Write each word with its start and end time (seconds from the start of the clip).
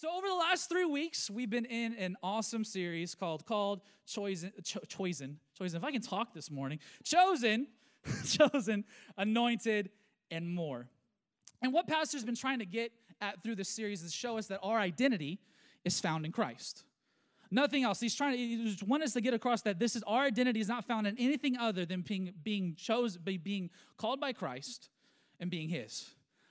So, 0.00 0.08
over 0.16 0.28
the 0.28 0.34
last 0.34 0.68
three 0.68 0.84
weeks, 0.84 1.28
we've 1.28 1.50
been 1.50 1.64
in 1.64 1.92
an 1.94 2.16
awesome 2.22 2.62
series 2.62 3.16
called 3.16 3.44
Called 3.44 3.80
Chosen, 4.06 4.52
Cho- 4.62 4.78
Chosen, 4.86 5.40
Chosen. 5.58 5.76
If 5.76 5.82
I 5.82 5.90
can 5.90 6.02
talk 6.02 6.32
this 6.32 6.52
morning, 6.52 6.78
Chosen, 7.02 7.66
Chosen, 8.24 8.84
Anointed, 9.16 9.90
and 10.30 10.48
more. 10.48 10.86
And 11.62 11.72
what 11.72 11.88
Pastor's 11.88 12.22
been 12.22 12.36
trying 12.36 12.60
to 12.60 12.64
get 12.64 12.92
at 13.20 13.42
through 13.42 13.56
this 13.56 13.70
series 13.70 14.04
is 14.04 14.14
show 14.14 14.38
us 14.38 14.46
that 14.46 14.60
our 14.62 14.78
identity 14.78 15.40
is 15.84 15.98
found 15.98 16.24
in 16.24 16.30
Christ. 16.30 16.84
Nothing 17.50 17.82
else. 17.82 17.98
He's 17.98 18.14
trying 18.14 18.34
to 18.34 18.38
he 18.38 18.78
want 18.86 19.02
us 19.02 19.14
to 19.14 19.20
get 19.20 19.34
across 19.34 19.62
that 19.62 19.80
this 19.80 19.96
is 19.96 20.04
our 20.06 20.22
identity 20.22 20.60
is 20.60 20.68
not 20.68 20.84
found 20.84 21.08
in 21.08 21.18
anything 21.18 21.56
other 21.56 21.84
than 21.84 22.02
being 22.02 22.32
being 22.44 22.76
chosen, 22.76 23.20
being 23.24 23.68
called 23.96 24.20
by 24.20 24.32
Christ 24.32 24.90
and 25.40 25.50
being 25.50 25.68
His. 25.68 26.08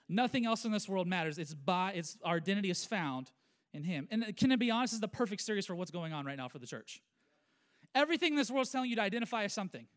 Nothing 0.10 0.46
else 0.46 0.66
in 0.66 0.74
this 0.74 0.90
world 0.90 1.08
matters. 1.08 1.38
It's 1.38 1.54
by 1.54 1.94
it's 1.94 2.18
our 2.26 2.36
identity 2.36 2.70
is 2.70 2.84
found 2.84 3.32
in 3.78 3.84
Him. 3.84 4.08
And 4.12 4.36
can 4.36 4.52
it 4.52 4.60
be 4.60 4.72
honest? 4.72 4.92
This 4.92 4.98
is 4.98 5.02
the 5.02 5.08
perfect 5.08 5.42
series 5.42 5.66
for 5.66 5.76
what's 5.76 5.92
going 5.92 6.12
on 6.12 6.26
right 6.26 6.36
now 6.36 6.50
for 6.50 6.60
the 6.60 6.68
church. 6.68 7.02
Everything 7.96 8.34
in 8.34 8.36
this 8.36 8.52
world 8.52 8.66
is 8.66 8.72
telling 8.72 8.90
you 8.90 8.96
to 8.98 9.02
identify 9.02 9.44
as 9.44 9.54
something. 9.54 9.88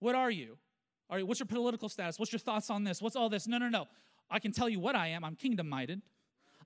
What 0.00 0.14
are 0.14 0.30
you? 0.30 0.58
Are 1.08 1.20
you 1.20 1.26
what's 1.26 1.38
your 1.38 1.46
political 1.46 1.88
status? 1.88 2.18
What's 2.18 2.32
your 2.32 2.40
thoughts 2.40 2.70
on 2.70 2.82
this? 2.82 3.00
What's 3.00 3.14
all 3.14 3.28
this? 3.28 3.46
No, 3.46 3.58
no, 3.58 3.68
no. 3.68 3.86
I 4.28 4.40
can 4.40 4.50
tell 4.50 4.68
you 4.68 4.80
what 4.80 4.96
I 4.96 5.08
am. 5.08 5.24
I'm 5.24 5.36
kingdom 5.36 5.68
minded. 5.68 6.02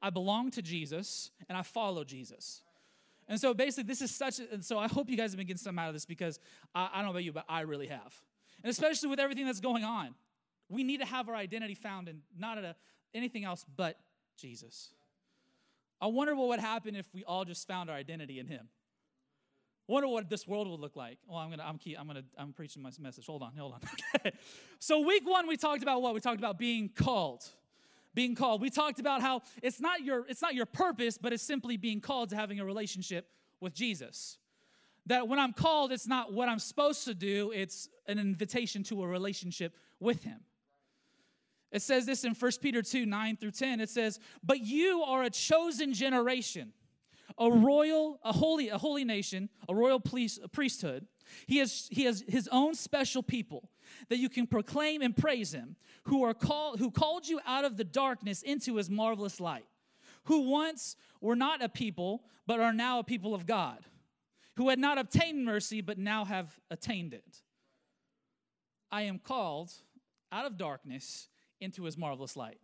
I 0.01 0.09
belong 0.09 0.51
to 0.53 0.63
Jesus 0.63 1.31
and 1.49 1.59
I 1.59 1.63
follow 1.63 2.05
Jesus. 2.05 2.63
And 3.29 3.39
so 3.39 3.53
basically, 3.53 3.85
this 3.85 4.01
is 4.01 4.11
such, 4.11 4.41
and 4.41 4.65
so 4.65 4.79
I 4.79 4.89
hope 4.89 5.09
you 5.09 5.17
guys 5.17 5.31
have 5.31 5.39
been 5.39 5.47
getting 5.47 5.59
something 5.59 5.79
out 5.79 5.89
of 5.89 5.95
this 5.95 6.07
because 6.07 6.41
I, 6.75 6.89
I 6.93 6.97
don't 6.97 7.05
know 7.05 7.11
about 7.11 7.25
you, 7.25 7.33
but 7.33 7.45
I 7.49 7.61
really 7.61 7.87
have. 7.87 8.15
And 8.65 8.71
especially 8.71 9.09
with 9.09 9.21
everything 9.21 9.47
that's 9.47 9.61
going 9.61 9.85
on, 9.85 10.15
we 10.69 10.83
need 10.83 11.01
to 11.01 11.07
have 11.07 11.29
our 11.29 11.37
identity 11.37 11.75
found 11.75 12.09
in 12.09 12.23
not 12.37 12.59
at 12.59 12.65
a, 12.65 12.77
anything 13.15 13.45
else 13.45 13.65
but 13.77 13.99
Jesus. 14.37 14.91
I 16.01 16.07
wonder 16.07 16.35
what 16.35 16.49
would 16.49 16.61
happen 16.61 16.97
if 16.97 17.07
we 17.13 17.25
all 17.25 17.45
just 17.45 17.67
found 17.67 17.91
our 17.91 17.97
identity 17.97 18.39
in 18.39 18.47
Him. 18.47 18.69
I 19.89 19.93
wonder 19.93 20.09
what 20.09 20.31
this 20.31 20.47
world 20.47 20.69
would 20.69 20.81
look 20.81 20.97
like. 20.97 21.19
Well, 21.27 21.39
I'm 21.39 21.51
gonna, 21.51 21.65
I'm, 21.65 21.77
key, 21.77 21.95
I'm 21.95 22.07
gonna, 22.07 22.23
I'm 22.39 22.53
preaching 22.53 22.83
my 22.83 22.91
message. 23.01 23.27
Hold 23.27 23.43
on, 23.43 23.53
hold 23.57 23.75
on. 23.75 23.81
Okay. 24.17 24.33
So 24.79 25.01
week 25.01 25.29
one, 25.29 25.47
we 25.47 25.57
talked 25.57 25.83
about 25.83 26.01
what? 26.03 26.15
We 26.15 26.21
talked 26.21 26.39
about 26.39 26.59
being 26.59 26.91
called, 26.95 27.45
being 28.15 28.35
called. 28.35 28.61
We 28.61 28.71
talked 28.71 29.01
about 29.01 29.21
how 29.21 29.43
it's 29.63 29.81
not 29.81 30.03
your, 30.03 30.27
it's 30.29 30.43
not 30.43 30.55
your 30.55 30.67
purpose, 30.67 31.19
but 31.19 31.33
it's 31.33 31.43
simply 31.43 31.77
being 31.77 32.01
called 32.01 32.31
to 32.31 32.37
having 32.37 32.61
a 32.61 32.65
relationship 32.65 33.27
with 33.61 33.75
Jesus. 33.75 34.39
That 35.07 35.27
when 35.27 35.39
I'm 35.39 35.53
called, 35.53 35.93
it's 35.93 36.07
not 36.07 36.33
what 36.33 36.49
I'm 36.49 36.59
supposed 36.59 37.05
to 37.07 37.15
do; 37.15 37.53
it's 37.55 37.89
an 38.07 38.19
invitation 38.19 38.83
to 38.85 39.03
a 39.03 39.07
relationship 39.07 39.75
with 39.99 40.23
Him. 40.23 40.41
It 41.73 41.83
says 41.83 42.05
this 42.05 42.25
in 42.25 42.35
1 42.35 42.53
Peter 42.61 42.83
2 42.83 43.07
9 43.07 43.37
through 43.37 43.53
10. 43.53 43.81
It 43.81 43.91
says, 43.91 44.19
But 44.43 44.61
you 44.61 45.03
are 45.03 45.23
a 45.23 45.31
chosen 45.31 45.93
generation, 45.93 46.73
a 47.39 47.51
royal, 47.51 48.19
a 48.25 48.33
holy, 48.33 48.69
a 48.69 48.79
holy 48.79 49.05
nation, 49.05 49.49
a 49.69 49.75
royal 49.75 50.01
police, 50.01 50.39
a 50.43 50.49
priesthood. 50.49 51.07
He 51.47 51.59
has, 51.59 51.89
he 51.91 52.05
has 52.05 52.25
his 52.27 52.49
own 52.51 52.75
special 52.75 53.23
people 53.23 53.71
that 54.09 54.19
you 54.19 54.29
can 54.29 54.47
proclaim 54.47 55.01
and 55.01 55.17
praise 55.17 55.53
him, 55.53 55.77
who 56.05 56.25
are 56.25 56.35
called, 56.35 56.81
who 56.81 56.91
called 56.91 57.29
you 57.29 57.41
out 57.47 57.65
of 57.65 57.77
the 57.77 57.85
darkness 57.85 58.43
into 58.43 58.77
his 58.77 58.91
marvelous 58.91 59.39
light, 59.41 59.67
who 60.25 60.51
once 60.51 60.97
were 61.21 61.37
not 61.37 61.63
a 61.63 61.69
people, 61.69 62.25
but 62.47 62.59
are 62.59 62.73
now 62.73 62.99
a 62.99 63.05
people 63.05 63.33
of 63.33 63.47
God, 63.47 63.79
who 64.57 64.69
had 64.71 64.79
not 64.79 64.99
obtained 64.99 65.45
mercy, 65.45 65.81
but 65.81 65.99
now 65.99 66.25
have 66.25 66.59
attained 66.69 67.15
it. 67.15 67.43
I 68.91 69.03
am 69.03 69.21
called 69.21 69.71
out 70.33 70.47
of 70.47 70.57
darkness 70.57 71.29
into 71.61 71.85
his 71.85 71.97
marvelous 71.97 72.37
light. 72.37 72.59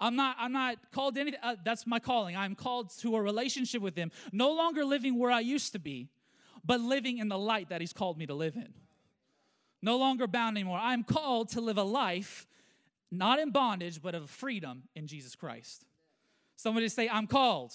I'm 0.00 0.16
not, 0.16 0.36
I'm 0.38 0.52
not 0.52 0.76
called 0.92 1.16
anything. 1.16 1.40
Uh, 1.42 1.56
that's 1.64 1.86
my 1.86 1.98
calling. 1.98 2.36
I'm 2.36 2.54
called 2.54 2.90
to 2.98 3.16
a 3.16 3.22
relationship 3.22 3.80
with 3.80 3.96
him. 3.96 4.10
No 4.32 4.52
longer 4.52 4.84
living 4.84 5.18
where 5.18 5.30
I 5.30 5.40
used 5.40 5.72
to 5.72 5.78
be, 5.78 6.08
but 6.64 6.80
living 6.80 7.18
in 7.18 7.28
the 7.28 7.38
light 7.38 7.68
that 7.68 7.80
he's 7.80 7.92
called 7.92 8.18
me 8.18 8.26
to 8.26 8.34
live 8.34 8.56
in. 8.56 8.74
No 9.80 9.96
longer 9.96 10.26
bound 10.26 10.56
anymore. 10.56 10.78
I'm 10.80 11.04
called 11.04 11.50
to 11.50 11.60
live 11.60 11.78
a 11.78 11.82
life 11.82 12.46
not 13.10 13.38
in 13.38 13.50
bondage, 13.50 14.02
but 14.02 14.14
of 14.14 14.28
freedom 14.28 14.82
in 14.94 15.06
Jesus 15.06 15.36
Christ. 15.36 15.84
Somebody 16.56 16.88
say, 16.88 17.08
I'm 17.08 17.26
called. 17.26 17.74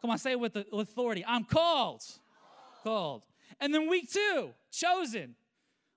Come 0.00 0.10
on, 0.10 0.18
say 0.18 0.32
it 0.32 0.40
with 0.40 0.56
authority. 0.72 1.24
I'm 1.26 1.44
called. 1.44 2.02
Called. 2.82 3.22
And 3.58 3.74
then 3.74 3.88
week 3.88 4.10
two, 4.10 4.50
chosen. 4.70 5.34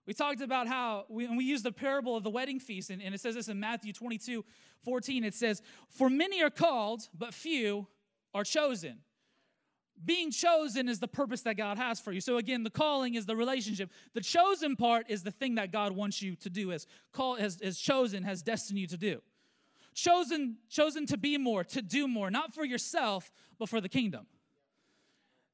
We 0.05 0.13
talked 0.13 0.41
about 0.41 0.67
how, 0.67 1.05
we, 1.07 1.25
and 1.25 1.37
we 1.37 1.45
used 1.45 1.63
the 1.63 1.71
parable 1.71 2.15
of 2.15 2.23
the 2.23 2.29
wedding 2.29 2.59
feast, 2.59 2.89
and, 2.89 3.01
and 3.01 3.15
it 3.15 3.21
says 3.21 3.35
this 3.35 3.47
in 3.47 3.59
Matthew 3.59 3.93
22 3.93 4.43
14. 4.83 5.23
It 5.23 5.33
says, 5.33 5.61
For 5.89 6.09
many 6.09 6.43
are 6.43 6.49
called, 6.49 7.07
but 7.17 7.33
few 7.33 7.87
are 8.33 8.43
chosen. 8.43 8.99
Being 10.03 10.31
chosen 10.31 10.89
is 10.89 10.99
the 10.99 11.07
purpose 11.07 11.41
that 11.41 11.55
God 11.55 11.77
has 11.77 11.99
for 11.99 12.11
you. 12.11 12.19
So 12.19 12.37
again, 12.37 12.63
the 12.63 12.69
calling 12.69 13.15
is 13.15 13.25
the 13.25 13.35
relationship. 13.35 13.91
The 14.13 14.21
chosen 14.21 14.75
part 14.75 15.05
is 15.09 15.23
the 15.23 15.31
thing 15.31 15.55
that 15.55 15.71
God 15.71 15.93
wants 15.93 16.21
you 16.21 16.35
to 16.37 16.49
do, 16.49 16.71
as 16.73 16.87
call 17.13 17.35
has, 17.35 17.59
has 17.63 17.77
chosen, 17.77 18.23
has 18.23 18.41
destined 18.41 18.79
you 18.79 18.87
to 18.87 18.97
do. 18.97 19.21
Chosen, 19.93 20.57
chosen 20.69 21.05
to 21.05 21.17
be 21.17 21.37
more, 21.37 21.63
to 21.65 21.81
do 21.81 22.07
more, 22.07 22.31
not 22.31 22.53
for 22.53 22.65
yourself, 22.65 23.31
but 23.59 23.69
for 23.69 23.79
the 23.79 23.87
kingdom. 23.87 24.25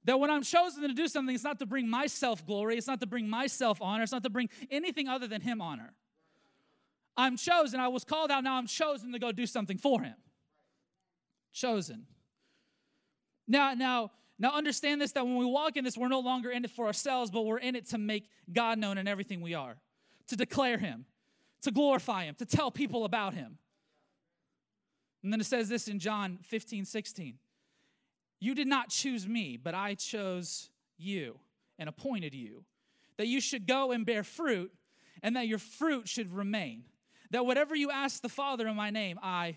That 0.09 0.19
when 0.19 0.31
I'm 0.31 0.41
chosen 0.41 0.81
to 0.81 0.91
do 0.91 1.07
something, 1.07 1.35
it's 1.35 1.43
not 1.43 1.59
to 1.59 1.67
bring 1.67 1.87
myself 1.87 2.43
glory, 2.43 2.77
it's 2.77 2.87
not 2.87 2.99
to 3.01 3.05
bring 3.05 3.29
myself 3.29 3.77
honor, 3.79 4.01
it's 4.01 4.11
not 4.11 4.23
to 4.23 4.31
bring 4.31 4.49
anything 4.71 5.07
other 5.07 5.27
than 5.27 5.39
Him 5.39 5.61
honor. 5.61 5.93
I'm 7.15 7.37
chosen, 7.37 7.79
I 7.79 7.89
was 7.89 8.03
called 8.03 8.31
out, 8.31 8.43
now 8.43 8.55
I'm 8.55 8.65
chosen 8.65 9.11
to 9.11 9.19
go 9.19 9.31
do 9.31 9.45
something 9.45 9.77
for 9.77 10.01
Him. 10.01 10.15
Chosen. 11.53 12.07
Now, 13.47 13.75
now, 13.75 14.09
now 14.39 14.51
understand 14.51 14.99
this 14.99 15.11
that 15.11 15.27
when 15.27 15.37
we 15.37 15.45
walk 15.45 15.77
in 15.77 15.83
this, 15.83 15.95
we're 15.95 16.07
no 16.07 16.21
longer 16.21 16.49
in 16.49 16.65
it 16.65 16.71
for 16.71 16.87
ourselves, 16.87 17.29
but 17.29 17.43
we're 17.43 17.59
in 17.59 17.75
it 17.75 17.89
to 17.89 17.99
make 17.99 18.31
God 18.51 18.79
known 18.79 18.97
in 18.97 19.07
everything 19.07 19.41
we 19.41 19.53
are, 19.53 19.77
to 20.29 20.35
declare 20.35 20.79
Him, 20.79 21.05
to 21.61 21.69
glorify 21.69 22.23
Him, 22.23 22.33
to 22.39 22.47
tell 22.47 22.71
people 22.71 23.05
about 23.05 23.35
Him. 23.35 23.59
And 25.21 25.31
then 25.31 25.39
it 25.39 25.45
says 25.45 25.69
this 25.69 25.87
in 25.87 25.99
John 25.99 26.39
15, 26.41 26.85
16. 26.85 27.35
You 28.39 28.55
did 28.55 28.67
not 28.67 28.89
choose 28.89 29.27
me, 29.27 29.57
but 29.57 29.73
I 29.73 29.95
chose 29.95 30.69
you 30.97 31.39
and 31.77 31.89
appointed 31.89 32.33
you, 32.33 32.63
that 33.17 33.27
you 33.27 33.41
should 33.41 33.67
go 33.67 33.91
and 33.91 34.05
bear 34.05 34.23
fruit, 34.23 34.71
and 35.21 35.35
that 35.35 35.47
your 35.47 35.59
fruit 35.59 36.07
should 36.07 36.33
remain. 36.33 36.83
That 37.31 37.45
whatever 37.45 37.75
you 37.75 37.91
ask 37.91 38.21
the 38.21 38.29
Father 38.29 38.67
in 38.67 38.75
my 38.75 38.89
name, 38.89 39.19
I, 39.21 39.55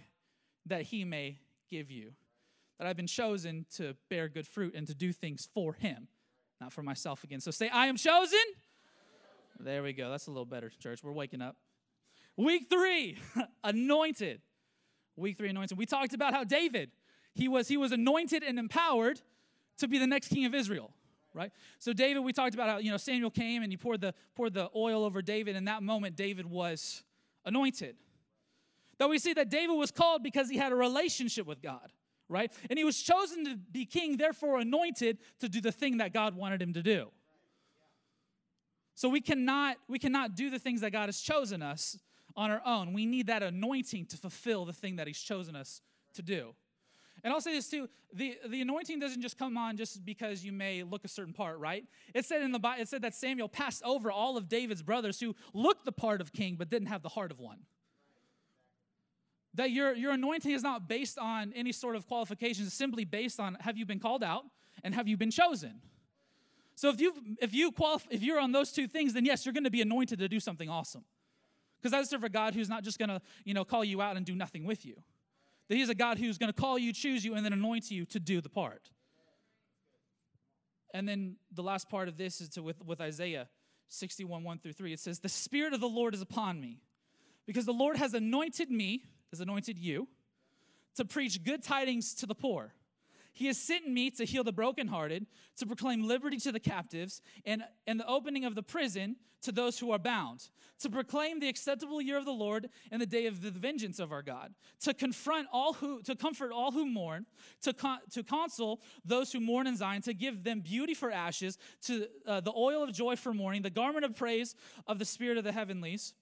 that 0.66 0.82
he 0.82 1.04
may 1.04 1.38
give 1.70 1.90
you. 1.90 2.12
That 2.78 2.88
I've 2.88 2.96
been 2.96 3.06
chosen 3.06 3.66
to 3.76 3.94
bear 4.10 4.28
good 4.28 4.46
fruit 4.46 4.74
and 4.74 4.86
to 4.88 4.94
do 4.94 5.12
things 5.12 5.48
for 5.54 5.72
him, 5.72 6.08
not 6.60 6.72
for 6.72 6.82
myself 6.82 7.22
again. 7.22 7.40
So 7.40 7.50
say, 7.50 7.68
I 7.68 7.86
am 7.86 7.96
chosen. 7.96 8.38
There 9.60 9.82
we 9.82 9.92
go. 9.92 10.10
That's 10.10 10.26
a 10.26 10.30
little 10.30 10.44
better, 10.44 10.70
church. 10.80 11.04
We're 11.04 11.12
waking 11.12 11.40
up. 11.40 11.56
Week 12.36 12.66
three, 12.68 13.18
anointed. 13.64 14.40
Week 15.16 15.36
three, 15.38 15.50
anointed. 15.50 15.78
We 15.78 15.86
talked 15.86 16.14
about 16.14 16.34
how 16.34 16.42
David 16.42 16.90
he 17.34 17.48
was, 17.48 17.68
he 17.68 17.76
was 17.76 17.92
anointed 17.92 18.42
and 18.42 18.58
empowered 18.58 19.20
to 19.78 19.88
be 19.88 19.98
the 19.98 20.06
next 20.06 20.28
king 20.28 20.44
of 20.44 20.54
Israel, 20.54 20.92
right? 21.34 21.50
So 21.78 21.92
David, 21.92 22.20
we 22.20 22.32
talked 22.32 22.54
about 22.54 22.68
how, 22.68 22.78
you 22.78 22.90
know, 22.90 22.96
Samuel 22.96 23.30
came 23.30 23.62
and 23.62 23.72
he 23.72 23.76
poured 23.76 24.00
the, 24.00 24.14
poured 24.34 24.54
the 24.54 24.70
oil 24.76 25.04
over 25.04 25.22
David. 25.22 25.56
In 25.56 25.64
that 25.64 25.82
moment, 25.82 26.16
David 26.16 26.46
was 26.46 27.02
anointed. 27.44 27.96
Though 28.98 29.08
we 29.08 29.18
see 29.18 29.32
that 29.32 29.48
David 29.48 29.74
was 29.74 29.90
called 29.90 30.22
because 30.22 30.48
he 30.48 30.58
had 30.58 30.72
a 30.72 30.76
relationship 30.76 31.46
with 31.46 31.62
God, 31.62 31.90
right? 32.28 32.52
And 32.68 32.78
he 32.78 32.84
was 32.84 33.02
chosen 33.02 33.44
to 33.46 33.56
be 33.56 33.86
king, 33.86 34.16
therefore 34.16 34.60
anointed 34.60 35.18
to 35.40 35.48
do 35.48 35.60
the 35.60 35.72
thing 35.72 35.96
that 35.98 36.12
God 36.12 36.36
wanted 36.36 36.62
him 36.62 36.74
to 36.74 36.82
do. 36.82 37.10
So 38.94 39.08
we 39.08 39.20
cannot 39.20 39.78
we 39.88 39.98
cannot 39.98 40.36
do 40.36 40.50
the 40.50 40.58
things 40.58 40.82
that 40.82 40.92
God 40.92 41.06
has 41.06 41.20
chosen 41.20 41.62
us 41.62 41.98
on 42.36 42.50
our 42.50 42.62
own. 42.64 42.92
We 42.92 43.06
need 43.06 43.26
that 43.26 43.42
anointing 43.42 44.06
to 44.06 44.16
fulfill 44.16 44.64
the 44.64 44.72
thing 44.72 44.96
that 44.96 45.06
he's 45.06 45.20
chosen 45.20 45.56
us 45.56 45.80
to 46.14 46.22
do. 46.22 46.54
And 47.24 47.32
I'll 47.32 47.40
say 47.40 47.52
this 47.52 47.68
too: 47.68 47.88
the, 48.12 48.36
the 48.48 48.60
anointing 48.60 48.98
doesn't 48.98 49.22
just 49.22 49.38
come 49.38 49.56
on 49.56 49.76
just 49.76 50.04
because 50.04 50.44
you 50.44 50.52
may 50.52 50.82
look 50.82 51.04
a 51.04 51.08
certain 51.08 51.32
part, 51.32 51.58
right? 51.58 51.84
It 52.14 52.24
said 52.24 52.42
in 52.42 52.52
the 52.52 52.58
Bible, 52.58 52.82
it 52.82 52.88
said 52.88 53.02
that 53.02 53.14
Samuel 53.14 53.48
passed 53.48 53.82
over 53.84 54.10
all 54.10 54.36
of 54.36 54.48
David's 54.48 54.82
brothers 54.82 55.20
who 55.20 55.34
looked 55.54 55.84
the 55.84 55.92
part 55.92 56.20
of 56.20 56.32
king 56.32 56.56
but 56.56 56.68
didn't 56.68 56.88
have 56.88 57.02
the 57.02 57.08
heart 57.08 57.30
of 57.30 57.38
one. 57.38 57.60
That 59.54 59.70
your, 59.70 59.92
your 59.92 60.12
anointing 60.12 60.50
is 60.50 60.62
not 60.62 60.88
based 60.88 61.18
on 61.18 61.52
any 61.54 61.72
sort 61.72 61.94
of 61.94 62.06
qualifications, 62.06 62.68
it's 62.68 62.76
simply 62.76 63.04
based 63.04 63.38
on 63.38 63.56
have 63.60 63.76
you 63.76 63.84
been 63.84 64.00
called 64.00 64.24
out 64.24 64.44
and 64.82 64.94
have 64.94 65.06
you 65.06 65.16
been 65.16 65.30
chosen. 65.30 65.80
So 66.74 66.88
if 66.88 67.00
you 67.00 67.14
if 67.40 67.54
you 67.54 67.70
qualify, 67.70 68.08
if 68.10 68.22
you're 68.22 68.40
on 68.40 68.52
those 68.52 68.72
two 68.72 68.88
things, 68.88 69.12
then 69.12 69.24
yes, 69.24 69.44
you're 69.44 69.52
going 69.52 69.64
to 69.64 69.70
be 69.70 69.82
anointed 69.82 70.18
to 70.18 70.28
do 70.28 70.40
something 70.40 70.68
awesome. 70.68 71.04
Because 71.80 71.92
I 71.92 72.02
serve 72.04 72.24
a 72.24 72.28
God 72.28 72.54
who's 72.54 72.68
not 72.68 72.82
just 72.82 72.98
going 72.98 73.10
to 73.10 73.20
you 73.44 73.54
know 73.54 73.64
call 73.64 73.84
you 73.84 74.00
out 74.00 74.16
and 74.16 74.24
do 74.24 74.34
nothing 74.34 74.64
with 74.64 74.86
you. 74.86 74.96
That 75.72 75.76
He's 75.78 75.88
a 75.88 75.94
God 75.94 76.18
who's 76.18 76.36
going 76.36 76.52
to 76.52 76.60
call 76.60 76.78
you, 76.78 76.92
choose 76.92 77.24
you, 77.24 77.34
and 77.34 77.42
then 77.42 77.54
anoint 77.54 77.90
you 77.90 78.04
to 78.04 78.20
do 78.20 78.42
the 78.42 78.50
part. 78.50 78.90
And 80.92 81.08
then 81.08 81.36
the 81.50 81.62
last 81.62 81.88
part 81.88 82.08
of 82.08 82.18
this 82.18 82.42
is 82.42 82.50
to, 82.50 82.62
with, 82.62 82.84
with 82.84 83.00
Isaiah 83.00 83.48
61 83.88 84.44
1 84.44 84.58
through 84.58 84.74
3. 84.74 84.92
It 84.92 85.00
says, 85.00 85.20
The 85.20 85.30
Spirit 85.30 85.72
of 85.72 85.80
the 85.80 85.88
Lord 85.88 86.12
is 86.12 86.20
upon 86.20 86.60
me, 86.60 86.82
because 87.46 87.64
the 87.64 87.72
Lord 87.72 87.96
has 87.96 88.12
anointed 88.12 88.70
me, 88.70 89.04
has 89.30 89.40
anointed 89.40 89.78
you, 89.78 90.08
to 90.96 91.06
preach 91.06 91.42
good 91.42 91.62
tidings 91.62 92.12
to 92.16 92.26
the 92.26 92.34
poor. 92.34 92.74
He 93.32 93.46
has 93.46 93.58
sent 93.58 93.88
me 93.88 94.10
to 94.12 94.24
heal 94.24 94.44
the 94.44 94.52
brokenhearted, 94.52 95.26
to 95.56 95.66
proclaim 95.66 96.06
liberty 96.06 96.36
to 96.38 96.52
the 96.52 96.60
captives, 96.60 97.22
and, 97.46 97.64
and 97.86 97.98
the 97.98 98.06
opening 98.06 98.44
of 98.44 98.54
the 98.54 98.62
prison 98.62 99.16
to 99.42 99.52
those 99.52 99.78
who 99.78 99.90
are 99.90 99.98
bound, 99.98 100.48
to 100.80 100.88
proclaim 100.88 101.40
the 101.40 101.48
acceptable 101.48 102.00
year 102.00 102.16
of 102.16 102.24
the 102.24 102.32
Lord 102.32 102.68
and 102.90 103.00
the 103.00 103.06
day 103.06 103.26
of 103.26 103.42
the 103.42 103.50
vengeance 103.50 103.98
of 103.98 104.12
our 104.12 104.22
God, 104.22 104.54
to 104.80 104.94
confront 104.94 105.48
all 105.52 105.72
who, 105.72 106.02
to 106.02 106.14
comfort 106.14 106.52
all 106.52 106.70
who 106.70 106.86
mourn, 106.86 107.26
to, 107.62 107.72
con, 107.72 107.98
to 108.10 108.22
console 108.22 108.80
those 109.04 109.32
who 109.32 109.40
mourn 109.40 109.66
in 109.66 109.76
Zion, 109.76 110.02
to 110.02 110.14
give 110.14 110.44
them 110.44 110.60
beauty 110.60 110.94
for 110.94 111.10
ashes, 111.10 111.58
to 111.86 112.06
uh, 112.26 112.40
the 112.40 112.52
oil 112.54 112.84
of 112.84 112.92
joy 112.92 113.16
for 113.16 113.34
mourning, 113.34 113.62
the 113.62 113.70
garment 113.70 114.04
of 114.04 114.16
praise 114.16 114.54
of 114.86 114.98
the 114.98 115.04
Spirit 115.04 115.38
of 115.38 115.44
the 115.44 115.52
heavenlies, 115.52 116.14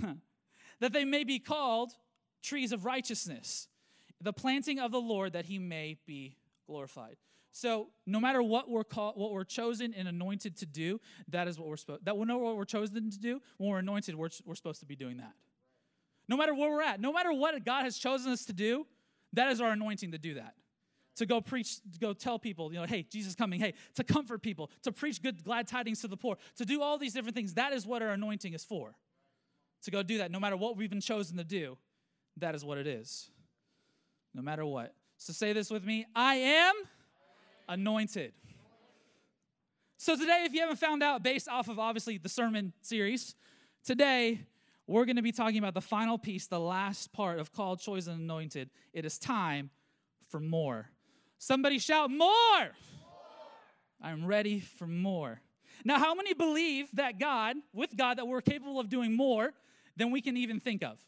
that 0.80 0.92
they 0.92 1.04
may 1.04 1.24
be 1.24 1.38
called 1.38 1.92
trees 2.42 2.72
of 2.72 2.84
righteousness 2.84 3.68
the 4.20 4.32
planting 4.32 4.78
of 4.78 4.90
the 4.90 5.00
Lord 5.00 5.32
that 5.32 5.46
he 5.46 5.58
may 5.58 5.96
be 6.06 6.36
glorified. 6.66 7.16
So 7.52 7.88
no 8.06 8.20
matter 8.20 8.42
what 8.42 8.68
we're 8.68 8.84
called, 8.84 9.16
what 9.16 9.32
we're 9.32 9.44
chosen 9.44 9.94
and 9.94 10.06
anointed 10.06 10.56
to 10.58 10.66
do, 10.66 11.00
that 11.28 11.48
is 11.48 11.58
what 11.58 11.68
we're 11.68 11.76
supposed. 11.76 12.04
That 12.04 12.16
we 12.16 12.24
know 12.24 12.38
what 12.38 12.56
we're 12.56 12.64
chosen 12.64 13.10
to 13.10 13.18
do. 13.18 13.40
When 13.56 13.70
we're 13.70 13.78
anointed, 13.78 14.14
we're, 14.14 14.28
we're 14.44 14.54
supposed 14.54 14.80
to 14.80 14.86
be 14.86 14.96
doing 14.96 15.16
that. 15.18 15.32
No 16.28 16.36
matter 16.36 16.54
where 16.54 16.70
we're 16.70 16.82
at, 16.82 17.00
no 17.00 17.12
matter 17.12 17.32
what 17.32 17.64
God 17.64 17.84
has 17.84 17.96
chosen 17.96 18.32
us 18.32 18.44
to 18.46 18.52
do, 18.52 18.86
that 19.32 19.50
is 19.50 19.60
our 19.60 19.72
anointing 19.72 20.12
to 20.12 20.18
do 20.18 20.34
that. 20.34 20.54
To 21.16 21.26
go 21.26 21.40
preach, 21.40 21.80
to 21.80 21.98
go 21.98 22.12
tell 22.12 22.38
people, 22.38 22.72
you 22.72 22.78
know, 22.78 22.86
hey, 22.86 23.04
Jesus 23.10 23.34
coming. 23.34 23.58
Hey, 23.58 23.74
to 23.94 24.04
comfort 24.04 24.40
people, 24.42 24.70
to 24.82 24.92
preach 24.92 25.20
good, 25.20 25.42
glad 25.42 25.66
tidings 25.66 26.00
to 26.02 26.08
the 26.08 26.16
poor, 26.16 26.36
to 26.56 26.64
do 26.64 26.80
all 26.80 26.96
these 26.96 27.14
different 27.14 27.34
things. 27.34 27.54
That 27.54 27.72
is 27.72 27.86
what 27.86 28.02
our 28.02 28.10
anointing 28.10 28.52
is 28.52 28.64
for. 28.64 28.94
To 29.82 29.90
go 29.90 30.02
do 30.02 30.18
that, 30.18 30.30
no 30.30 30.38
matter 30.38 30.56
what 30.56 30.76
we've 30.76 30.90
been 30.90 31.00
chosen 31.00 31.36
to 31.38 31.44
do, 31.44 31.76
that 32.36 32.54
is 32.54 32.64
what 32.64 32.78
it 32.78 32.86
is 32.86 33.30
no 34.34 34.42
matter 34.42 34.64
what. 34.64 34.94
So 35.16 35.32
say 35.32 35.52
this 35.52 35.70
with 35.70 35.84
me 35.84 36.06
I 36.14 36.34
am 36.36 36.74
anointed. 37.68 38.32
So 40.00 40.16
today, 40.16 40.44
if 40.44 40.54
you 40.54 40.60
haven't 40.60 40.76
found 40.76 41.02
out, 41.02 41.24
based 41.24 41.48
off 41.48 41.68
of 41.68 41.80
obviously 41.80 42.18
the 42.18 42.28
sermon 42.28 42.72
series, 42.82 43.34
today 43.84 44.40
we're 44.86 45.04
going 45.04 45.16
to 45.16 45.22
be 45.22 45.32
talking 45.32 45.58
about 45.58 45.74
the 45.74 45.80
final 45.80 46.16
piece, 46.16 46.46
the 46.46 46.60
last 46.60 47.12
part 47.12 47.40
of 47.40 47.52
called, 47.52 47.80
chosen, 47.80 48.14
and 48.14 48.22
anointed. 48.22 48.70
It 48.92 49.04
is 49.04 49.18
time 49.18 49.70
for 50.28 50.38
more. 50.38 50.88
Somebody 51.38 51.78
shout, 51.78 52.10
more! 52.10 52.18
more! 52.18 52.70
I'm 54.00 54.24
ready 54.24 54.60
for 54.60 54.86
more. 54.86 55.40
Now, 55.84 55.98
how 55.98 56.14
many 56.14 56.32
believe 56.32 56.88
that 56.94 57.18
God, 57.18 57.56
with 57.72 57.96
God, 57.96 58.18
that 58.18 58.26
we're 58.26 58.40
capable 58.40 58.80
of 58.80 58.88
doing 58.88 59.14
more 59.14 59.52
than 59.96 60.10
we 60.10 60.20
can 60.20 60.36
even 60.36 60.60
think 60.60 60.82
of? 60.82 60.98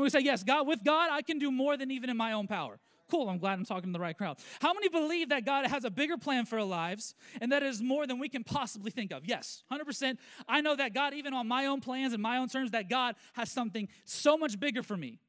Going 0.00 0.10
to 0.10 0.18
say, 0.18 0.24
yes, 0.24 0.42
God, 0.42 0.66
with 0.66 0.82
God, 0.84 1.10
I 1.10 1.22
can 1.22 1.38
do 1.38 1.50
more 1.50 1.76
than 1.76 1.90
even 1.90 2.10
in 2.10 2.16
my 2.16 2.32
own 2.32 2.46
power. 2.46 2.78
Cool, 3.10 3.28
I'm 3.28 3.38
glad 3.38 3.58
I'm 3.58 3.64
talking 3.64 3.90
to 3.90 3.92
the 3.92 4.02
right 4.02 4.16
crowd. 4.16 4.38
How 4.60 4.72
many 4.72 4.88
believe 4.88 5.28
that 5.28 5.44
God 5.44 5.66
has 5.66 5.84
a 5.84 5.90
bigger 5.90 6.16
plan 6.16 6.44
for 6.44 6.58
our 6.58 6.64
lives 6.64 7.14
and 7.40 7.52
that 7.52 7.62
is 7.62 7.80
more 7.80 8.06
than 8.06 8.18
we 8.18 8.28
can 8.28 8.42
possibly 8.42 8.90
think 8.90 9.12
of? 9.12 9.24
Yes, 9.24 9.62
100%. 9.70 10.18
I 10.48 10.60
know 10.60 10.74
that 10.74 10.92
God, 10.92 11.14
even 11.14 11.32
on 11.32 11.46
my 11.46 11.66
own 11.66 11.80
plans 11.80 12.12
and 12.12 12.22
my 12.22 12.38
own 12.38 12.48
terms, 12.48 12.72
that 12.72 12.90
God 12.90 13.14
has 13.34 13.50
something 13.50 13.88
so 14.04 14.36
much 14.36 14.58
bigger 14.58 14.82
for 14.82 14.96
me, 14.96 15.20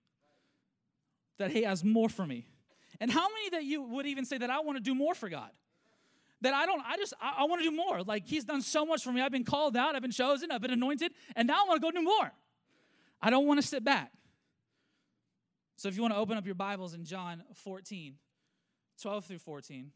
that 1.37 1.51
He 1.51 1.63
has 1.63 1.83
more 1.83 2.09
for 2.09 2.25
me. 2.25 2.47
And 2.99 3.11
how 3.11 3.27
many 3.29 3.51
that 3.51 3.63
you 3.63 3.83
would 3.83 4.07
even 4.07 4.25
say 4.25 4.39
that 4.39 4.49
I 4.49 4.59
want 4.61 4.77
to 4.77 4.83
do 4.83 4.95
more 4.95 5.13
for 5.13 5.29
God? 5.29 5.51
That 6.41 6.55
I 6.55 6.65
don't, 6.65 6.81
I 6.83 6.97
just, 6.97 7.13
I, 7.21 7.35
I 7.39 7.43
want 7.43 7.61
to 7.61 7.69
do 7.69 7.75
more. 7.75 8.01
Like 8.01 8.25
He's 8.25 8.43
done 8.43 8.63
so 8.63 8.87
much 8.87 9.03
for 9.03 9.11
me. 9.11 9.21
I've 9.21 9.31
been 9.31 9.45
called 9.45 9.77
out, 9.77 9.95
I've 9.95 10.01
been 10.01 10.09
chosen, 10.09 10.51
I've 10.51 10.61
been 10.61 10.71
anointed, 10.71 11.11
and 11.35 11.47
now 11.47 11.63
I 11.63 11.67
want 11.67 11.79
to 11.79 11.85
go 11.85 11.91
do 11.91 12.03
more. 12.03 12.31
I 13.21 13.29
don't 13.29 13.45
want 13.45 13.61
to 13.61 13.67
sit 13.67 13.83
back. 13.83 14.11
So 15.77 15.87
if 15.87 15.95
you 15.95 16.01
want 16.01 16.15
to 16.15 16.19
open 16.19 16.37
up 16.37 16.45
your 16.47 16.55
Bibles 16.55 16.95
in 16.95 17.05
John 17.05 17.43
14, 17.53 18.15
12 18.99 19.25
through 19.25 19.37
14, 19.37 19.91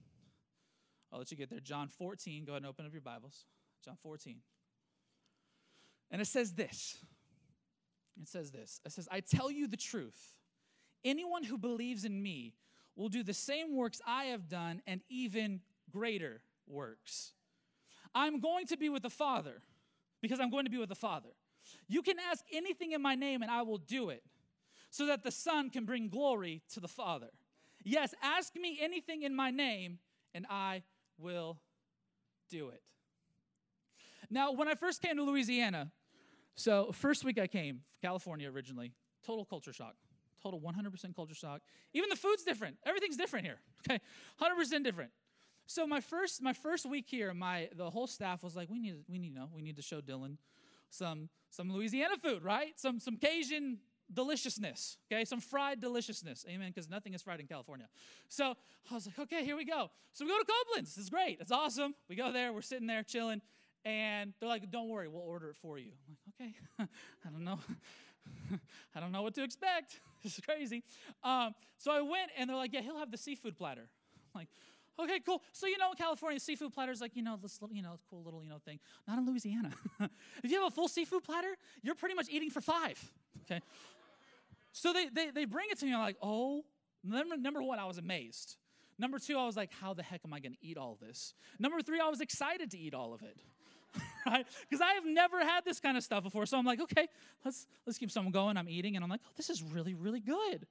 I'll 1.11 1.17
let 1.17 1.31
you 1.31 1.37
get 1.37 1.49
there. 1.49 1.59
John 1.59 1.87
14, 1.87 2.45
go 2.45 2.51
ahead 2.51 2.61
and 2.61 2.69
open 2.69 2.85
up 2.85 2.93
your 2.93 3.01
Bibles. 3.01 3.45
John 3.83 3.97
14. 4.03 4.37
And 6.11 6.21
it 6.21 6.27
says 6.27 6.53
this. 6.53 6.97
It 8.21 8.27
says 8.27 8.51
this. 8.51 8.79
It 8.85 8.91
says, 8.91 9.09
I 9.11 9.21
tell 9.21 9.49
you 9.49 9.67
the 9.67 9.75
truth. 9.75 10.35
Anyone 11.03 11.43
who 11.43 11.57
believes 11.57 12.05
in 12.05 12.21
me 12.21 12.53
will 12.95 13.09
do 13.09 13.23
the 13.23 13.33
same 13.33 13.75
works 13.75 13.99
I 14.05 14.25
have 14.25 14.47
done 14.47 14.83
and 14.85 15.01
even 15.09 15.61
greater 15.89 16.41
works. 16.67 17.33
I'm 18.13 18.39
going 18.39 18.67
to 18.67 18.77
be 18.77 18.89
with 18.89 19.01
the 19.01 19.09
Father 19.09 19.63
because 20.21 20.39
I'm 20.39 20.51
going 20.51 20.65
to 20.65 20.71
be 20.71 20.77
with 20.77 20.89
the 20.89 20.95
Father. 20.95 21.29
You 21.87 22.03
can 22.03 22.17
ask 22.29 22.45
anything 22.53 22.91
in 22.91 23.01
my 23.01 23.15
name 23.15 23.41
and 23.41 23.49
I 23.49 23.63
will 23.63 23.79
do 23.79 24.09
it 24.09 24.21
so 24.91 25.05
that 25.07 25.23
the 25.23 25.31
Son 25.31 25.69
can 25.69 25.85
bring 25.85 26.09
glory 26.09 26.61
to 26.73 26.79
the 26.79 26.87
Father. 26.87 27.29
Yes, 27.83 28.13
ask 28.21 28.55
me 28.55 28.77
anything 28.79 29.23
in 29.23 29.33
my 29.33 29.49
name, 29.49 29.97
and 30.35 30.45
I 30.49 30.83
will 31.17 31.57
do 32.49 32.69
it. 32.69 32.83
Now, 34.29 34.51
when 34.51 34.67
I 34.67 34.75
first 34.75 35.01
came 35.01 35.15
to 35.15 35.23
Louisiana, 35.23 35.91
so 36.55 36.91
first 36.91 37.23
week 37.23 37.39
I 37.39 37.47
came, 37.47 37.81
California 38.01 38.51
originally, 38.51 38.91
total 39.25 39.45
culture 39.45 39.73
shock. 39.73 39.95
Total 40.43 40.59
100% 40.59 41.15
culture 41.15 41.35
shock. 41.35 41.61
Even 41.93 42.09
the 42.09 42.15
food's 42.15 42.43
different. 42.43 42.77
Everything's 42.85 43.17
different 43.17 43.45
here. 43.45 43.59
Okay, 43.89 43.99
100% 44.39 44.83
different. 44.83 45.09
So 45.65 45.87
my 45.87 46.01
first 46.01 46.39
my 46.39 46.53
first 46.53 46.85
week 46.85 47.05
here, 47.07 47.33
my 47.33 47.69
the 47.75 47.89
whole 47.89 48.05
staff 48.05 48.43
was 48.43 48.55
like, 48.55 48.69
we 48.69 48.77
need 48.77 48.95
we 49.09 49.17
need 49.17 49.29
you 49.29 49.33
know 49.33 49.49
we 49.55 49.63
need 49.63 49.77
to 49.77 49.81
show 49.81 50.01
Dylan 50.01 50.37
some 50.91 51.29
some 51.49 51.71
Louisiana 51.71 52.15
food, 52.21 52.43
right? 52.43 52.79
Some 52.79 52.99
some 52.99 53.17
Cajun 53.17 53.79
deliciousness, 54.13 54.97
okay? 55.11 55.25
Some 55.25 55.39
fried 55.39 55.79
deliciousness, 55.79 56.45
amen, 56.49 56.71
because 56.73 56.89
nothing 56.89 57.13
is 57.13 57.21
fried 57.21 57.39
in 57.39 57.47
California. 57.47 57.87
So 58.29 58.55
I 58.89 58.93
was 58.93 59.05
like, 59.05 59.19
okay, 59.19 59.43
here 59.43 59.55
we 59.55 59.65
go. 59.65 59.89
So 60.13 60.25
we 60.25 60.31
go 60.31 60.37
to 60.37 60.45
Copeland's. 60.45 60.97
It's 60.97 61.09
great. 61.09 61.37
It's 61.39 61.51
awesome. 61.51 61.95
We 62.09 62.15
go 62.15 62.31
there, 62.31 62.53
we're 62.53 62.61
sitting 62.61 62.87
there 62.87 63.03
chilling, 63.03 63.41
and 63.85 64.33
they're 64.39 64.49
like, 64.49 64.69
don't 64.71 64.89
worry, 64.89 65.07
we'll 65.07 65.21
order 65.21 65.49
it 65.49 65.55
for 65.55 65.77
you. 65.77 65.91
I'm 66.07 66.17
like, 66.39 66.51
okay, 66.79 66.89
I 67.25 67.29
don't 67.31 67.43
know. 67.43 67.59
I 68.95 68.99
don't 68.99 69.11
know 69.11 69.21
what 69.21 69.33
to 69.35 69.43
expect. 69.43 69.99
this 70.23 70.37
is 70.37 70.45
crazy. 70.45 70.83
Um, 71.23 71.53
so 71.77 71.91
I 71.91 72.01
went, 72.01 72.31
and 72.37 72.49
they're 72.49 72.57
like, 72.57 72.73
yeah, 72.73 72.81
he'll 72.81 72.99
have 72.99 73.11
the 73.11 73.17
seafood 73.17 73.57
platter. 73.57 73.87
I'm 74.33 74.39
like, 74.41 74.47
okay, 74.99 75.19
cool. 75.25 75.41
So 75.51 75.67
you 75.67 75.77
know, 75.77 75.91
in 75.91 75.97
California, 75.97 76.39
seafood 76.39 76.73
platter 76.73 76.91
is 76.91 77.01
like 77.01 77.15
you 77.15 77.23
know 77.23 77.37
this 77.41 77.61
little, 77.61 77.75
you 77.75 77.81
know 77.81 77.99
cool 78.09 78.23
little 78.23 78.43
you 78.43 78.49
know 78.49 78.59
thing. 78.63 78.79
Not 79.07 79.17
in 79.17 79.25
Louisiana. 79.25 79.71
if 80.43 80.51
you 80.51 80.61
have 80.61 80.71
a 80.71 80.75
full 80.75 80.87
seafood 80.87 81.23
platter, 81.23 81.55
you're 81.81 81.95
pretty 81.95 82.15
much 82.15 82.27
eating 82.29 82.49
for 82.49 82.61
five. 82.61 82.99
Okay, 83.43 83.61
so 84.71 84.93
they, 84.93 85.07
they, 85.07 85.31
they 85.31 85.45
bring 85.45 85.67
it 85.69 85.79
to 85.79 85.85
me. 85.85 85.93
I'm 85.93 85.99
like, 85.99 86.17
oh, 86.21 86.63
number, 87.03 87.37
number 87.37 87.61
one, 87.61 87.79
I 87.79 87.85
was 87.85 87.97
amazed. 87.97 88.57
Number 88.97 89.19
two, 89.19 89.37
I 89.37 89.45
was 89.45 89.57
like, 89.57 89.71
how 89.81 89.93
the 89.93 90.03
heck 90.03 90.21
am 90.25 90.33
I 90.33 90.39
going 90.39 90.53
to 90.53 90.65
eat 90.65 90.77
all 90.77 90.97
this? 91.01 91.33
Number 91.59 91.81
three, 91.81 91.99
I 91.99 92.07
was 92.07 92.21
excited 92.21 92.71
to 92.71 92.77
eat 92.77 92.93
all 92.93 93.13
of 93.13 93.21
it. 93.23 93.37
right? 94.25 94.45
Because 94.69 94.81
I 94.81 94.93
have 94.93 95.05
never 95.05 95.39
had 95.39 95.65
this 95.65 95.79
kind 95.79 95.97
of 95.97 96.03
stuff 96.03 96.23
before. 96.23 96.45
So 96.45 96.57
I'm 96.57 96.65
like, 96.65 96.79
okay, 96.81 97.07
let's 97.43 97.67
let's 97.85 97.97
keep 97.97 98.11
someone 98.11 98.31
going. 98.31 98.57
I'm 98.57 98.69
eating, 98.69 98.95
and 98.95 99.03
I'm 99.03 99.09
like, 99.09 99.21
oh, 99.25 99.31
this 99.35 99.49
is 99.49 99.63
really, 99.63 99.93
really 99.93 100.19
good. 100.19 100.67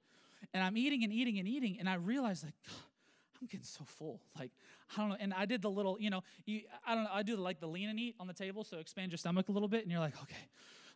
And 0.53 0.63
I'm 0.63 0.77
eating 0.77 1.03
and 1.03 1.13
eating 1.13 1.39
and 1.39 1.47
eating, 1.47 1.77
and 1.79 1.87
I 1.87 1.95
realize 1.95 2.43
like, 2.43 2.53
I'm 3.39 3.47
getting 3.47 3.65
so 3.65 3.83
full. 3.85 4.19
Like, 4.39 4.51
I 4.95 5.01
don't 5.01 5.09
know. 5.09 5.17
And 5.19 5.33
I 5.33 5.45
did 5.45 5.61
the 5.61 5.69
little, 5.69 5.97
you 5.99 6.09
know, 6.09 6.23
you, 6.45 6.61
I 6.85 6.95
don't 6.95 7.03
know. 7.03 7.09
I 7.13 7.23
do 7.23 7.35
like 7.35 7.59
the 7.59 7.67
lean 7.67 7.89
and 7.89 7.99
eat 7.99 8.15
on 8.19 8.27
the 8.27 8.33
table, 8.33 8.63
so 8.63 8.77
expand 8.77 9.11
your 9.11 9.17
stomach 9.17 9.49
a 9.49 9.51
little 9.51 9.67
bit, 9.67 9.83
and 9.83 9.91
you're 9.91 10.01
like, 10.01 10.19
okay, 10.23 10.47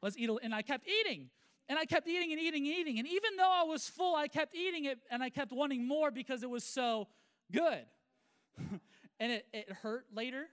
let's 0.01 0.17
eat. 0.17 0.29
And 0.43 0.53
I 0.53 0.61
kept 0.61 0.87
eating. 0.87 1.29
And 1.67 1.79
I 1.79 1.85
kept 1.85 2.07
eating 2.07 2.31
and 2.31 2.39
eating 2.39 2.67
and 2.67 2.75
eating. 2.75 2.99
And 2.99 3.07
even 3.07 3.37
though 3.37 3.51
I 3.51 3.63
was 3.63 3.87
full, 3.87 4.15
I 4.15 4.27
kept 4.27 4.55
eating 4.55 4.85
it 4.85 4.99
and 5.09 5.23
I 5.23 5.29
kept 5.29 5.51
wanting 5.51 5.87
more 5.87 6.11
because 6.11 6.43
it 6.43 6.49
was 6.49 6.63
so 6.63 7.07
good. 7.51 7.85
and 9.19 9.31
it, 9.31 9.47
it 9.51 9.71
hurt 9.71 10.05
later. 10.13 10.45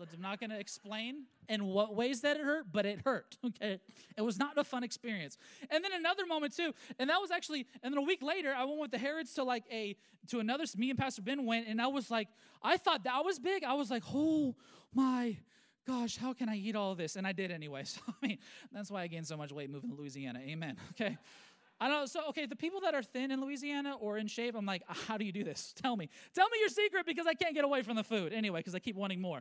I'm 0.00 0.22
not 0.22 0.40
going 0.40 0.48
to 0.50 0.58
explain 0.58 1.24
in 1.48 1.66
what 1.66 1.94
ways 1.94 2.22
that 2.22 2.38
it 2.38 2.42
hurt, 2.42 2.66
but 2.72 2.86
it 2.86 3.00
hurt. 3.04 3.36
Okay. 3.50 3.80
It 4.16 4.22
was 4.22 4.38
not 4.38 4.56
a 4.56 4.64
fun 4.64 4.84
experience. 4.84 5.36
And 5.70 5.84
then 5.84 5.92
another 5.92 6.24
moment 6.24 6.56
too, 6.56 6.72
and 6.98 7.10
that 7.10 7.20
was 7.20 7.30
actually, 7.30 7.66
and 7.82 7.92
then 7.92 7.98
a 7.98 8.02
week 8.02 8.22
later, 8.22 8.54
I 8.56 8.64
went 8.64 8.80
with 8.80 8.90
the 8.90 8.98
Herods 8.98 9.34
to 9.34 9.44
like 9.44 9.64
a, 9.70 9.96
to 10.28 10.38
another, 10.38 10.64
me 10.76 10.88
and 10.90 10.98
Pastor 10.98 11.20
Ben 11.20 11.44
went, 11.44 11.66
and 11.66 11.80
I 11.82 11.88
was 11.88 12.10
like, 12.10 12.28
I 12.62 12.76
thought 12.76 13.04
that 13.04 13.24
was 13.24 13.38
big. 13.38 13.64
I 13.64 13.74
was 13.74 13.90
like, 13.90 14.04
oh 14.14 14.54
my 14.94 15.36
gosh, 15.90 16.16
how 16.16 16.32
can 16.32 16.48
I 16.48 16.56
eat 16.56 16.76
all 16.76 16.94
this? 16.94 17.16
And 17.16 17.26
I 17.26 17.32
did 17.32 17.50
anyway. 17.50 17.84
So, 17.90 18.00
I 18.06 18.26
mean, 18.26 18.38
that's 18.72 18.90
why 18.90 19.02
I 19.02 19.06
gained 19.08 19.26
so 19.26 19.36
much 19.36 19.50
weight 19.50 19.70
moving 19.70 19.90
to 19.90 19.96
Louisiana. 19.96 20.40
Amen. 20.40 20.76
Okay. 20.92 21.18
I 21.82 21.88
don't 21.88 22.00
know. 22.00 22.06
So, 22.06 22.28
okay, 22.28 22.44
the 22.44 22.56
people 22.56 22.82
that 22.82 22.94
are 22.94 23.02
thin 23.02 23.30
in 23.30 23.40
Louisiana 23.40 23.94
or 23.98 24.18
in 24.18 24.26
shape, 24.26 24.54
I'm 24.54 24.66
like, 24.66 24.82
how 24.86 25.16
do 25.16 25.24
you 25.24 25.32
do 25.32 25.42
this? 25.42 25.72
Tell 25.82 25.96
me. 25.96 26.10
Tell 26.34 26.46
me 26.50 26.58
your 26.60 26.68
secret 26.68 27.06
because 27.06 27.26
I 27.26 27.32
can't 27.32 27.54
get 27.54 27.64
away 27.64 27.80
from 27.80 27.96
the 27.96 28.04
food. 28.04 28.34
Anyway, 28.34 28.60
because 28.60 28.74
I 28.74 28.80
keep 28.80 28.96
wanting 28.96 29.20
more. 29.20 29.40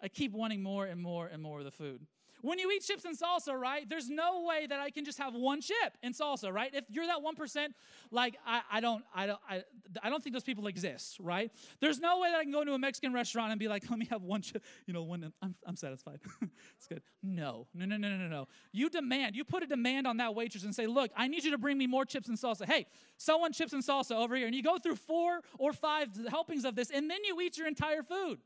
I 0.00 0.06
keep 0.06 0.32
wanting 0.32 0.62
more 0.62 0.86
and 0.86 1.00
more 1.00 1.26
and 1.26 1.42
more 1.42 1.58
of 1.58 1.64
the 1.64 1.72
food. 1.72 2.06
When 2.46 2.60
you 2.60 2.70
eat 2.70 2.84
chips 2.84 3.04
and 3.04 3.18
salsa, 3.18 3.58
right, 3.58 3.88
there's 3.88 4.08
no 4.08 4.44
way 4.44 4.68
that 4.68 4.78
I 4.78 4.90
can 4.90 5.04
just 5.04 5.18
have 5.18 5.34
one 5.34 5.60
chip 5.60 5.96
and 6.04 6.14
salsa, 6.14 6.52
right? 6.52 6.70
If 6.72 6.84
you're 6.88 7.06
that 7.08 7.18
1%, 7.18 7.66
like 8.12 8.36
I, 8.46 8.60
I 8.70 8.80
don't, 8.80 9.02
I 9.12 9.26
don't, 9.26 9.40
I, 9.50 9.64
I 10.00 10.10
don't 10.10 10.22
think 10.22 10.32
those 10.32 10.44
people 10.44 10.68
exist, 10.68 11.16
right? 11.18 11.50
There's 11.80 11.98
no 11.98 12.20
way 12.20 12.30
that 12.30 12.38
I 12.38 12.44
can 12.44 12.52
go 12.52 12.60
into 12.60 12.74
a 12.74 12.78
Mexican 12.78 13.12
restaurant 13.12 13.50
and 13.50 13.58
be 13.58 13.66
like, 13.66 13.82
let 13.90 13.98
me 13.98 14.06
have 14.10 14.22
one 14.22 14.42
chip, 14.42 14.62
you 14.86 14.94
know, 14.94 15.02
one, 15.02 15.32
I'm, 15.42 15.56
I'm 15.66 15.74
satisfied. 15.74 16.20
it's 16.76 16.86
good. 16.86 17.02
No, 17.20 17.66
no, 17.74 17.84
no, 17.84 17.96
no, 17.96 18.10
no, 18.10 18.16
no, 18.16 18.28
no. 18.28 18.48
You 18.70 18.90
demand, 18.90 19.34
you 19.34 19.42
put 19.42 19.64
a 19.64 19.66
demand 19.66 20.06
on 20.06 20.18
that 20.18 20.36
waitress 20.36 20.62
and 20.62 20.72
say, 20.72 20.86
look, 20.86 21.10
I 21.16 21.26
need 21.26 21.42
you 21.42 21.50
to 21.50 21.58
bring 21.58 21.76
me 21.76 21.88
more 21.88 22.04
chips 22.04 22.28
and 22.28 22.38
salsa. 22.38 22.64
Hey, 22.64 22.86
someone 23.16 23.54
chips 23.54 23.72
and 23.72 23.82
salsa 23.82 24.12
over 24.12 24.36
here. 24.36 24.46
And 24.46 24.54
you 24.54 24.62
go 24.62 24.78
through 24.78 24.96
four 24.96 25.40
or 25.58 25.72
five 25.72 26.10
helpings 26.28 26.64
of 26.64 26.76
this, 26.76 26.92
and 26.92 27.10
then 27.10 27.24
you 27.24 27.40
eat 27.40 27.58
your 27.58 27.66
entire 27.66 28.04
food. 28.04 28.38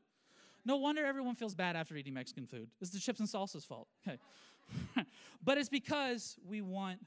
No 0.65 0.77
wonder 0.77 1.05
everyone 1.05 1.35
feels 1.35 1.55
bad 1.55 1.75
after 1.75 1.95
eating 1.95 2.13
Mexican 2.13 2.45
food. 2.45 2.69
It's 2.79 2.91
the 2.91 2.99
chips 2.99 3.19
and 3.19 3.29
salsa's 3.29 3.65
fault. 3.65 3.87
Okay. 4.07 4.17
but 5.43 5.57
it's 5.57 5.67
because 5.67 6.37
we 6.47 6.61
want 6.61 6.99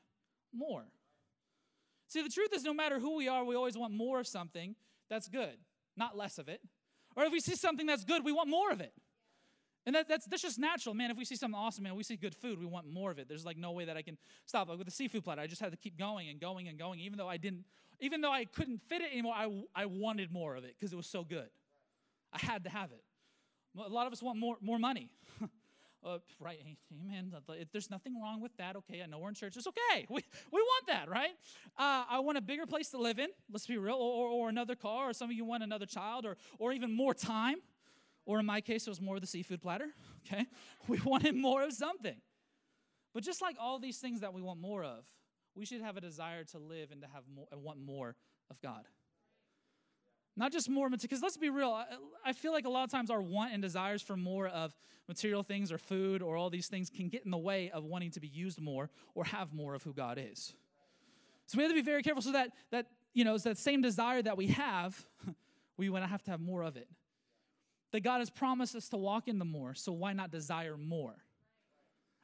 more. 0.53 0.85
See, 2.09 2.21
the 2.21 2.29
truth 2.29 2.53
is, 2.53 2.63
no 2.63 2.75
matter 2.75 2.99
who 2.99 3.17
we 3.17 3.27
are, 3.27 3.43
we 3.43 3.55
always 3.55 3.79
want 3.79 3.95
more 3.95 4.21
of 4.21 4.27
something 4.27 4.77
that's 5.09 5.29
good, 5.29 5.57
not 5.97 6.15
less 6.15 6.37
of 6.37 6.49
it. 6.49 6.61
Or 7.17 7.25
if 7.25 7.33
we 7.33 7.41
see 7.41 7.55
something 7.55 7.87
that's 7.87 8.05
good, 8.05 8.23
we 8.23 8.33
want 8.33 8.51
more 8.51 8.71
of 8.71 8.81
it. 8.81 8.93
And 9.87 9.95
that, 9.95 10.09
that's, 10.09 10.27
that's 10.27 10.43
just 10.43 10.59
natural, 10.59 10.95
man. 10.95 11.11
If 11.11 11.17
we 11.17 11.25
see 11.25 11.37
something 11.37 11.59
awesome, 11.59 11.85
man, 11.85 11.95
we 11.95 12.03
see 12.03 12.17
good 12.17 12.35
food, 12.35 12.59
we 12.59 12.67
want 12.67 12.87
more 12.87 13.11
of 13.11 13.19
it. 13.19 13.29
There's 13.29 13.45
like 13.45 13.57
no 13.57 13.73
way 13.73 13.85
that 13.85 13.97
I 13.97 14.03
can 14.03 14.17
stop. 14.47 14.69
Like 14.69 14.79
with 14.79 14.87
the 14.87 14.93
seafood 14.93 15.25
platter, 15.25 15.43
I 15.43 15.47
just 15.47 15.61
had 15.61 15.73
to 15.73 15.79
keep 15.79 15.99
going 15.99 16.29
and 16.29 16.41
going 16.41 16.69
and 16.69 16.79
going. 16.79 17.01
Even 17.01 17.19
though 17.19 17.29
I 17.29 17.37
didn't, 17.37 17.65
even 18.01 18.21
though 18.21 18.33
I 18.33 18.47
couldn't 18.47 18.81
fit 18.89 19.03
it 19.03 19.13
anymore, 19.13 19.35
I, 19.37 19.63
I 19.75 19.87
wanted 19.87 20.33
more 20.33 20.57
of 20.57 20.65
it 20.65 20.75
because 20.79 20.93
it 20.93 20.97
was 20.97 21.07
so 21.07 21.23
good. 21.23 21.49
I 22.33 22.39
had 22.39 22.65
to 22.65 22.71
have 22.71 22.93
it. 22.93 23.05
A 23.77 23.89
lot 23.89 24.07
of 24.07 24.13
us 24.13 24.23
want 24.23 24.39
more, 24.39 24.57
more 24.61 24.79
money. 24.79 25.11
uh, 26.05 26.19
right, 26.39 26.59
amen. 26.93 27.35
There's 27.73 27.91
nothing 27.91 28.21
wrong 28.21 28.41
with 28.41 28.57
that. 28.59 28.77
Okay, 28.77 29.03
I 29.03 29.07
know 29.07 29.19
we're 29.19 29.31
in 29.31 29.35
church. 29.35 29.57
It's 29.57 29.67
okay. 29.67 30.07
We, 30.11 30.23
we 30.53 30.61
want 30.61 30.87
that, 30.89 31.09
right? 31.09 31.33
Uh, 31.77 32.05
I 32.09 32.21
want 32.21 32.39
a 32.39 32.41
bigger 32.41 32.67
place 32.67 32.91
to 32.91 32.99
live 32.99 33.19
in. 33.19 33.29
Let's 33.51 33.67
be 33.67 33.77
real. 33.77 33.97
Or, 33.97 34.29
or, 34.29 34.49
another 34.49 34.77
car. 34.77 35.11
Or 35.11 35.13
some 35.13 35.31
of 35.31 35.37
you 35.37 35.45
want 35.45 35.63
another 35.63 35.87
child. 35.87 36.25
Or, 36.25 36.37
or 36.59 36.73
even 36.73 36.95
more 36.95 37.15
time. 37.15 37.57
Or 38.27 38.39
in 38.41 38.47
my 38.47 38.61
case, 38.61 38.87
it 38.87 38.91
was 38.91 39.01
more 39.01 39.17
of 39.17 39.21
the 39.21 39.27
seafood 39.27 39.63
platter. 39.63 39.89
Okay, 40.27 40.47
we 40.89 40.99
wanted 41.05 41.37
more 41.37 41.63
of 41.63 41.75
something. 41.75 42.17
But 43.13 43.25
just 43.25 43.43
like 43.43 43.57
all 43.61 43.79
these 43.79 43.99
things 43.99 44.23
that 44.23 44.33
we 44.33 44.41
want 44.41 44.59
more 44.59 44.83
of, 44.83 45.05
we 45.55 45.67
should 45.67 45.83
have 45.83 45.99
a 45.99 46.01
desire 46.01 46.45
to 46.45 46.59
live 46.59 46.91
and 46.91 47.03
to 47.03 47.09
have 47.13 47.25
more 47.33 47.47
and 47.53 47.63
want 47.63 47.79
more 47.79 48.17
of 48.51 48.59
God. 48.63 48.85
Not 50.37 50.53
just 50.53 50.69
more 50.69 50.89
material, 50.89 51.09
because 51.11 51.23
let's 51.23 51.37
be 51.37 51.49
real, 51.49 51.71
I, 51.71 51.87
I, 52.25 52.33
feel 52.33 52.53
like 52.53 52.67
a 52.67 52.69
lot 52.69 52.83
of 52.83 52.91
times 52.91 53.09
our 53.09 53.23
want 53.23 53.53
and 53.53 53.63
desires 53.63 54.03
for 54.03 54.17
more 54.17 54.49
of 54.49 54.75
material 55.07 55.45
things 55.45 55.71
or 55.71 55.79
food 55.79 56.23
or 56.23 56.37
all 56.37 56.51
these 56.51 56.67
things 56.67 56.91
can 56.91 57.09
get 57.09 57.25
in 57.25 57.31
the 57.31 57.39
way 57.39 57.71
of 57.71 57.85
wanting 57.85 58.11
to 58.13 58.21
be 58.21 58.27
used 58.27 58.61
more 58.61 58.91
or 59.15 59.25
have 59.25 59.55
more 59.55 59.75
of 59.75 59.85
who 59.85 59.93
God 59.93 60.19
is. 60.21 60.55
So 61.47 61.59
we 61.59 61.63
have 61.63 61.71
to 61.71 61.77
be 61.77 61.83
very 61.83 62.03
careful 62.03 62.23
so 62.23 62.33
that 62.33 62.51
that 62.71 62.87
you 63.13 63.25
know, 63.25 63.35
it's 63.35 63.45
that 63.45 63.59
same 63.59 63.81
desire 63.81 64.21
that 64.23 64.37
we 64.37 64.49
have, 64.49 65.07
we 65.77 65.89
want 65.89 66.03
to 66.03 66.09
have 66.09 66.23
to 66.25 66.33
have 66.33 66.41
more 66.41 66.63
of 66.63 66.77
it. 66.77 66.89
That 67.93 68.01
God 68.01 68.19
has 68.19 68.29
promised 68.29 68.75
us 68.75 68.89
to 68.89 68.97
walk 68.97 69.29
in 69.29 69.39
the 69.39 69.45
more, 69.45 69.75
so 69.75 69.93
why 69.93 70.15
not 70.15 70.33
desire 70.33 70.77
more? 70.77 71.15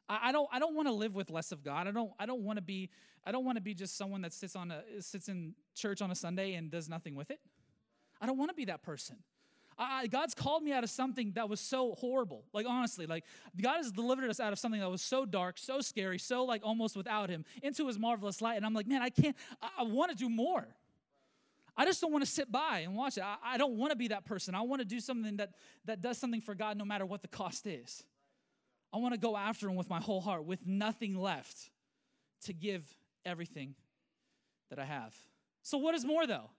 I, 0.08 0.32
don't 0.32 0.48
I 0.52 0.58
don't 0.58 0.74
want 0.74 0.88
to 0.88 0.92
live 0.92 1.14
with 1.14 1.30
less 1.30 1.52
of 1.52 1.62
God. 1.62 1.86
I 1.86 1.92
don't 1.92 2.10
I 2.18 2.26
don't 2.26 2.42
want 2.42 2.56
to 2.56 2.62
be 2.62 2.90
I 3.24 3.30
don't 3.30 3.44
want 3.44 3.56
to 3.56 3.62
be 3.62 3.74
just 3.74 3.96
someone 3.96 4.22
that 4.22 4.32
sits 4.32 4.56
on 4.56 4.72
a 4.72 4.82
sits 5.00 5.28
in 5.28 5.54
church 5.76 6.02
on 6.02 6.10
a 6.10 6.16
Sunday 6.16 6.54
and 6.54 6.68
does 6.68 6.88
nothing 6.88 7.14
with 7.14 7.30
it. 7.30 7.38
I 8.20 8.26
don't 8.26 8.38
want 8.38 8.50
to 8.50 8.54
be 8.54 8.66
that 8.66 8.82
person. 8.82 9.16
I, 9.80 10.08
God's 10.08 10.34
called 10.34 10.62
me 10.62 10.72
out 10.72 10.84
of 10.84 10.90
something 10.90 11.32
that 11.32 11.48
was 11.48 11.58
so 11.58 11.94
horrible. 11.94 12.44
Like, 12.52 12.66
honestly, 12.68 13.06
like, 13.06 13.24
God 13.60 13.78
has 13.78 13.90
delivered 13.90 14.28
us 14.28 14.38
out 14.38 14.52
of 14.52 14.58
something 14.58 14.80
that 14.80 14.90
was 14.90 15.00
so 15.00 15.24
dark, 15.24 15.56
so 15.56 15.80
scary, 15.80 16.18
so, 16.18 16.44
like, 16.44 16.60
almost 16.62 16.96
without 16.96 17.30
Him 17.30 17.46
into 17.62 17.86
His 17.86 17.98
marvelous 17.98 18.42
light. 18.42 18.56
And 18.58 18.66
I'm 18.66 18.74
like, 18.74 18.86
man, 18.86 19.00
I 19.00 19.08
can't, 19.08 19.34
I, 19.62 19.68
I 19.78 19.82
want 19.84 20.10
to 20.10 20.16
do 20.16 20.28
more. 20.28 20.66
I 21.76 21.86
just 21.86 22.00
don't 22.02 22.12
want 22.12 22.22
to 22.22 22.30
sit 22.30 22.52
by 22.52 22.80
and 22.80 22.94
watch 22.94 23.16
it. 23.16 23.24
I, 23.24 23.36
I 23.42 23.56
don't 23.56 23.78
want 23.78 23.90
to 23.92 23.96
be 23.96 24.08
that 24.08 24.26
person. 24.26 24.54
I 24.54 24.60
want 24.60 24.80
to 24.80 24.84
do 24.84 25.00
something 25.00 25.38
that, 25.38 25.54
that 25.86 26.02
does 26.02 26.18
something 26.18 26.42
for 26.42 26.54
God 26.54 26.76
no 26.76 26.84
matter 26.84 27.06
what 27.06 27.22
the 27.22 27.28
cost 27.28 27.66
is. 27.66 28.04
I 28.92 28.98
want 28.98 29.14
to 29.14 29.20
go 29.20 29.34
after 29.34 29.66
Him 29.66 29.76
with 29.76 29.88
my 29.88 30.00
whole 30.00 30.20
heart, 30.20 30.44
with 30.44 30.66
nothing 30.66 31.16
left 31.16 31.70
to 32.42 32.52
give 32.52 32.84
everything 33.24 33.76
that 34.68 34.78
I 34.78 34.84
have. 34.84 35.14
So, 35.62 35.78
what 35.78 35.94
is 35.94 36.04
more, 36.04 36.26
though? 36.26 36.50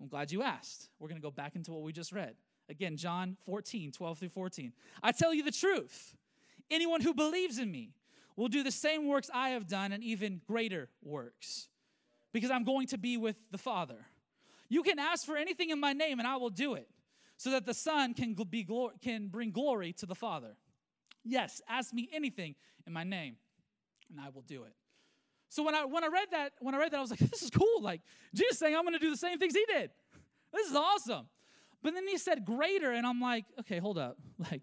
I'm 0.00 0.08
glad 0.08 0.32
you 0.32 0.42
asked. 0.42 0.88
We're 0.98 1.08
going 1.08 1.20
to 1.20 1.22
go 1.22 1.30
back 1.30 1.56
into 1.56 1.72
what 1.72 1.82
we 1.82 1.92
just 1.92 2.12
read. 2.12 2.34
Again, 2.68 2.96
John 2.96 3.36
14, 3.44 3.92
12 3.92 4.18
through 4.18 4.28
14. 4.30 4.72
I 5.02 5.12
tell 5.12 5.34
you 5.34 5.42
the 5.42 5.52
truth. 5.52 6.14
Anyone 6.70 7.00
who 7.00 7.14
believes 7.14 7.58
in 7.58 7.70
me 7.70 7.90
will 8.36 8.48
do 8.48 8.62
the 8.62 8.70
same 8.70 9.06
works 9.06 9.30
I 9.32 9.50
have 9.50 9.68
done 9.68 9.92
and 9.92 10.02
even 10.02 10.40
greater 10.46 10.88
works 11.02 11.68
because 12.32 12.50
I'm 12.50 12.64
going 12.64 12.88
to 12.88 12.98
be 12.98 13.16
with 13.16 13.36
the 13.50 13.58
Father. 13.58 14.06
You 14.68 14.82
can 14.82 14.98
ask 14.98 15.24
for 15.24 15.36
anything 15.36 15.70
in 15.70 15.78
my 15.78 15.92
name 15.92 16.18
and 16.18 16.26
I 16.26 16.36
will 16.36 16.50
do 16.50 16.74
it 16.74 16.88
so 17.36 17.50
that 17.50 17.66
the 17.66 17.74
Son 17.74 18.14
can, 18.14 18.34
be 18.34 18.64
glor- 18.64 19.00
can 19.02 19.28
bring 19.28 19.50
glory 19.50 19.92
to 19.94 20.06
the 20.06 20.14
Father. 20.14 20.56
Yes, 21.24 21.60
ask 21.68 21.92
me 21.92 22.08
anything 22.12 22.54
in 22.86 22.92
my 22.92 23.04
name 23.04 23.36
and 24.10 24.20
I 24.20 24.30
will 24.30 24.42
do 24.42 24.64
it. 24.64 24.74
So 25.54 25.62
when 25.62 25.76
I 25.76 25.84
when 25.84 26.02
I 26.02 26.08
read 26.08 26.32
that, 26.32 26.54
when 26.58 26.74
I 26.74 26.78
read 26.78 26.90
that, 26.90 26.96
I 26.96 27.00
was 27.00 27.10
like, 27.10 27.20
this 27.20 27.40
is 27.40 27.48
cool. 27.48 27.80
Like 27.80 28.00
Jesus 28.34 28.58
saying, 28.58 28.74
I'm 28.74 28.82
gonna 28.82 28.98
do 28.98 29.10
the 29.10 29.16
same 29.16 29.38
things 29.38 29.54
he 29.54 29.64
did. 29.68 29.90
This 30.52 30.68
is 30.68 30.74
awesome. 30.74 31.26
But 31.80 31.94
then 31.94 32.08
he 32.08 32.18
said 32.18 32.44
greater, 32.44 32.90
and 32.90 33.06
I'm 33.06 33.20
like, 33.20 33.44
okay, 33.60 33.78
hold 33.78 33.96
up. 33.96 34.18
Like, 34.50 34.62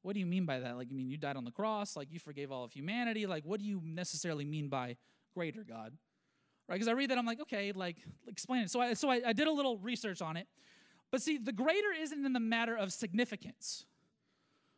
what 0.00 0.14
do 0.14 0.20
you 0.20 0.26
mean 0.26 0.46
by 0.46 0.58
that? 0.60 0.76
Like, 0.76 0.88
I 0.90 0.94
mean, 0.94 1.10
you 1.10 1.18
died 1.18 1.36
on 1.36 1.44
the 1.44 1.50
cross, 1.50 1.96
like 1.96 2.10
you 2.10 2.18
forgave 2.18 2.50
all 2.50 2.64
of 2.64 2.72
humanity. 2.72 3.26
Like, 3.26 3.44
what 3.44 3.60
do 3.60 3.66
you 3.66 3.82
necessarily 3.84 4.46
mean 4.46 4.68
by 4.68 4.96
greater, 5.34 5.64
God? 5.64 5.92
Right? 6.66 6.76
Because 6.76 6.88
I 6.88 6.92
read 6.92 7.10
that, 7.10 7.18
I'm 7.18 7.26
like, 7.26 7.42
okay, 7.42 7.72
like, 7.72 7.98
explain 8.26 8.62
it. 8.62 8.70
So 8.70 8.80
I 8.80 8.94
so 8.94 9.10
I, 9.10 9.20
I 9.26 9.32
did 9.34 9.48
a 9.48 9.52
little 9.52 9.76
research 9.76 10.22
on 10.22 10.38
it. 10.38 10.48
But 11.10 11.20
see, 11.20 11.36
the 11.36 11.52
greater 11.52 11.92
isn't 11.92 12.24
in 12.24 12.32
the 12.32 12.40
matter 12.40 12.74
of 12.74 12.90
significance 12.90 13.84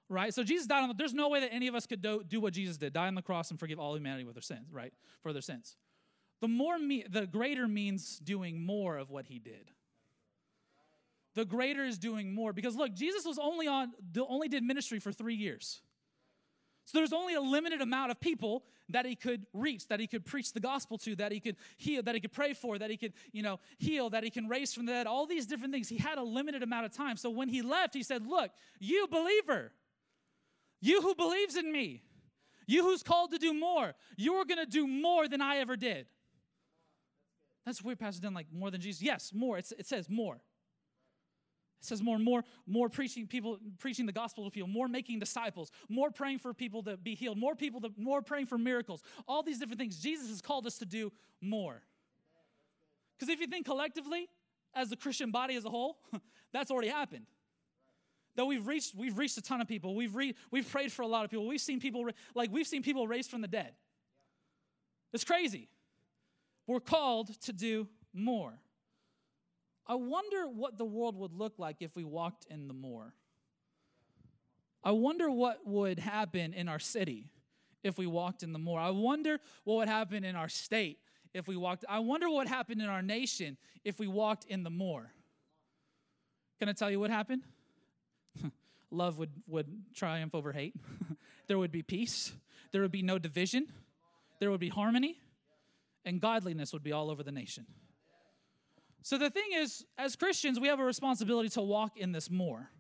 right? 0.08 0.32
So 0.32 0.42
Jesus 0.42 0.66
died 0.66 0.82
on 0.82 0.88
the, 0.88 0.94
there's 0.94 1.14
no 1.14 1.28
way 1.28 1.40
that 1.40 1.52
any 1.52 1.66
of 1.66 1.74
us 1.74 1.86
could 1.86 2.02
do, 2.02 2.22
do 2.26 2.40
what 2.40 2.52
Jesus 2.52 2.76
did, 2.76 2.92
die 2.92 3.06
on 3.06 3.14
the 3.14 3.22
cross 3.22 3.50
and 3.50 3.58
forgive 3.58 3.78
all 3.78 3.96
humanity 3.96 4.24
with 4.24 4.34
their 4.34 4.42
sins, 4.42 4.72
right? 4.72 4.92
For 5.22 5.32
their 5.32 5.42
sins. 5.42 5.76
The 6.40 6.48
more 6.48 6.78
me, 6.78 7.04
the 7.08 7.26
greater 7.26 7.66
means 7.66 8.18
doing 8.18 8.60
more 8.64 8.98
of 8.98 9.10
what 9.10 9.26
he 9.26 9.38
did. 9.38 9.70
The 11.34 11.44
greater 11.44 11.84
is 11.84 11.98
doing 11.98 12.32
more 12.32 12.52
because 12.52 12.76
look, 12.76 12.94
Jesus 12.94 13.24
was 13.24 13.38
only 13.38 13.66
on 13.66 13.92
only 14.18 14.48
did 14.48 14.62
ministry 14.62 15.00
for 15.00 15.10
3 15.10 15.34
years. 15.34 15.80
So 16.84 16.98
there's 16.98 17.12
only 17.12 17.34
a 17.34 17.40
limited 17.40 17.80
amount 17.80 18.10
of 18.10 18.20
people 18.20 18.64
that 18.90 19.06
he 19.06 19.16
could 19.16 19.46
reach, 19.54 19.88
that 19.88 19.98
he 19.98 20.06
could 20.06 20.26
preach 20.26 20.52
the 20.52 20.60
gospel 20.60 20.98
to, 20.98 21.16
that 21.16 21.32
he 21.32 21.40
could 21.40 21.56
heal, 21.78 22.02
that 22.02 22.14
he 22.14 22.20
could 22.20 22.32
pray 22.32 22.52
for, 22.52 22.78
that 22.78 22.90
he 22.90 22.98
could, 22.98 23.14
you 23.32 23.42
know, 23.42 23.58
heal, 23.78 24.10
that 24.10 24.22
he 24.22 24.30
can 24.30 24.46
raise 24.48 24.74
from 24.74 24.84
the 24.84 24.92
dead, 24.92 25.06
all 25.06 25.26
these 25.26 25.46
different 25.46 25.72
things. 25.72 25.88
He 25.88 25.96
had 25.96 26.18
a 26.18 26.22
limited 26.22 26.62
amount 26.62 26.84
of 26.84 26.92
time. 26.92 27.16
So 27.16 27.30
when 27.30 27.48
he 27.48 27.62
left, 27.62 27.94
he 27.94 28.02
said, 28.02 28.26
Look, 28.26 28.50
you 28.78 29.06
believer, 29.10 29.72
you 30.84 31.00
who 31.00 31.14
believes 31.14 31.56
in 31.56 31.72
me, 31.72 32.02
you 32.66 32.82
who's 32.82 33.02
called 33.02 33.32
to 33.32 33.38
do 33.38 33.54
more, 33.54 33.94
you're 34.16 34.44
going 34.44 34.58
to 34.58 34.66
do 34.66 34.86
more 34.86 35.26
than 35.28 35.40
I 35.40 35.56
ever 35.56 35.76
did. 35.76 36.06
That's 37.64 37.82
weird, 37.82 37.98
Pastor 37.98 38.20
Done 38.20 38.34
like 38.34 38.48
more 38.52 38.70
than 38.70 38.82
Jesus. 38.82 39.00
Yes, 39.00 39.32
more. 39.34 39.56
It's, 39.56 39.72
it 39.72 39.86
says 39.86 40.10
more. 40.10 40.34
It 40.34 41.86
says 41.86 42.02
more, 42.02 42.18
more, 42.18 42.44
more 42.66 42.90
preaching 42.90 43.26
people, 43.26 43.58
preaching 43.78 44.04
the 44.04 44.12
gospel 44.12 44.44
to 44.44 44.50
people, 44.50 44.68
more 44.68 44.86
making 44.86 45.20
disciples, 45.20 45.70
more 45.88 46.10
praying 46.10 46.40
for 46.40 46.52
people 46.52 46.82
to 46.82 46.98
be 46.98 47.14
healed, 47.14 47.38
more 47.38 47.54
people 47.54 47.80
to 47.80 47.90
more 47.96 48.20
praying 48.20 48.46
for 48.46 48.58
miracles. 48.58 49.02
All 49.26 49.42
these 49.42 49.58
different 49.58 49.80
things. 49.80 49.98
Jesus 49.98 50.28
has 50.28 50.42
called 50.42 50.66
us 50.66 50.76
to 50.78 50.84
do 50.84 51.10
more. 51.40 51.82
Because 53.18 53.32
if 53.32 53.40
you 53.40 53.46
think 53.46 53.64
collectively, 53.64 54.28
as 54.74 54.90
the 54.90 54.96
Christian 54.96 55.30
body 55.30 55.54
as 55.56 55.64
a 55.64 55.70
whole, 55.70 55.98
that's 56.52 56.70
already 56.70 56.88
happened 56.88 57.26
that 58.36 58.44
we've 58.44 58.66
reached 58.66 58.94
we've 58.94 59.16
reached 59.16 59.36
a 59.38 59.42
ton 59.42 59.60
of 59.60 59.68
people. 59.68 59.94
We've 59.94 60.14
re, 60.14 60.34
we've 60.50 60.68
prayed 60.68 60.92
for 60.92 61.02
a 61.02 61.06
lot 61.06 61.24
of 61.24 61.30
people. 61.30 61.46
We've 61.46 61.60
seen 61.60 61.80
people 61.80 62.08
like 62.34 62.50
we've 62.52 62.66
seen 62.66 62.82
people 62.82 63.06
raised 63.06 63.30
from 63.30 63.40
the 63.40 63.48
dead. 63.48 63.72
It's 65.12 65.24
crazy. 65.24 65.68
We're 66.66 66.80
called 66.80 67.40
to 67.42 67.52
do 67.52 67.88
more. 68.12 68.54
I 69.86 69.96
wonder 69.96 70.46
what 70.48 70.78
the 70.78 70.84
world 70.84 71.16
would 71.16 71.32
look 71.32 71.58
like 71.58 71.76
if 71.80 71.94
we 71.94 72.04
walked 72.04 72.46
in 72.48 72.68
the 72.68 72.74
more. 72.74 73.14
I 74.82 74.92
wonder 74.92 75.30
what 75.30 75.66
would 75.66 75.98
happen 75.98 76.54
in 76.54 76.68
our 76.68 76.78
city 76.78 77.30
if 77.82 77.98
we 77.98 78.06
walked 78.06 78.42
in 78.42 78.52
the 78.52 78.58
more. 78.58 78.80
I 78.80 78.90
wonder 78.90 79.38
what 79.64 79.76
would 79.76 79.88
happen 79.88 80.24
in 80.24 80.36
our 80.36 80.48
state 80.48 80.98
if 81.34 81.48
we 81.48 81.56
walked 81.56 81.84
i 81.88 81.98
wonder 81.98 82.30
what 82.30 82.46
happened 82.46 82.80
in 82.80 82.88
our 82.88 83.02
nation 83.02 83.56
if 83.84 83.98
we 83.98 84.06
walked 84.06 84.44
in 84.44 84.62
the 84.62 84.70
more. 84.70 85.12
Can 86.58 86.68
i 86.68 86.72
tell 86.72 86.90
you 86.90 87.00
what 87.00 87.10
happened 87.10 87.42
love 88.94 89.18
would, 89.18 89.30
would 89.46 89.66
triumph 89.94 90.34
over 90.34 90.52
hate. 90.52 90.74
there 91.46 91.58
would 91.58 91.72
be 91.72 91.82
peace. 91.82 92.32
There 92.72 92.82
would 92.82 92.92
be 92.92 93.02
no 93.02 93.18
division. 93.18 93.66
There 94.40 94.50
would 94.50 94.60
be 94.60 94.68
harmony. 94.68 95.18
And 96.04 96.20
godliness 96.20 96.72
would 96.72 96.82
be 96.82 96.92
all 96.92 97.10
over 97.10 97.22
the 97.22 97.32
nation. 97.32 97.66
So 99.02 99.18
the 99.18 99.30
thing 99.30 99.50
is, 99.54 99.84
as 99.98 100.16
Christians, 100.16 100.58
we 100.58 100.68
have 100.68 100.80
a 100.80 100.84
responsibility 100.84 101.50
to 101.50 101.60
walk 101.60 101.98
in 101.98 102.12
this 102.12 102.30
more, 102.30 102.70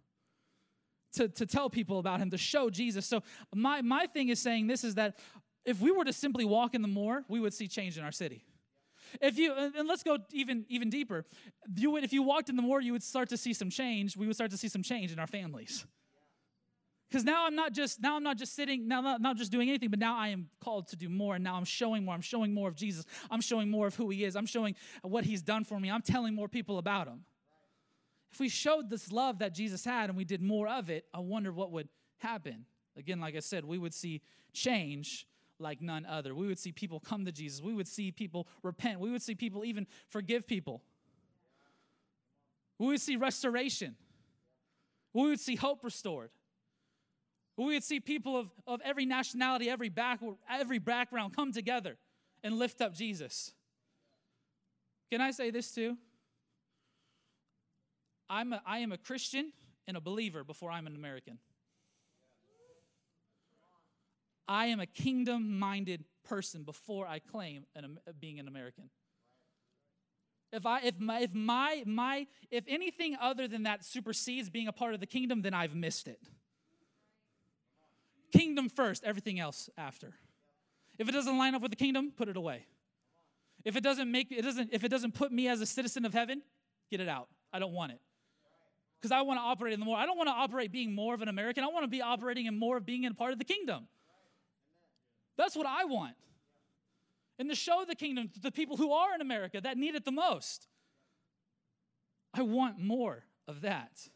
to, 1.14 1.28
to 1.28 1.44
tell 1.44 1.68
people 1.68 1.98
about 1.98 2.18
him, 2.20 2.30
to 2.30 2.38
show 2.38 2.70
Jesus. 2.70 3.04
So 3.06 3.22
my, 3.54 3.82
my 3.82 4.06
thing 4.06 4.30
is 4.30 4.40
saying 4.40 4.66
this 4.66 4.84
is 4.84 4.94
that 4.94 5.18
if 5.66 5.80
we 5.80 5.90
were 5.90 6.04
to 6.04 6.12
simply 6.14 6.46
walk 6.46 6.74
in 6.74 6.80
the 6.80 6.88
more, 6.88 7.24
we 7.28 7.40
would 7.40 7.52
see 7.52 7.68
change 7.68 7.98
in 7.98 8.04
our 8.04 8.12
city. 8.12 8.42
If 9.20 9.38
you 9.38 9.52
and 9.52 9.86
let's 9.86 10.02
go 10.02 10.18
even 10.32 10.64
even 10.68 10.90
deeper, 10.90 11.24
you 11.76 11.90
would 11.92 12.04
if 12.04 12.12
you 12.12 12.22
walked 12.22 12.48
in 12.48 12.56
the 12.56 12.62
more, 12.62 12.80
you 12.80 12.92
would 12.92 13.02
start 13.02 13.28
to 13.28 13.36
see 13.36 13.52
some 13.52 13.70
change. 13.70 14.16
We 14.16 14.26
would 14.26 14.34
start 14.34 14.50
to 14.50 14.56
see 14.56 14.68
some 14.68 14.82
change 14.82 15.12
in 15.12 15.18
our 15.18 15.26
families. 15.26 15.84
Because 17.14 17.24
now 17.24 17.46
I'm 17.46 17.54
not 17.54 17.72
just 17.72 18.02
now 18.02 18.16
I'm 18.16 18.24
not 18.24 18.36
just 18.36 18.56
sitting 18.56 18.88
now 18.88 19.00
not, 19.00 19.20
not 19.20 19.36
just 19.36 19.52
doing 19.52 19.68
anything, 19.68 19.88
but 19.88 20.00
now 20.00 20.18
I 20.18 20.30
am 20.30 20.48
called 20.60 20.88
to 20.88 20.96
do 20.96 21.08
more. 21.08 21.36
And 21.36 21.44
now 21.44 21.54
I'm 21.54 21.64
showing 21.64 22.04
more. 22.04 22.12
I'm 22.12 22.20
showing 22.20 22.52
more 22.52 22.68
of 22.68 22.74
Jesus. 22.74 23.04
I'm 23.30 23.40
showing 23.40 23.70
more 23.70 23.86
of 23.86 23.94
who 23.94 24.10
He 24.10 24.24
is. 24.24 24.34
I'm 24.34 24.46
showing 24.46 24.74
what 25.02 25.22
He's 25.24 25.40
done 25.40 25.62
for 25.62 25.78
me. 25.78 25.92
I'm 25.92 26.02
telling 26.02 26.34
more 26.34 26.48
people 26.48 26.76
about 26.76 27.06
Him. 27.06 27.20
If 28.32 28.40
we 28.40 28.48
showed 28.48 28.90
this 28.90 29.12
love 29.12 29.38
that 29.38 29.54
Jesus 29.54 29.84
had 29.84 30.10
and 30.10 30.16
we 30.16 30.24
did 30.24 30.42
more 30.42 30.66
of 30.66 30.90
it, 30.90 31.04
I 31.14 31.20
wonder 31.20 31.52
what 31.52 31.70
would 31.70 31.88
happen. 32.18 32.66
Again, 32.96 33.20
like 33.20 33.36
I 33.36 33.40
said, 33.40 33.64
we 33.64 33.78
would 33.78 33.94
see 33.94 34.20
change 34.52 35.28
like 35.60 35.80
none 35.80 36.06
other. 36.06 36.34
We 36.34 36.48
would 36.48 36.58
see 36.58 36.72
people 36.72 36.98
come 36.98 37.26
to 37.26 37.30
Jesus. 37.30 37.62
We 37.62 37.74
would 37.74 37.86
see 37.86 38.10
people 38.10 38.48
repent. 38.64 38.98
We 38.98 39.12
would 39.12 39.22
see 39.22 39.36
people 39.36 39.64
even 39.64 39.86
forgive 40.08 40.48
people. 40.48 40.82
We 42.80 42.88
would 42.88 43.00
see 43.00 43.14
restoration. 43.14 43.94
We 45.12 45.28
would 45.28 45.38
see 45.38 45.54
hope 45.54 45.84
restored. 45.84 46.30
We 47.56 47.66
would 47.66 47.84
see 47.84 48.00
people 48.00 48.36
of, 48.36 48.50
of 48.66 48.80
every 48.84 49.06
nationality, 49.06 49.70
every, 49.70 49.88
back, 49.88 50.20
every 50.50 50.78
background 50.78 51.36
come 51.36 51.52
together 51.52 51.96
and 52.42 52.58
lift 52.58 52.80
up 52.80 52.94
Jesus. 52.94 53.52
Can 55.10 55.20
I 55.20 55.30
say 55.30 55.50
this 55.50 55.70
too? 55.70 55.96
I'm 58.28 58.52
a, 58.52 58.62
I 58.66 58.78
am 58.78 58.90
a 58.90 58.98
Christian 58.98 59.52
and 59.86 59.96
a 59.96 60.00
believer 60.00 60.42
before 60.42 60.70
I'm 60.70 60.86
an 60.86 60.96
American. 60.96 61.38
I 64.48 64.66
am 64.66 64.80
a 64.80 64.86
kingdom 64.86 65.58
minded 65.58 66.04
person 66.24 66.64
before 66.64 67.06
I 67.06 67.18
claim 67.18 67.64
an, 67.76 67.98
uh, 68.06 68.12
being 68.18 68.40
an 68.40 68.48
American. 68.48 68.90
If 70.52 70.66
I 70.66 70.80
if 70.80 70.98
my 71.00 71.20
if 71.20 71.34
my 71.34 71.82
my 71.86 72.26
if 72.50 72.64
anything 72.68 73.16
other 73.20 73.48
than 73.48 73.64
that 73.64 73.84
supersedes 73.84 74.50
being 74.50 74.68
a 74.68 74.72
part 74.72 74.94
of 74.94 75.00
the 75.00 75.06
kingdom, 75.06 75.42
then 75.42 75.54
I've 75.54 75.74
missed 75.74 76.06
it. 76.06 76.20
Kingdom 78.34 78.68
first, 78.68 79.04
everything 79.04 79.38
else 79.38 79.70
after. 79.78 80.14
If 80.98 81.08
it 81.08 81.12
doesn't 81.12 81.38
line 81.38 81.54
up 81.54 81.62
with 81.62 81.70
the 81.70 81.76
kingdom, 81.76 82.12
put 82.16 82.28
it 82.28 82.36
away. 82.36 82.66
If 83.64 83.76
it 83.76 83.82
doesn't 83.82 84.10
make 84.10 84.32
it 84.32 84.42
doesn't 84.42 84.70
if 84.72 84.82
it 84.84 84.88
doesn't 84.88 85.14
put 85.14 85.32
me 85.32 85.48
as 85.48 85.60
a 85.60 85.66
citizen 85.66 86.04
of 86.04 86.12
heaven, 86.12 86.42
get 86.90 87.00
it 87.00 87.08
out. 87.08 87.28
I 87.52 87.60
don't 87.60 87.72
want 87.72 87.92
it. 87.92 88.00
Because 89.00 89.12
I 89.12 89.22
want 89.22 89.38
to 89.38 89.42
operate 89.42 89.72
in 89.72 89.80
the 89.80 89.86
more. 89.86 89.96
I 89.96 90.04
don't 90.04 90.16
want 90.16 90.28
to 90.28 90.34
operate 90.34 90.72
being 90.72 90.94
more 90.94 91.14
of 91.14 91.22
an 91.22 91.28
American. 91.28 91.62
I 91.62 91.68
want 91.68 91.84
to 91.84 91.88
be 91.88 92.02
operating 92.02 92.46
in 92.46 92.58
more 92.58 92.76
of 92.76 92.84
being 92.84 93.04
in 93.04 93.14
part 93.14 93.32
of 93.32 93.38
the 93.38 93.44
kingdom. 93.44 93.86
That's 95.36 95.54
what 95.54 95.66
I 95.66 95.84
want. 95.84 96.14
And 97.38 97.48
to 97.50 97.54
show 97.54 97.84
the 97.86 97.94
kingdom 97.94 98.28
to 98.34 98.40
the 98.40 98.50
people 98.50 98.76
who 98.76 98.92
are 98.92 99.14
in 99.14 99.20
America 99.20 99.60
that 99.60 99.76
need 99.76 99.94
it 99.94 100.04
the 100.04 100.12
most. 100.12 100.66
I 102.32 102.42
want 102.42 102.78
more 102.78 103.24
of 103.46 103.60
that. 103.60 104.08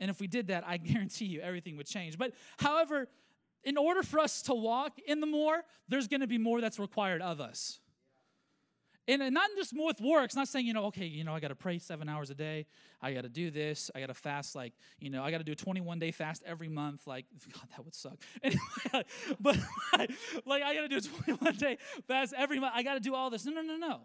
And 0.00 0.10
if 0.10 0.20
we 0.20 0.26
did 0.26 0.48
that, 0.48 0.64
I 0.66 0.76
guarantee 0.78 1.26
you 1.26 1.40
everything 1.40 1.76
would 1.76 1.86
change. 1.86 2.18
But 2.18 2.32
however, 2.58 3.08
in 3.64 3.76
order 3.76 4.02
for 4.02 4.18
us 4.20 4.42
to 4.42 4.54
walk 4.54 4.98
in 5.06 5.20
the 5.20 5.26
more, 5.26 5.62
there's 5.88 6.08
going 6.08 6.20
to 6.20 6.26
be 6.26 6.38
more 6.38 6.60
that's 6.60 6.78
required 6.78 7.22
of 7.22 7.40
us. 7.40 7.80
And 9.06 9.34
not 9.34 9.50
just 9.54 9.74
more 9.74 9.88
with 9.88 10.00
works, 10.00 10.34
not 10.34 10.48
saying, 10.48 10.66
you 10.66 10.72
know, 10.72 10.86
okay, 10.86 11.04
you 11.04 11.24
know, 11.24 11.34
I 11.34 11.40
got 11.40 11.48
to 11.48 11.54
pray 11.54 11.78
seven 11.78 12.08
hours 12.08 12.30
a 12.30 12.34
day. 12.34 12.64
I 13.02 13.12
got 13.12 13.24
to 13.24 13.28
do 13.28 13.50
this. 13.50 13.90
I 13.94 14.00
got 14.00 14.06
to 14.06 14.14
fast, 14.14 14.54
like, 14.54 14.72
you 14.98 15.10
know, 15.10 15.22
I 15.22 15.30
got 15.30 15.38
to 15.38 15.44
do 15.44 15.52
a 15.52 15.56
21 15.56 15.98
day 15.98 16.10
fast 16.10 16.42
every 16.46 16.70
month. 16.70 17.06
Like, 17.06 17.26
God, 17.52 17.68
that 17.76 17.84
would 17.84 17.94
suck. 17.94 18.16
Anyway, 18.42 18.60
but 19.40 19.58
like, 20.46 20.62
I 20.62 20.74
got 20.74 20.82
to 20.82 20.88
do 20.88 20.96
a 20.96 21.00
21 21.02 21.56
day 21.56 21.78
fast 22.06 22.32
every 22.34 22.58
month. 22.58 22.72
I 22.74 22.82
got 22.82 22.94
to 22.94 23.00
do 23.00 23.14
all 23.14 23.28
this. 23.28 23.44
No, 23.44 23.52
no, 23.52 23.60
no, 23.60 23.76
no. 23.76 24.00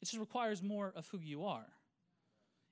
It 0.00 0.06
just 0.06 0.18
requires 0.18 0.60
more 0.60 0.92
of 0.96 1.06
who 1.08 1.20
you 1.20 1.44
are. 1.44 1.66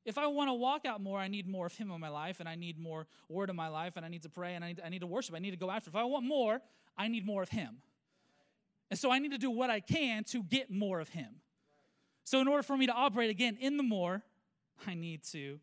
If 0.04 0.16
I 0.16 0.26
want 0.28 0.49
to 0.49 0.54
walk 0.54 0.87
out 0.87 1.00
more, 1.00 1.19
I 1.19 1.28
need 1.28 1.47
more 1.47 1.66
of 1.66 1.75
Him 1.75 1.90
in 1.90 2.00
my 2.00 2.09
life, 2.09 2.40
and 2.40 2.49
I 2.49 2.54
need 2.54 2.78
more 2.78 3.07
Word 3.28 3.50
in 3.50 3.57
my 3.57 3.69
life, 3.69 3.95
and 3.97 4.04
I 4.04 4.09
need 4.09 4.23
to 4.23 4.28
pray, 4.28 4.54
and 4.54 4.64
I 4.64 4.69
need, 4.69 4.80
I 4.85 4.88
need 4.88 5.00
to 5.00 5.07
worship. 5.07 5.35
I 5.35 5.38
need 5.38 5.50
to 5.50 5.57
go 5.57 5.71
after. 5.71 5.90
If 5.90 5.97
I 5.97 6.04
want 6.04 6.25
more, 6.25 6.61
I 6.97 7.09
need 7.09 7.26
more 7.26 7.42
of 7.42 7.50
Him. 7.50 7.78
And 8.90 8.99
so 8.99 9.11
I 9.11 9.19
need 9.19 9.33
to 9.33 9.38
do 9.38 9.50
what 9.50 9.71
I 9.71 9.80
can 9.80 10.25
to 10.25 10.42
get 10.42 10.71
more 10.71 11.00
of 11.00 11.11
Him. 11.11 11.40
So, 12.25 12.40
in 12.40 12.49
order 12.49 12.62
for 12.62 12.76
me 12.76 12.87
to 12.87 12.92
operate 12.92 13.30
again 13.30 13.57
in 13.61 13.76
the 13.76 13.83
more, 13.83 14.23
I 14.87 14.95
need 14.95 15.23
to 15.33 15.59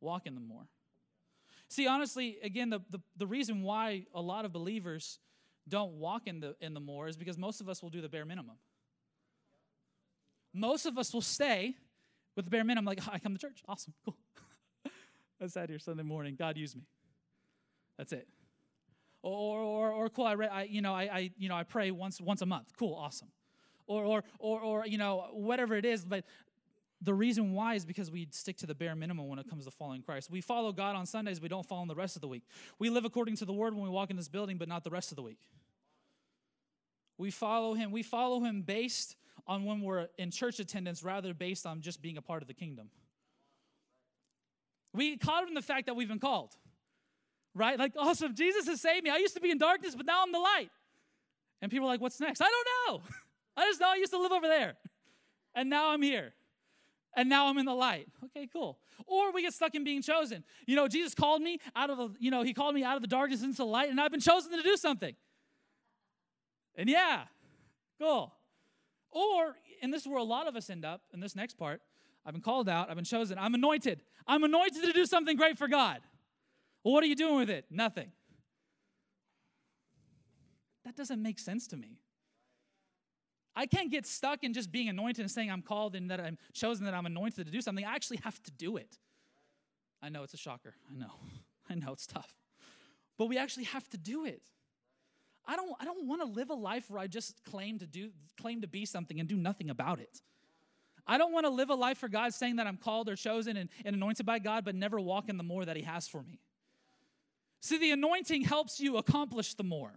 walk 0.00 0.26
in 0.26 0.34
the 0.34 0.40
more. 0.40 0.66
See, 1.68 1.86
honestly, 1.86 2.38
again, 2.42 2.70
the, 2.70 2.80
the, 2.90 3.00
the, 3.16 3.26
reason 3.26 3.62
why 3.62 4.06
a 4.14 4.20
lot 4.20 4.44
of 4.44 4.52
believers 4.52 5.18
don't 5.68 5.94
walk 5.94 6.26
in 6.26 6.40
the, 6.40 6.54
in 6.60 6.74
the 6.74 6.80
more 6.80 7.08
is 7.08 7.16
because 7.16 7.36
most 7.36 7.60
of 7.60 7.68
us 7.68 7.82
will 7.82 7.90
do 7.90 8.00
the 8.00 8.08
bare 8.08 8.24
minimum. 8.24 8.56
Most 10.54 10.86
of 10.86 10.96
us 10.96 11.12
will 11.12 11.22
stay 11.22 11.76
with 12.36 12.44
the 12.44 12.50
bare 12.50 12.64
minimum, 12.64 12.88
I'm 12.88 12.96
like, 12.96 13.00
oh, 13.06 13.10
I 13.12 13.18
come 13.18 13.32
to 13.32 13.38
church. 13.38 13.62
Awesome, 13.68 13.94
cool. 14.04 14.16
I 15.42 15.46
sat 15.48 15.68
here 15.68 15.78
Sunday 15.78 16.02
morning. 16.02 16.36
God 16.38 16.56
used 16.56 16.76
me. 16.76 16.82
That's 17.98 18.12
it. 18.12 18.28
Or, 19.22 19.58
or, 19.58 19.92
or 19.92 20.08
cool, 20.08 20.26
I, 20.26 20.34
read, 20.34 20.50
I, 20.52 20.62
you 20.64 20.82
know, 20.82 20.94
I, 20.94 21.02
I, 21.02 21.30
you 21.36 21.48
know, 21.48 21.56
I 21.56 21.64
pray 21.64 21.90
once, 21.90 22.20
once 22.20 22.42
a 22.42 22.46
month. 22.46 22.72
Cool, 22.78 22.94
awesome 22.94 23.28
or, 23.86 24.04
or, 24.04 24.24
or, 24.38 24.60
or, 24.60 24.86
you 24.86 24.98
know, 24.98 25.26
whatever 25.32 25.74
it 25.76 25.84
is. 25.84 26.04
But 26.04 26.24
the 27.00 27.14
reason 27.14 27.52
why 27.52 27.74
is 27.74 27.84
because 27.84 28.10
we 28.10 28.28
stick 28.30 28.56
to 28.58 28.66
the 28.66 28.74
bare 28.74 28.94
minimum 28.94 29.28
when 29.28 29.38
it 29.38 29.48
comes 29.48 29.64
to 29.64 29.70
following 29.70 30.02
Christ. 30.02 30.30
We 30.30 30.40
follow 30.40 30.72
God 30.72 30.96
on 30.96 31.06
Sundays, 31.06 31.40
we 31.40 31.48
don't 31.48 31.66
follow 31.66 31.82
Him 31.82 31.88
the 31.88 31.94
rest 31.94 32.16
of 32.16 32.22
the 32.22 32.28
week. 32.28 32.44
We 32.78 32.90
live 32.90 33.04
according 33.04 33.36
to 33.36 33.44
the 33.44 33.52
word 33.52 33.74
when 33.74 33.84
we 33.84 33.90
walk 33.90 34.10
in 34.10 34.16
this 34.16 34.28
building, 34.28 34.58
but 34.58 34.68
not 34.68 34.84
the 34.84 34.90
rest 34.90 35.12
of 35.12 35.16
the 35.16 35.22
week. 35.22 35.38
We 37.18 37.30
follow 37.30 37.74
Him. 37.74 37.92
We 37.92 38.02
follow 38.02 38.40
Him 38.40 38.62
based 38.62 39.16
on 39.46 39.64
when 39.64 39.80
we're 39.80 40.08
in 40.18 40.30
church 40.30 40.58
attendance 40.58 41.02
rather 41.02 41.32
based 41.32 41.66
on 41.66 41.80
just 41.80 42.02
being 42.02 42.16
a 42.16 42.22
part 42.22 42.42
of 42.42 42.48
the 42.48 42.54
kingdom. 42.54 42.90
We 44.92 45.16
caught 45.16 45.46
in 45.46 45.54
the 45.54 45.62
fact 45.62 45.86
that 45.86 45.94
we've 45.94 46.08
been 46.08 46.18
called, 46.18 46.54
right? 47.54 47.78
Like, 47.78 47.92
oh, 47.96 48.08
awesome, 48.08 48.34
Jesus 48.34 48.66
has 48.66 48.80
saved 48.80 49.04
me. 49.04 49.10
I 49.10 49.18
used 49.18 49.34
to 49.34 49.40
be 49.40 49.50
in 49.50 49.58
darkness, 49.58 49.94
but 49.94 50.06
now 50.06 50.22
I'm 50.22 50.32
the 50.32 50.38
light. 50.38 50.70
And 51.62 51.70
people 51.70 51.86
are 51.86 51.92
like, 51.92 52.00
what's 52.00 52.20
next? 52.20 52.40
I 52.40 52.48
don't 52.48 52.66
know. 52.88 53.02
I 53.56 53.66
just 53.66 53.80
know 53.80 53.88
I 53.90 53.96
used 53.96 54.12
to 54.12 54.18
live 54.18 54.32
over 54.32 54.46
there. 54.46 54.74
And 55.54 55.70
now 55.70 55.90
I'm 55.90 56.02
here. 56.02 56.34
And 57.16 57.30
now 57.30 57.48
I'm 57.48 57.56
in 57.56 57.64
the 57.64 57.74
light. 57.74 58.08
Okay, 58.24 58.46
cool. 58.52 58.78
Or 59.06 59.32
we 59.32 59.40
get 59.40 59.54
stuck 59.54 59.74
in 59.74 59.84
being 59.84 60.02
chosen. 60.02 60.44
You 60.66 60.76
know, 60.76 60.86
Jesus 60.86 61.14
called 61.14 61.40
me 61.40 61.58
out 61.74 61.88
of 61.88 62.14
you 62.18 62.30
know, 62.30 62.42
he 62.42 62.52
called 62.52 62.74
me 62.74 62.84
out 62.84 62.96
of 62.96 63.02
the 63.02 63.08
darkness 63.08 63.42
into 63.42 63.56
the 63.56 63.64
light, 63.64 63.88
and 63.88 63.98
I've 63.98 64.10
been 64.10 64.20
chosen 64.20 64.52
to 64.52 64.62
do 64.62 64.76
something. 64.76 65.14
And 66.76 66.90
yeah, 66.90 67.22
cool. 67.98 68.35
Or, 69.16 69.56
and 69.80 69.90
this 69.94 70.02
is 70.02 70.08
where 70.08 70.18
a 70.18 70.24
lot 70.24 70.46
of 70.46 70.56
us 70.56 70.68
end 70.68 70.84
up 70.84 71.00
in 71.14 71.20
this 71.20 71.34
next 71.34 71.56
part. 71.56 71.80
I've 72.26 72.34
been 72.34 72.42
called 72.42 72.68
out, 72.68 72.90
I've 72.90 72.96
been 72.96 73.04
chosen, 73.04 73.38
I'm 73.38 73.54
anointed. 73.54 74.02
I'm 74.26 74.44
anointed 74.44 74.82
to 74.82 74.92
do 74.92 75.06
something 75.06 75.38
great 75.38 75.56
for 75.56 75.68
God. 75.68 76.00
Well, 76.84 76.92
what 76.92 77.02
are 77.02 77.06
you 77.06 77.16
doing 77.16 77.36
with 77.36 77.48
it? 77.48 77.64
Nothing. 77.70 78.12
That 80.84 80.96
doesn't 80.96 81.22
make 81.22 81.38
sense 81.38 81.66
to 81.68 81.78
me. 81.78 81.98
I 83.54 83.64
can't 83.64 83.90
get 83.90 84.04
stuck 84.06 84.44
in 84.44 84.52
just 84.52 84.70
being 84.70 84.90
anointed 84.90 85.20
and 85.20 85.30
saying 85.30 85.50
I'm 85.50 85.62
called 85.62 85.96
and 85.96 86.10
that 86.10 86.20
I'm 86.20 86.36
chosen, 86.52 86.84
that 86.84 86.92
I'm 86.92 87.06
anointed 87.06 87.46
to 87.46 87.50
do 87.50 87.62
something. 87.62 87.86
I 87.86 87.94
actually 87.94 88.18
have 88.22 88.42
to 88.42 88.50
do 88.50 88.76
it. 88.76 88.98
I 90.02 90.10
know 90.10 90.24
it's 90.24 90.34
a 90.34 90.36
shocker. 90.38 90.74
I 90.90 90.94
know. 90.94 91.12
I 91.70 91.74
know 91.74 91.94
it's 91.94 92.06
tough. 92.06 92.34
But 93.16 93.26
we 93.26 93.38
actually 93.38 93.64
have 93.64 93.88
to 93.90 93.96
do 93.96 94.26
it. 94.26 94.42
I 95.46 95.56
don't, 95.56 95.72
I 95.80 95.84
don't 95.84 96.06
want 96.06 96.22
to 96.22 96.26
live 96.26 96.50
a 96.50 96.54
life 96.54 96.90
where 96.90 97.00
I 97.00 97.06
just 97.06 97.44
claim 97.44 97.78
to 97.78 97.86
do 97.86 98.10
claim 98.40 98.60
to 98.62 98.66
be 98.66 98.84
something 98.84 99.20
and 99.20 99.28
do 99.28 99.36
nothing 99.36 99.70
about 99.70 100.00
it. 100.00 100.20
I 101.06 101.18
don't 101.18 101.32
want 101.32 101.46
to 101.46 101.50
live 101.50 101.70
a 101.70 101.74
life 101.74 101.98
for 101.98 102.08
God 102.08 102.34
saying 102.34 102.56
that 102.56 102.66
I'm 102.66 102.76
called 102.76 103.08
or 103.08 103.16
chosen 103.16 103.56
and, 103.56 103.70
and 103.84 103.94
anointed 103.94 104.26
by 104.26 104.40
God, 104.40 104.64
but 104.64 104.74
never 104.74 104.98
walk 105.00 105.28
in 105.28 105.36
the 105.36 105.44
more 105.44 105.64
that 105.64 105.76
He 105.76 105.82
has 105.82 106.08
for 106.08 106.22
me. 106.22 106.40
See, 107.60 107.78
the 107.78 107.92
anointing 107.92 108.42
helps 108.42 108.80
you 108.80 108.96
accomplish 108.96 109.54
the 109.54 109.64
more. 109.64 109.92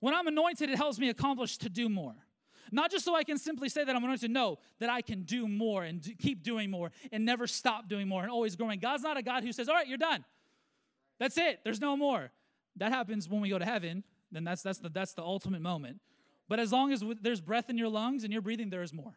When 0.00 0.14
I'm 0.14 0.26
anointed, 0.26 0.70
it 0.70 0.76
helps 0.76 0.98
me 0.98 1.08
accomplish 1.10 1.58
to 1.58 1.68
do 1.68 1.88
more. 1.88 2.14
Not 2.72 2.90
just 2.90 3.04
so 3.04 3.14
I 3.14 3.24
can 3.24 3.38
simply 3.38 3.68
say 3.68 3.84
that 3.84 3.94
I'm 3.94 4.02
anointed, 4.02 4.30
no, 4.30 4.58
that 4.80 4.90
I 4.90 5.02
can 5.02 5.22
do 5.22 5.46
more 5.46 5.84
and 5.84 6.00
do, 6.00 6.14
keep 6.14 6.42
doing 6.42 6.70
more 6.70 6.90
and 7.12 7.24
never 7.24 7.46
stop 7.46 7.88
doing 7.88 8.08
more 8.08 8.22
and 8.22 8.30
always 8.30 8.56
growing. 8.56 8.80
God's 8.80 9.02
not 9.02 9.16
a 9.16 9.22
God 9.22 9.44
who 9.44 9.52
says, 9.52 9.68
all 9.68 9.74
right, 9.74 9.86
you're 9.86 9.98
done. 9.98 10.24
That's 11.20 11.38
it. 11.38 11.60
There's 11.62 11.80
no 11.80 11.96
more. 11.96 12.32
That 12.76 12.90
happens 12.90 13.28
when 13.28 13.40
we 13.40 13.48
go 13.48 13.58
to 13.58 13.64
heaven. 13.64 14.02
Then 14.34 14.42
that's, 14.42 14.62
that's, 14.62 14.78
the, 14.78 14.88
that's 14.88 15.14
the 15.14 15.22
ultimate 15.22 15.62
moment. 15.62 16.00
But 16.48 16.58
as 16.58 16.72
long 16.72 16.92
as 16.92 17.02
there's 17.22 17.40
breath 17.40 17.70
in 17.70 17.78
your 17.78 17.88
lungs 17.88 18.24
and 18.24 18.32
you're 18.32 18.42
breathing, 18.42 18.68
there 18.68 18.82
is 18.82 18.92
more. 18.92 19.16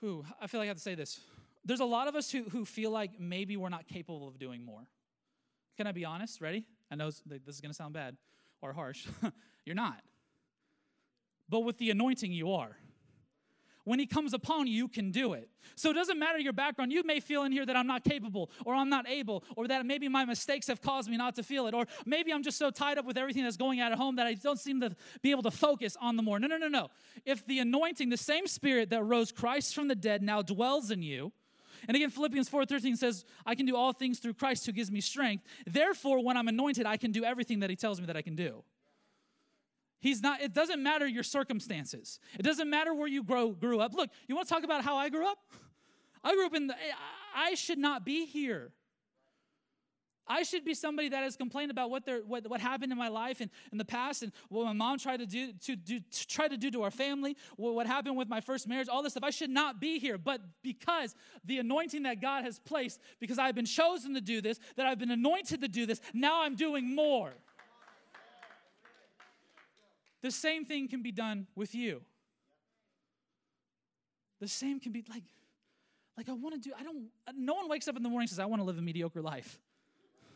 Who 0.00 0.24
I 0.40 0.46
feel 0.46 0.60
like 0.60 0.66
I 0.66 0.68
have 0.68 0.76
to 0.76 0.82
say 0.82 0.94
this. 0.94 1.20
There's 1.64 1.80
a 1.80 1.84
lot 1.84 2.08
of 2.08 2.14
us 2.14 2.30
who, 2.30 2.44
who 2.44 2.64
feel 2.64 2.90
like 2.90 3.18
maybe 3.18 3.56
we're 3.56 3.68
not 3.68 3.86
capable 3.88 4.28
of 4.28 4.38
doing 4.38 4.64
more. 4.64 4.86
Can 5.76 5.86
I 5.86 5.92
be 5.92 6.04
honest? 6.04 6.40
Ready? 6.40 6.66
I 6.90 6.94
know 6.94 7.10
this 7.10 7.56
is 7.56 7.60
going 7.60 7.70
to 7.70 7.76
sound 7.76 7.94
bad 7.94 8.16
or 8.62 8.72
harsh. 8.72 9.06
You're 9.64 9.74
not. 9.74 10.00
But 11.48 11.60
with 11.60 11.78
the 11.78 11.90
anointing, 11.90 12.32
you 12.32 12.52
are. 12.52 12.76
When 13.84 13.98
he 13.98 14.06
comes 14.06 14.34
upon 14.34 14.66
you, 14.66 14.74
you 14.74 14.88
can 14.88 15.10
do 15.10 15.34
it. 15.34 15.48
So 15.76 15.90
it 15.90 15.94
doesn't 15.94 16.18
matter 16.18 16.38
your 16.38 16.52
background. 16.52 16.92
You 16.92 17.02
may 17.04 17.20
feel 17.20 17.44
in 17.44 17.52
here 17.52 17.66
that 17.66 17.76
I'm 17.76 17.86
not 17.86 18.04
capable 18.04 18.50
or 18.64 18.74
I'm 18.74 18.88
not 18.88 19.08
able 19.08 19.44
or 19.56 19.68
that 19.68 19.86
maybe 19.86 20.08
my 20.08 20.24
mistakes 20.24 20.66
have 20.66 20.80
caused 20.80 21.10
me 21.10 21.16
not 21.16 21.34
to 21.36 21.42
feel 21.42 21.66
it 21.66 21.74
or 21.74 21.86
maybe 22.06 22.32
I'm 22.32 22.42
just 22.42 22.58
so 22.58 22.70
tied 22.70 22.98
up 22.98 23.04
with 23.04 23.16
everything 23.16 23.44
that's 23.44 23.56
going 23.56 23.80
on 23.80 23.92
at 23.92 23.98
home 23.98 24.16
that 24.16 24.26
I 24.26 24.34
don't 24.34 24.58
seem 24.58 24.80
to 24.80 24.94
be 25.22 25.30
able 25.30 25.42
to 25.42 25.50
focus 25.50 25.96
on 26.00 26.16
the 26.16 26.22
more. 26.22 26.38
No, 26.38 26.46
no, 26.46 26.56
no, 26.56 26.68
no. 26.68 26.90
If 27.24 27.46
the 27.46 27.58
anointing, 27.60 28.08
the 28.08 28.16
same 28.16 28.46
spirit 28.46 28.90
that 28.90 29.02
rose 29.04 29.32
Christ 29.32 29.74
from 29.74 29.88
the 29.88 29.94
dead 29.94 30.22
now 30.22 30.42
dwells 30.42 30.90
in 30.90 31.02
you, 31.02 31.32
and 31.86 31.96
again, 31.96 32.10
Philippians 32.10 32.48
4:13 32.48 32.96
says, 32.96 33.24
I 33.44 33.54
can 33.54 33.66
do 33.66 33.76
all 33.76 33.92
things 33.92 34.18
through 34.18 34.34
Christ 34.34 34.64
who 34.66 34.72
gives 34.72 34.90
me 34.90 35.00
strength. 35.00 35.44
Therefore, 35.66 36.24
when 36.24 36.36
I'm 36.36 36.48
anointed, 36.48 36.86
I 36.86 36.96
can 36.96 37.12
do 37.12 37.24
everything 37.24 37.60
that 37.60 37.70
he 37.70 37.76
tells 37.76 38.00
me 38.00 38.06
that 38.06 38.16
I 38.16 38.22
can 38.22 38.34
do. 38.34 38.64
He's 40.04 40.20
not, 40.20 40.42
it 40.42 40.52
doesn't 40.52 40.82
matter 40.82 41.06
your 41.06 41.22
circumstances. 41.22 42.20
It 42.38 42.42
doesn't 42.42 42.68
matter 42.68 42.92
where 42.92 43.08
you 43.08 43.22
grow, 43.22 43.52
grew 43.52 43.80
up. 43.80 43.94
Look, 43.94 44.10
you 44.28 44.34
want 44.34 44.46
to 44.46 44.52
talk 44.52 44.62
about 44.62 44.84
how 44.84 44.98
I 44.98 45.08
grew 45.08 45.26
up? 45.26 45.38
I 46.22 46.34
grew 46.34 46.44
up 46.44 46.54
in 46.54 46.66
the, 46.66 46.74
I 47.34 47.54
should 47.54 47.78
not 47.78 48.04
be 48.04 48.26
here. 48.26 48.70
I 50.26 50.42
should 50.42 50.62
be 50.62 50.74
somebody 50.74 51.08
that 51.08 51.22
has 51.22 51.36
complained 51.36 51.70
about 51.70 51.88
what, 51.88 52.02
what, 52.26 52.46
what 52.50 52.60
happened 52.60 52.92
in 52.92 52.98
my 52.98 53.08
life 53.08 53.40
and 53.40 53.50
in 53.72 53.78
the 53.78 53.84
past 53.84 54.22
and 54.22 54.30
what 54.50 54.66
my 54.66 54.74
mom 54.74 54.98
tried 54.98 55.20
to 55.20 55.26
do 55.26 55.54
to, 55.64 55.74
do, 55.74 56.00
to 56.00 56.26
try 56.26 56.48
to 56.48 56.58
do 56.58 56.70
to 56.72 56.82
our 56.82 56.90
family, 56.90 57.34
what 57.56 57.86
happened 57.86 58.18
with 58.18 58.28
my 58.28 58.42
first 58.42 58.68
marriage, 58.68 58.88
all 58.90 59.02
this 59.02 59.14
stuff. 59.14 59.24
I 59.24 59.30
should 59.30 59.48
not 59.48 59.80
be 59.80 59.98
here. 59.98 60.18
But 60.18 60.42
because 60.62 61.14
the 61.46 61.60
anointing 61.60 62.02
that 62.02 62.20
God 62.20 62.44
has 62.44 62.58
placed, 62.58 63.00
because 63.20 63.38
I've 63.38 63.54
been 63.54 63.64
chosen 63.64 64.12
to 64.12 64.20
do 64.20 64.42
this, 64.42 64.60
that 64.76 64.84
I've 64.84 64.98
been 64.98 65.12
anointed 65.12 65.62
to 65.62 65.68
do 65.68 65.86
this, 65.86 66.02
now 66.12 66.42
I'm 66.42 66.56
doing 66.56 66.94
more. 66.94 67.32
The 70.24 70.30
same 70.30 70.64
thing 70.64 70.88
can 70.88 71.02
be 71.02 71.12
done 71.12 71.46
with 71.54 71.74
you. 71.74 72.00
The 74.40 74.48
same 74.48 74.80
can 74.80 74.90
be 74.90 75.04
like, 75.10 75.22
like 76.16 76.30
I 76.30 76.32
want 76.32 76.54
to 76.54 76.60
do, 76.66 76.74
I 76.80 76.82
don't, 76.82 77.08
no 77.36 77.52
one 77.52 77.68
wakes 77.68 77.88
up 77.88 77.96
in 77.98 78.02
the 78.02 78.08
morning 78.08 78.26
says, 78.26 78.38
I 78.38 78.46
want 78.46 78.62
to 78.62 78.64
live 78.64 78.78
a 78.78 78.80
mediocre 78.80 79.20
life. 79.20 79.58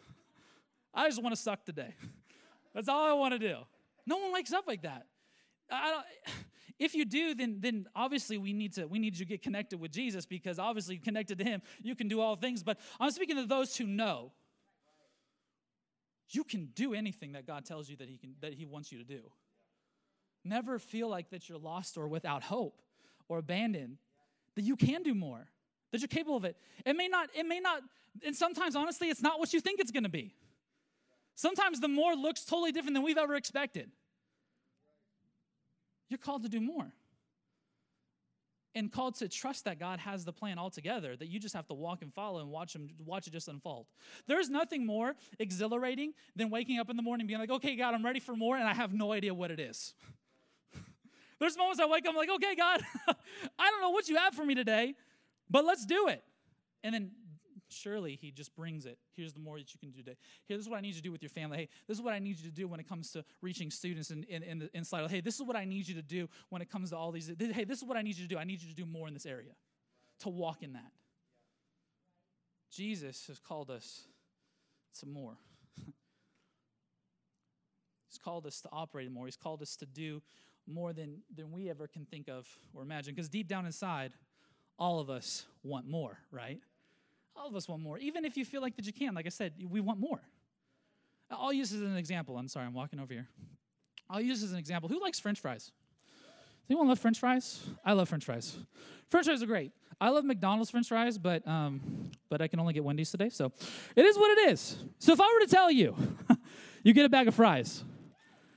I 0.94 1.08
just 1.08 1.22
want 1.22 1.34
to 1.34 1.40
suck 1.40 1.64
today. 1.64 1.94
That's 2.74 2.86
all 2.86 3.02
I 3.02 3.14
want 3.14 3.32
to 3.32 3.38
do. 3.38 3.56
No 4.06 4.18
one 4.18 4.30
wakes 4.30 4.52
up 4.52 4.66
like 4.66 4.82
that. 4.82 5.06
I 5.70 5.88
don't, 5.88 6.04
if 6.78 6.94
you 6.94 7.06
do, 7.06 7.34
then, 7.34 7.56
then 7.60 7.86
obviously 7.96 8.36
we 8.36 8.52
need 8.52 8.74
to 8.74 8.84
we 8.84 8.98
need 8.98 9.16
to 9.16 9.24
get 9.24 9.40
connected 9.40 9.80
with 9.80 9.90
Jesus 9.90 10.26
because 10.26 10.58
obviously 10.58 10.98
connected 10.98 11.38
to 11.38 11.44
Him, 11.44 11.62
you 11.82 11.94
can 11.94 12.08
do 12.08 12.20
all 12.20 12.36
things. 12.36 12.62
But 12.62 12.78
I'm 13.00 13.10
speaking 13.10 13.36
to 13.36 13.46
those 13.46 13.74
who 13.74 13.86
know. 13.86 14.32
You 16.28 16.44
can 16.44 16.66
do 16.74 16.92
anything 16.92 17.32
that 17.32 17.46
God 17.46 17.64
tells 17.64 17.88
you 17.88 17.96
that 17.96 18.10
He 18.10 18.18
can 18.18 18.34
that 18.40 18.52
He 18.52 18.66
wants 18.66 18.92
you 18.92 18.98
to 18.98 19.04
do. 19.04 19.30
Never 20.44 20.78
feel 20.78 21.08
like 21.08 21.30
that 21.30 21.48
you're 21.48 21.58
lost 21.58 21.98
or 21.98 22.08
without 22.08 22.42
hope 22.42 22.80
or 23.28 23.38
abandoned, 23.38 23.98
that 24.54 24.62
you 24.62 24.76
can 24.76 25.02
do 25.02 25.14
more, 25.14 25.48
that 25.92 26.00
you're 26.00 26.08
capable 26.08 26.36
of 26.36 26.44
it. 26.44 26.56
It 26.86 26.96
may 26.96 27.08
not, 27.08 27.28
it 27.34 27.46
may 27.46 27.60
not, 27.60 27.82
and 28.24 28.34
sometimes 28.34 28.74
honestly, 28.74 29.08
it's 29.08 29.22
not 29.22 29.38
what 29.38 29.52
you 29.52 29.60
think 29.60 29.80
it's 29.80 29.90
gonna 29.90 30.08
be. 30.08 30.34
Sometimes 31.34 31.80
the 31.80 31.88
more 31.88 32.14
looks 32.14 32.44
totally 32.44 32.72
different 32.72 32.94
than 32.94 33.02
we've 33.04 33.18
ever 33.18 33.34
expected. 33.34 33.90
You're 36.08 36.18
called 36.18 36.42
to 36.42 36.48
do 36.48 36.60
more. 36.60 36.92
And 38.74 38.92
called 38.92 39.16
to 39.16 39.28
trust 39.28 39.64
that 39.64 39.78
God 39.78 39.98
has 39.98 40.24
the 40.24 40.32
plan 40.32 40.58
altogether, 40.58 41.16
that 41.16 41.28
you 41.28 41.40
just 41.40 41.54
have 41.54 41.66
to 41.68 41.74
walk 41.74 42.02
and 42.02 42.12
follow 42.12 42.40
and 42.40 42.50
watch 42.50 42.74
him 42.74 42.88
watch 43.04 43.26
it 43.26 43.32
just 43.32 43.48
unfold. 43.48 43.86
There's 44.26 44.50
nothing 44.50 44.86
more 44.86 45.14
exhilarating 45.38 46.12
than 46.36 46.50
waking 46.50 46.78
up 46.78 46.88
in 46.90 46.96
the 46.96 47.02
morning 47.02 47.26
being 47.26 47.40
like, 47.40 47.50
okay, 47.50 47.76
God, 47.76 47.94
I'm 47.94 48.04
ready 48.04 48.20
for 48.20 48.36
more, 48.36 48.56
and 48.56 48.68
I 48.68 48.74
have 48.74 48.92
no 48.92 49.12
idea 49.12 49.34
what 49.34 49.50
it 49.50 49.58
is. 49.58 49.94
There's 51.40 51.56
moments 51.56 51.80
I 51.80 51.86
wake 51.86 52.04
up, 52.04 52.10
I'm 52.10 52.16
like, 52.16 52.30
okay, 52.30 52.54
God, 52.54 52.82
I 53.58 53.70
don't 53.70 53.80
know 53.80 53.90
what 53.90 54.08
you 54.08 54.16
have 54.16 54.34
for 54.34 54.44
me 54.44 54.54
today, 54.54 54.94
but 55.48 55.64
let's 55.64 55.86
do 55.86 56.08
it. 56.08 56.22
And 56.82 56.94
then 56.94 57.10
surely 57.70 58.18
he 58.20 58.30
just 58.30 58.54
brings 58.56 58.86
it. 58.86 58.98
Here's 59.14 59.32
the 59.32 59.40
more 59.40 59.58
that 59.58 59.72
you 59.72 59.78
can 59.78 59.90
do 59.90 59.98
today. 59.98 60.16
Here, 60.46 60.56
this 60.56 60.66
is 60.66 60.70
what 60.70 60.78
I 60.78 60.80
need 60.80 60.94
you 60.94 60.94
to 60.94 61.02
do 61.02 61.12
with 61.12 61.22
your 61.22 61.30
family. 61.30 61.58
Hey, 61.58 61.68
this 61.86 61.96
is 61.98 62.02
what 62.02 62.14
I 62.14 62.18
need 62.18 62.38
you 62.38 62.44
to 62.48 62.54
do 62.54 62.66
when 62.66 62.80
it 62.80 62.88
comes 62.88 63.12
to 63.12 63.24
reaching 63.40 63.70
students 63.70 64.10
in, 64.10 64.24
in, 64.24 64.42
in, 64.42 64.58
the, 64.60 64.70
in 64.74 64.84
Slidell. 64.84 65.08
Hey, 65.08 65.20
this 65.20 65.36
is 65.36 65.42
what 65.42 65.56
I 65.56 65.64
need 65.64 65.86
you 65.86 65.94
to 65.94 66.02
do 66.02 66.28
when 66.48 66.62
it 66.62 66.70
comes 66.70 66.90
to 66.90 66.96
all 66.96 67.12
these. 67.12 67.30
Hey, 67.38 67.64
this 67.64 67.78
is 67.78 67.84
what 67.84 67.96
I 67.96 68.02
need 68.02 68.16
you 68.16 68.24
to 68.26 68.28
do. 68.28 68.38
I 68.38 68.44
need 68.44 68.62
you 68.62 68.68
to 68.68 68.74
do 68.74 68.86
more 68.86 69.06
in 69.08 69.14
this 69.14 69.26
area, 69.26 69.52
to 70.20 70.28
walk 70.28 70.62
in 70.62 70.72
that. 70.74 70.92
Jesus 72.70 73.26
has 73.28 73.38
called 73.38 73.70
us 73.70 74.02
to 75.00 75.06
more. 75.06 75.36
He's 78.08 78.18
called 78.22 78.46
us 78.46 78.60
to 78.62 78.68
operate 78.72 79.10
more. 79.10 79.26
He's 79.26 79.36
called 79.36 79.62
us 79.62 79.76
to 79.76 79.86
do 79.86 80.22
more 80.68 80.92
than, 80.92 81.18
than 81.34 81.50
we 81.50 81.70
ever 81.70 81.86
can 81.86 82.04
think 82.04 82.28
of 82.28 82.46
or 82.74 82.82
imagine. 82.82 83.14
Because 83.14 83.28
deep 83.28 83.48
down 83.48 83.66
inside, 83.66 84.12
all 84.78 85.00
of 85.00 85.10
us 85.10 85.46
want 85.62 85.86
more, 85.86 86.18
right? 86.30 86.60
All 87.34 87.48
of 87.48 87.54
us 87.54 87.68
want 87.68 87.82
more. 87.82 87.98
Even 87.98 88.24
if 88.24 88.36
you 88.36 88.44
feel 88.44 88.60
like 88.60 88.76
that 88.76 88.86
you 88.86 88.92
can, 88.92 89.14
like 89.14 89.26
I 89.26 89.30
said, 89.30 89.54
we 89.68 89.80
want 89.80 89.98
more. 89.98 90.20
I'll 91.30 91.52
use 91.52 91.70
this 91.70 91.80
as 91.80 91.90
an 91.90 91.96
example. 91.96 92.36
I'm 92.36 92.48
sorry, 92.48 92.66
I'm 92.66 92.74
walking 92.74 93.00
over 93.00 93.12
here. 93.12 93.28
I'll 94.08 94.20
use 94.20 94.42
as 94.42 94.52
an 94.52 94.58
example. 94.58 94.88
Who 94.88 95.00
likes 95.00 95.20
French 95.20 95.40
fries? 95.40 95.64
Does 95.64 96.70
anyone 96.70 96.88
love 96.88 96.98
French 96.98 97.18
fries? 97.18 97.62
I 97.84 97.92
love 97.92 98.08
French 98.08 98.24
fries. 98.24 98.56
French 99.08 99.26
fries 99.26 99.42
are 99.42 99.46
great. 99.46 99.72
I 100.00 100.10
love 100.10 100.24
McDonald's 100.24 100.70
French 100.70 100.88
fries, 100.88 101.18
but 101.18 101.46
um, 101.46 102.10
but 102.28 102.40
I 102.40 102.46
can 102.46 102.60
only 102.60 102.72
get 102.72 102.84
Wendy's 102.84 103.10
today, 103.10 103.30
so 103.30 103.52
it 103.96 104.04
is 104.04 104.16
what 104.16 104.38
it 104.38 104.50
is. 104.50 104.76
So 104.98 105.12
if 105.12 105.20
I 105.20 105.28
were 105.32 105.46
to 105.46 105.50
tell 105.50 105.70
you, 105.70 105.96
you 106.84 106.92
get 106.92 107.04
a 107.04 107.08
bag 107.08 107.26
of 107.26 107.34
fries. 107.34 107.82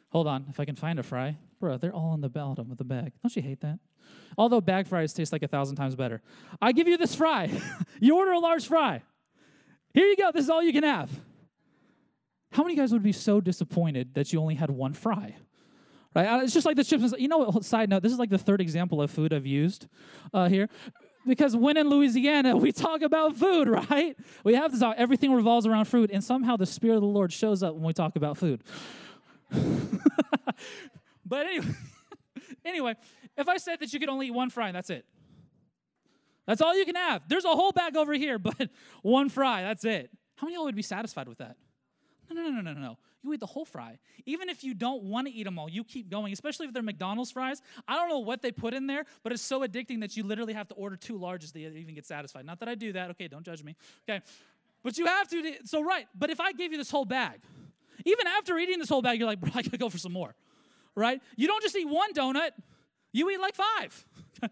Hold 0.09 0.27
on, 0.27 0.45
if 0.49 0.59
I 0.59 0.65
can 0.65 0.75
find 0.75 0.99
a 0.99 1.03
fry. 1.03 1.37
Bro, 1.61 1.77
they're 1.77 1.93
all 1.93 2.15
in 2.15 2.21
the 2.21 2.29
bottom 2.29 2.71
of 2.71 2.77
the 2.79 2.83
bag. 2.83 3.13
Don't 3.21 3.35
you 3.35 3.41
hate 3.43 3.61
that? 3.61 3.77
Although 4.35 4.61
bag 4.61 4.87
fries 4.87 5.13
taste 5.13 5.31
like 5.31 5.43
a 5.43 5.47
thousand 5.47 5.75
times 5.75 5.95
better. 5.95 6.23
I 6.59 6.71
give 6.71 6.87
you 6.87 6.97
this 6.97 7.13
fry. 7.13 7.51
you 7.99 8.17
order 8.17 8.31
a 8.31 8.39
large 8.39 8.67
fry. 8.67 9.03
Here 9.93 10.07
you 10.07 10.17
go. 10.17 10.31
This 10.33 10.45
is 10.45 10.49
all 10.49 10.63
you 10.63 10.73
can 10.73 10.83
have. 10.83 11.11
How 12.51 12.63
many 12.63 12.75
guys 12.75 12.91
would 12.91 13.03
be 13.03 13.11
so 13.11 13.39
disappointed 13.39 14.15
that 14.15 14.33
you 14.33 14.41
only 14.41 14.55
had 14.55 14.71
one 14.71 14.93
fry? 14.93 15.35
Right? 16.15 16.25
Uh, 16.25 16.41
it's 16.41 16.53
just 16.53 16.65
like 16.65 16.77
the 16.77 16.83
chips. 16.83 17.13
You 17.19 17.27
know, 17.27 17.37
what? 17.37 17.63
side 17.63 17.89
note, 17.89 18.01
this 18.01 18.11
is 18.11 18.17
like 18.17 18.31
the 18.31 18.39
third 18.39 18.59
example 18.59 18.99
of 18.99 19.11
food 19.11 19.31
I've 19.31 19.45
used 19.45 19.87
uh, 20.33 20.49
here. 20.49 20.67
Because 21.27 21.55
when 21.55 21.77
in 21.77 21.89
Louisiana, 21.89 22.57
we 22.57 22.71
talk 22.71 23.03
about 23.03 23.35
food, 23.35 23.69
right? 23.69 24.17
We 24.43 24.55
have 24.55 24.71
this, 24.71 24.81
everything 24.97 25.31
revolves 25.31 25.67
around 25.67 25.85
food, 25.85 26.09
and 26.11 26.23
somehow 26.23 26.57
the 26.57 26.65
Spirit 26.65 26.95
of 26.95 27.01
the 27.01 27.07
Lord 27.07 27.31
shows 27.31 27.61
up 27.61 27.75
when 27.75 27.83
we 27.83 27.93
talk 27.93 28.15
about 28.15 28.39
food. 28.39 28.63
But 31.31 31.45
anyway, 31.45 31.67
anyway, 32.65 32.95
if 33.37 33.47
I 33.47 33.55
said 33.55 33.79
that 33.79 33.93
you 33.93 34.01
could 34.01 34.09
only 34.09 34.27
eat 34.27 34.31
one 34.31 34.49
fry 34.49 34.67
and 34.67 34.75
that's 34.75 34.89
it, 34.89 35.05
that's 36.45 36.61
all 36.61 36.77
you 36.77 36.83
can 36.83 36.95
have. 36.95 37.21
There's 37.29 37.45
a 37.45 37.55
whole 37.55 37.71
bag 37.71 37.95
over 37.95 38.13
here, 38.13 38.37
but 38.49 38.69
one 39.01 39.29
fry, 39.29 39.61
that's 39.61 39.85
it. 39.85 40.11
How 40.35 40.45
many 40.45 40.55
of 40.55 40.59
y'all 40.59 40.65
would 40.65 40.75
be 40.75 40.81
satisfied 40.81 41.29
with 41.29 41.37
that? 41.37 41.55
No, 42.29 42.35
no, 42.35 42.49
no, 42.49 42.59
no, 42.59 42.73
no, 42.73 42.79
no. 42.81 42.97
You 43.23 43.31
eat 43.31 43.39
the 43.39 43.45
whole 43.45 43.63
fry. 43.63 43.97
Even 44.25 44.49
if 44.49 44.61
you 44.61 44.73
don't 44.73 45.03
want 45.03 45.27
to 45.27 45.33
eat 45.33 45.43
them 45.43 45.57
all, 45.57 45.69
you 45.69 45.85
keep 45.85 46.09
going, 46.09 46.33
especially 46.33 46.67
if 46.67 46.73
they're 46.73 46.83
McDonald's 46.83 47.31
fries. 47.31 47.61
I 47.87 47.95
don't 47.95 48.09
know 48.09 48.19
what 48.19 48.41
they 48.41 48.51
put 48.51 48.73
in 48.73 48.87
there, 48.87 49.05
but 49.23 49.31
it's 49.31 49.41
so 49.41 49.61
addicting 49.61 50.01
that 50.01 50.17
you 50.17 50.23
literally 50.23 50.53
have 50.53 50.67
to 50.67 50.73
order 50.73 50.97
two 50.97 51.17
larges 51.17 51.53
to 51.53 51.59
even 51.59 51.95
get 51.95 52.05
satisfied. 52.05 52.45
Not 52.45 52.59
that 52.59 52.67
I 52.67 52.75
do 52.75 52.91
that. 52.91 53.11
Okay, 53.11 53.29
don't 53.29 53.45
judge 53.45 53.63
me. 53.63 53.77
Okay. 54.09 54.21
But 54.83 54.97
you 54.97 55.05
have 55.05 55.29
to. 55.29 55.53
So, 55.63 55.81
right. 55.81 56.07
But 56.13 56.29
if 56.29 56.41
I 56.41 56.51
gave 56.51 56.73
you 56.73 56.77
this 56.77 56.91
whole 56.91 57.05
bag, 57.05 57.39
even 58.03 58.27
after 58.27 58.57
eating 58.57 58.79
this 58.79 58.89
whole 58.89 59.01
bag, 59.01 59.17
you're 59.17 59.27
like, 59.27 59.39
bro, 59.39 59.51
I 59.55 59.61
gotta 59.61 59.77
go 59.77 59.87
for 59.87 59.97
some 59.97 60.11
more 60.11 60.35
right? 60.95 61.21
You 61.35 61.47
don't 61.47 61.61
just 61.61 61.75
eat 61.75 61.87
one 61.87 62.13
donut, 62.13 62.51
you 63.11 63.29
eat 63.29 63.39
like 63.39 63.55
five. 63.55 64.05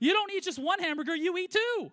you 0.00 0.12
don't 0.12 0.32
eat 0.32 0.44
just 0.44 0.58
one 0.58 0.80
hamburger, 0.80 1.14
you 1.14 1.36
eat 1.38 1.52
two. 1.52 1.92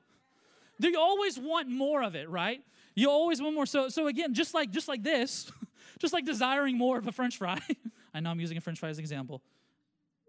You 0.80 1.00
always 1.00 1.40
want 1.40 1.70
more 1.70 2.02
of 2.04 2.16
it, 2.16 2.30
right? 2.30 2.62
You 2.96 3.10
always 3.10 3.42
want 3.42 3.56
more. 3.56 3.66
So, 3.66 3.90
so 3.90 4.08
again, 4.08 4.34
just 4.34 4.54
like 4.54 4.72
just 4.72 4.88
like 4.88 5.04
this, 5.04 5.52
just 6.00 6.14
like 6.14 6.26
desiring 6.26 6.78
more 6.78 6.98
of 6.98 7.08
a 7.08 7.12
French 7.12 7.38
fry. 7.38 7.60
I 8.14 8.20
know 8.20 8.30
I'm 8.30 8.40
using 8.40 8.58
a 8.58 8.62
French 8.62 8.80
fry 8.80 8.90
as 8.90 8.98
an 8.98 9.04
example. 9.04 9.42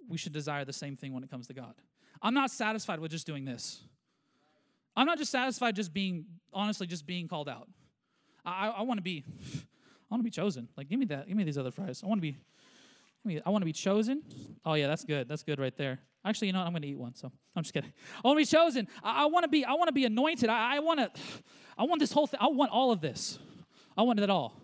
We 0.08 0.18
should 0.18 0.32
desire 0.32 0.64
the 0.64 0.72
same 0.72 0.96
thing 0.96 1.12
when 1.12 1.22
it 1.22 1.30
comes 1.30 1.46
to 1.48 1.54
God. 1.54 1.74
I'm 2.22 2.34
not 2.34 2.50
satisfied 2.50 3.00
with 3.00 3.10
just 3.10 3.26
doing 3.26 3.44
this. 3.44 3.82
I'm 4.96 5.06
not 5.06 5.18
just 5.18 5.30
satisfied 5.30 5.76
just 5.76 5.92
being 5.92 6.24
honestly 6.52 6.86
just 6.86 7.06
being 7.06 7.28
called 7.28 7.48
out. 7.48 7.68
I, 8.44 8.68
I 8.68 8.82
want 8.82 8.98
to 8.98 9.02
be, 9.02 9.24
I 9.26 9.60
want 10.10 10.20
to 10.20 10.24
be 10.24 10.30
chosen. 10.30 10.68
Like 10.76 10.88
give 10.88 10.98
me 10.98 11.06
that, 11.06 11.28
give 11.28 11.36
me 11.36 11.44
these 11.44 11.58
other 11.58 11.70
fries. 11.70 12.02
I 12.02 12.06
want 12.06 12.18
to 12.18 12.22
be 12.22 12.36
I 13.44 13.50
want 13.50 13.62
to 13.62 13.66
be 13.66 13.72
chosen. 13.72 14.22
Oh 14.64 14.74
yeah, 14.74 14.86
that's 14.86 15.04
good. 15.04 15.28
That's 15.28 15.42
good 15.42 15.58
right 15.58 15.76
there. 15.76 16.00
Actually, 16.24 16.48
you 16.48 16.52
know 16.52 16.58
what? 16.60 16.66
I'm 16.66 16.72
going 16.72 16.82
to 16.82 16.88
eat 16.88 16.98
one. 16.98 17.14
So 17.14 17.30
I'm 17.54 17.62
just 17.62 17.72
kidding. 17.72 17.92
I 18.24 18.28
want 18.28 18.36
to 18.36 18.40
be 18.40 18.46
chosen. 18.46 18.88
I, 19.02 19.24
I 19.24 19.26
want 19.26 19.44
to 19.44 19.48
be. 19.48 19.64
I 19.64 19.72
want 19.74 19.88
to 19.88 19.92
be 19.92 20.04
anointed. 20.04 20.48
I, 20.48 20.76
I 20.76 20.78
want 20.80 21.00
to. 21.00 21.10
I 21.78 21.84
want 21.84 22.00
this 22.00 22.12
whole 22.12 22.26
thing. 22.26 22.40
I 22.42 22.46
want 22.48 22.70
all 22.72 22.90
of 22.90 23.00
this. 23.00 23.38
I 23.96 24.02
want 24.02 24.18
it 24.18 24.30
all. 24.30 24.60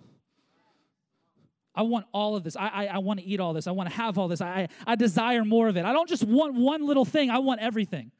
I 1.74 1.82
want 1.82 2.06
all 2.12 2.36
of 2.36 2.44
this. 2.44 2.56
I, 2.56 2.68
I, 2.68 2.86
I 2.86 2.98
want 2.98 3.20
to 3.20 3.26
eat 3.26 3.40
all 3.40 3.52
this. 3.52 3.66
I 3.66 3.70
want 3.70 3.88
to 3.88 3.94
have 3.94 4.18
all 4.18 4.28
this. 4.28 4.40
I, 4.40 4.68
I, 4.86 4.92
I 4.92 4.94
desire 4.94 5.44
more 5.44 5.68
of 5.68 5.76
it. 5.76 5.84
I 5.84 5.92
don't 5.92 6.08
just 6.08 6.24
want 6.24 6.54
one 6.54 6.86
little 6.86 7.04
thing. 7.04 7.30
I 7.30 7.38
want 7.38 7.60
everything. 7.60 8.10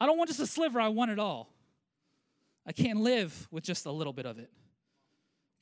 I 0.00 0.06
don't 0.06 0.18
want 0.18 0.28
just 0.28 0.40
a 0.40 0.46
sliver. 0.46 0.80
I 0.80 0.88
want 0.88 1.12
it 1.12 1.18
all. 1.18 1.52
I 2.66 2.72
can't 2.72 3.00
live 3.00 3.48
with 3.50 3.64
just 3.64 3.86
a 3.86 3.92
little 3.92 4.12
bit 4.12 4.26
of 4.26 4.38
it. 4.38 4.50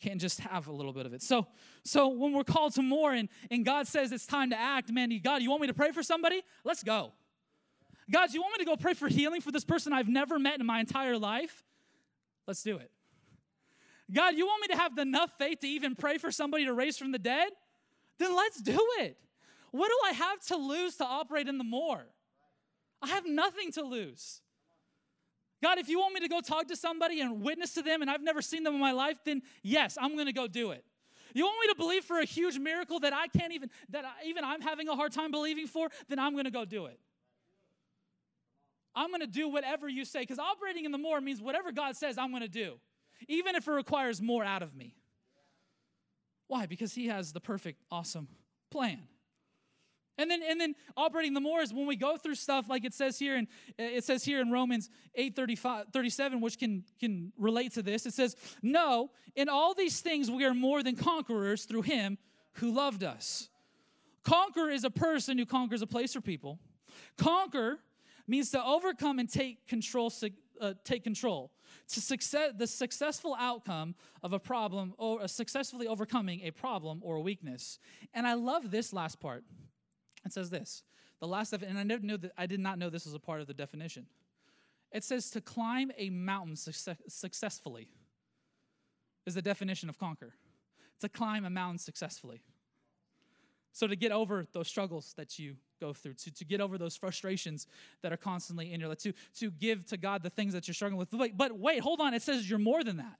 Can't 0.00 0.20
just 0.20 0.40
have 0.40 0.66
a 0.66 0.72
little 0.72 0.92
bit 0.92 1.06
of 1.06 1.12
it. 1.12 1.22
So, 1.22 1.46
so 1.84 2.08
when 2.08 2.32
we're 2.32 2.44
called 2.44 2.74
to 2.74 2.82
more 2.82 3.12
and, 3.12 3.28
and 3.50 3.64
God 3.64 3.86
says 3.86 4.12
it's 4.12 4.26
time 4.26 4.50
to 4.50 4.58
act, 4.58 4.90
man, 4.90 5.18
God, 5.22 5.42
you 5.42 5.50
want 5.50 5.60
me 5.62 5.68
to 5.68 5.74
pray 5.74 5.92
for 5.92 6.02
somebody? 6.02 6.42
Let's 6.64 6.82
go. 6.82 7.12
God, 8.10 8.32
you 8.32 8.40
want 8.40 8.58
me 8.58 8.64
to 8.64 8.70
go 8.70 8.76
pray 8.76 8.94
for 8.94 9.08
healing 9.08 9.40
for 9.40 9.52
this 9.52 9.64
person 9.64 9.92
I've 9.92 10.08
never 10.08 10.38
met 10.38 10.58
in 10.58 10.66
my 10.66 10.80
entire 10.80 11.18
life? 11.18 11.62
Let's 12.46 12.62
do 12.62 12.78
it. 12.78 12.90
God, 14.12 14.34
you 14.34 14.46
want 14.46 14.62
me 14.62 14.68
to 14.74 14.76
have 14.76 14.98
enough 14.98 15.32
faith 15.38 15.60
to 15.60 15.68
even 15.68 15.94
pray 15.94 16.18
for 16.18 16.32
somebody 16.32 16.64
to 16.64 16.72
raise 16.72 16.98
from 16.98 17.12
the 17.12 17.18
dead? 17.18 17.50
Then 18.18 18.34
let's 18.34 18.60
do 18.60 18.78
it. 18.98 19.16
What 19.70 19.88
do 19.88 19.96
I 20.08 20.12
have 20.12 20.40
to 20.46 20.56
lose 20.56 20.96
to 20.96 21.04
operate 21.04 21.46
in 21.46 21.58
the 21.58 21.64
more? 21.64 22.06
I 23.00 23.08
have 23.08 23.26
nothing 23.26 23.70
to 23.72 23.82
lose. 23.82 24.40
God, 25.62 25.78
if 25.78 25.88
you 25.88 25.98
want 25.98 26.14
me 26.14 26.20
to 26.20 26.28
go 26.28 26.40
talk 26.40 26.68
to 26.68 26.76
somebody 26.76 27.20
and 27.20 27.42
witness 27.42 27.74
to 27.74 27.82
them 27.82 28.00
and 28.00 28.10
I've 28.10 28.22
never 28.22 28.40
seen 28.40 28.62
them 28.62 28.74
in 28.74 28.80
my 28.80 28.92
life, 28.92 29.18
then 29.24 29.42
yes, 29.62 29.98
I'm 30.00 30.14
going 30.14 30.26
to 30.26 30.32
go 30.32 30.46
do 30.46 30.70
it. 30.70 30.84
You 31.34 31.44
want 31.44 31.58
me 31.60 31.72
to 31.72 31.76
believe 31.76 32.04
for 32.04 32.18
a 32.18 32.24
huge 32.24 32.58
miracle 32.58 33.00
that 33.00 33.12
I 33.12 33.28
can't 33.28 33.52
even, 33.52 33.70
that 33.90 34.04
I, 34.04 34.26
even 34.26 34.42
I'm 34.42 34.60
having 34.60 34.88
a 34.88 34.96
hard 34.96 35.12
time 35.12 35.30
believing 35.30 35.66
for, 35.66 35.88
then 36.08 36.18
I'm 36.18 36.32
going 36.32 36.46
to 36.46 36.50
go 36.50 36.64
do 36.64 36.86
it. 36.86 36.98
I'm 38.94 39.08
going 39.08 39.20
to 39.20 39.26
do 39.26 39.48
whatever 39.48 39.88
you 39.88 40.04
say 40.04 40.20
because 40.20 40.38
operating 40.38 40.84
in 40.84 40.92
the 40.92 40.98
more 40.98 41.20
means 41.20 41.40
whatever 41.40 41.72
God 41.72 41.96
says, 41.96 42.18
I'm 42.18 42.30
going 42.30 42.42
to 42.42 42.48
do, 42.48 42.74
even 43.28 43.54
if 43.54 43.68
it 43.68 43.70
requires 43.70 44.20
more 44.20 44.44
out 44.44 44.62
of 44.62 44.74
me. 44.74 44.96
Why? 46.48 46.66
Because 46.66 46.94
He 46.94 47.06
has 47.06 47.32
the 47.32 47.40
perfect, 47.40 47.82
awesome 47.90 48.28
plan. 48.70 49.02
And 50.20 50.30
then, 50.30 50.42
and 50.46 50.60
then 50.60 50.74
operating 50.98 51.32
the 51.32 51.40
more 51.40 51.62
is 51.62 51.72
when 51.72 51.86
we 51.86 51.96
go 51.96 52.18
through 52.18 52.34
stuff 52.34 52.68
like 52.68 52.84
it 52.84 52.92
says 52.92 53.18
here, 53.18 53.36
and 53.36 53.48
it 53.78 54.04
says 54.04 54.22
here 54.22 54.42
in 54.42 54.50
Romans 54.50 54.90
8 55.14 55.34
37, 55.34 56.40
which 56.42 56.58
can, 56.58 56.84
can 57.00 57.32
relate 57.38 57.72
to 57.72 57.82
this. 57.82 58.04
It 58.04 58.12
says, 58.12 58.36
No, 58.62 59.10
in 59.34 59.48
all 59.48 59.72
these 59.72 60.02
things 60.02 60.30
we 60.30 60.44
are 60.44 60.52
more 60.52 60.82
than 60.82 60.94
conquerors 60.94 61.64
through 61.64 61.82
him 61.82 62.18
who 62.54 62.70
loved 62.70 63.02
us. 63.02 63.48
Conquer 64.22 64.68
is 64.68 64.84
a 64.84 64.90
person 64.90 65.38
who 65.38 65.46
conquers 65.46 65.80
a 65.80 65.86
place 65.86 66.14
or 66.14 66.20
people. 66.20 66.58
Conquer 67.16 67.78
means 68.26 68.50
to 68.50 68.62
overcome 68.62 69.18
and 69.20 69.28
take 69.30 69.66
control, 69.66 70.12
uh, 70.60 70.74
take 70.84 71.02
control. 71.02 71.50
To 71.94 72.00
success, 72.00 72.52
the 72.58 72.66
successful 72.66 73.34
outcome 73.38 73.94
of 74.22 74.34
a 74.34 74.38
problem 74.38 74.92
or 74.98 75.26
successfully 75.28 75.86
overcoming 75.86 76.42
a 76.42 76.50
problem 76.50 77.00
or 77.02 77.16
a 77.16 77.20
weakness. 77.20 77.78
And 78.12 78.26
I 78.26 78.34
love 78.34 78.70
this 78.70 78.92
last 78.92 79.18
part. 79.18 79.44
It 80.24 80.32
says 80.32 80.50
this. 80.50 80.82
The 81.20 81.26
last 81.26 81.52
and 81.52 81.78
I 81.78 81.82
never 81.82 82.04
knew 82.04 82.16
that 82.18 82.32
I 82.36 82.46
did 82.46 82.60
not 82.60 82.78
know 82.78 82.88
this 82.88 83.04
was 83.04 83.14
a 83.14 83.18
part 83.18 83.40
of 83.40 83.46
the 83.46 83.54
definition. 83.54 84.06
It 84.92 85.04
says 85.04 85.30
to 85.30 85.40
climb 85.40 85.92
a 85.96 86.10
mountain 86.10 86.56
success, 86.56 86.96
successfully 87.08 87.88
is 89.26 89.34
the 89.34 89.42
definition 89.42 89.88
of 89.88 89.98
conquer. 89.98 90.34
To 91.00 91.08
climb 91.08 91.44
a 91.44 91.50
mountain 91.50 91.78
successfully. 91.78 92.42
So 93.72 93.86
to 93.86 93.96
get 93.96 94.12
over 94.12 94.46
those 94.52 94.68
struggles 94.68 95.14
that 95.16 95.38
you 95.38 95.56
go 95.80 95.92
through, 95.92 96.14
to, 96.14 96.30
to 96.32 96.44
get 96.44 96.60
over 96.60 96.76
those 96.76 96.96
frustrations 96.96 97.66
that 98.02 98.12
are 98.12 98.16
constantly 98.16 98.72
in 98.72 98.80
your 98.80 98.88
life, 98.88 98.98
to, 98.98 99.12
to 99.38 99.50
give 99.50 99.86
to 99.86 99.96
God 99.96 100.22
the 100.22 100.30
things 100.30 100.52
that 100.52 100.66
you're 100.66 100.74
struggling 100.74 100.98
with. 100.98 101.10
But, 101.10 101.36
but 101.36 101.58
wait, 101.58 101.80
hold 101.80 102.00
on, 102.00 102.12
it 102.12 102.22
says 102.22 102.48
you're 102.48 102.58
more 102.58 102.82
than 102.82 102.96
that. 102.96 103.18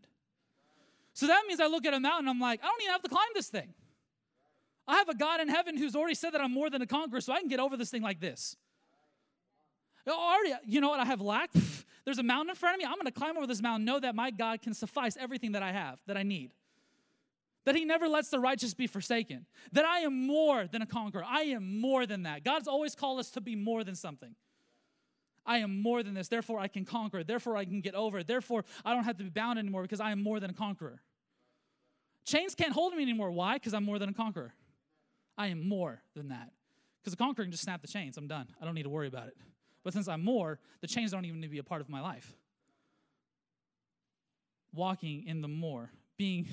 So 1.12 1.26
that 1.26 1.44
means 1.46 1.60
I 1.60 1.66
look 1.66 1.86
at 1.86 1.94
a 1.94 2.00
mountain, 2.00 2.28
I'm 2.28 2.40
like, 2.40 2.60
I 2.62 2.66
don't 2.66 2.82
even 2.82 2.92
have 2.92 3.02
to 3.02 3.08
climb 3.08 3.28
this 3.34 3.48
thing. 3.48 3.72
I 4.90 4.96
have 4.96 5.08
a 5.08 5.14
God 5.14 5.40
in 5.40 5.48
heaven 5.48 5.76
who's 5.76 5.94
already 5.94 6.16
said 6.16 6.32
that 6.32 6.40
I'm 6.40 6.52
more 6.52 6.68
than 6.68 6.82
a 6.82 6.86
conqueror, 6.86 7.20
so 7.20 7.32
I 7.32 7.38
can 7.38 7.48
get 7.48 7.60
over 7.60 7.76
this 7.76 7.90
thing 7.90 8.02
like 8.02 8.18
this. 8.18 8.56
Already, 10.08 10.52
you 10.66 10.80
know 10.80 10.88
what? 10.88 10.98
I 10.98 11.04
have 11.04 11.20
lack. 11.20 11.50
There's 12.04 12.18
a 12.18 12.24
mountain 12.24 12.50
in 12.50 12.56
front 12.56 12.74
of 12.74 12.78
me. 12.80 12.86
I'm 12.86 12.94
going 12.94 13.06
to 13.06 13.12
climb 13.12 13.36
over 13.36 13.46
this 13.46 13.62
mountain, 13.62 13.84
know 13.84 14.00
that 14.00 14.16
my 14.16 14.32
God 14.32 14.62
can 14.62 14.74
suffice 14.74 15.16
everything 15.16 15.52
that 15.52 15.62
I 15.62 15.70
have, 15.70 16.00
that 16.08 16.16
I 16.16 16.24
need. 16.24 16.50
That 17.66 17.76
he 17.76 17.84
never 17.84 18.08
lets 18.08 18.30
the 18.30 18.40
righteous 18.40 18.74
be 18.74 18.88
forsaken. 18.88 19.46
That 19.70 19.84
I 19.84 20.00
am 20.00 20.26
more 20.26 20.66
than 20.66 20.82
a 20.82 20.86
conqueror. 20.86 21.24
I 21.24 21.42
am 21.42 21.78
more 21.78 22.04
than 22.04 22.24
that. 22.24 22.42
God's 22.42 22.66
always 22.66 22.96
called 22.96 23.20
us 23.20 23.30
to 23.30 23.40
be 23.40 23.54
more 23.54 23.84
than 23.84 23.94
something. 23.94 24.34
I 25.46 25.58
am 25.58 25.80
more 25.80 26.02
than 26.02 26.14
this. 26.14 26.26
Therefore, 26.26 26.58
I 26.58 26.66
can 26.66 26.84
conquer. 26.84 27.22
Therefore, 27.22 27.56
I 27.56 27.64
can 27.64 27.80
get 27.80 27.94
over. 27.94 28.24
Therefore, 28.24 28.64
I 28.84 28.92
don't 28.92 29.04
have 29.04 29.18
to 29.18 29.24
be 29.24 29.30
bound 29.30 29.60
anymore 29.60 29.82
because 29.82 30.00
I 30.00 30.10
am 30.10 30.20
more 30.20 30.40
than 30.40 30.50
a 30.50 30.54
conqueror. 30.54 31.00
Chains 32.24 32.56
can't 32.56 32.72
hold 32.72 32.94
me 32.94 33.02
anymore. 33.02 33.30
Why? 33.30 33.54
Because 33.54 33.72
I'm 33.72 33.84
more 33.84 34.00
than 34.00 34.08
a 34.08 34.14
conqueror. 34.14 34.52
I 35.36 35.48
am 35.48 35.66
more 35.66 36.02
than 36.14 36.28
that. 36.28 36.50
Because 37.00 37.12
the 37.12 37.16
conqueror 37.16 37.44
can 37.44 37.52
just 37.52 37.64
snap 37.64 37.80
the 37.80 37.88
chains. 37.88 38.16
I'm 38.16 38.26
done. 38.26 38.46
I 38.60 38.64
don't 38.64 38.74
need 38.74 38.82
to 38.82 38.90
worry 38.90 39.08
about 39.08 39.28
it. 39.28 39.36
But 39.82 39.94
since 39.94 40.08
I'm 40.08 40.22
more, 40.22 40.58
the 40.80 40.86
chains 40.86 41.12
don't 41.12 41.24
even 41.24 41.40
need 41.40 41.46
to 41.46 41.52
be 41.52 41.58
a 41.58 41.64
part 41.64 41.80
of 41.80 41.88
my 41.88 42.00
life. 42.00 42.34
Walking 44.74 45.26
in 45.26 45.40
the 45.40 45.48
more, 45.48 45.90
being, 46.16 46.46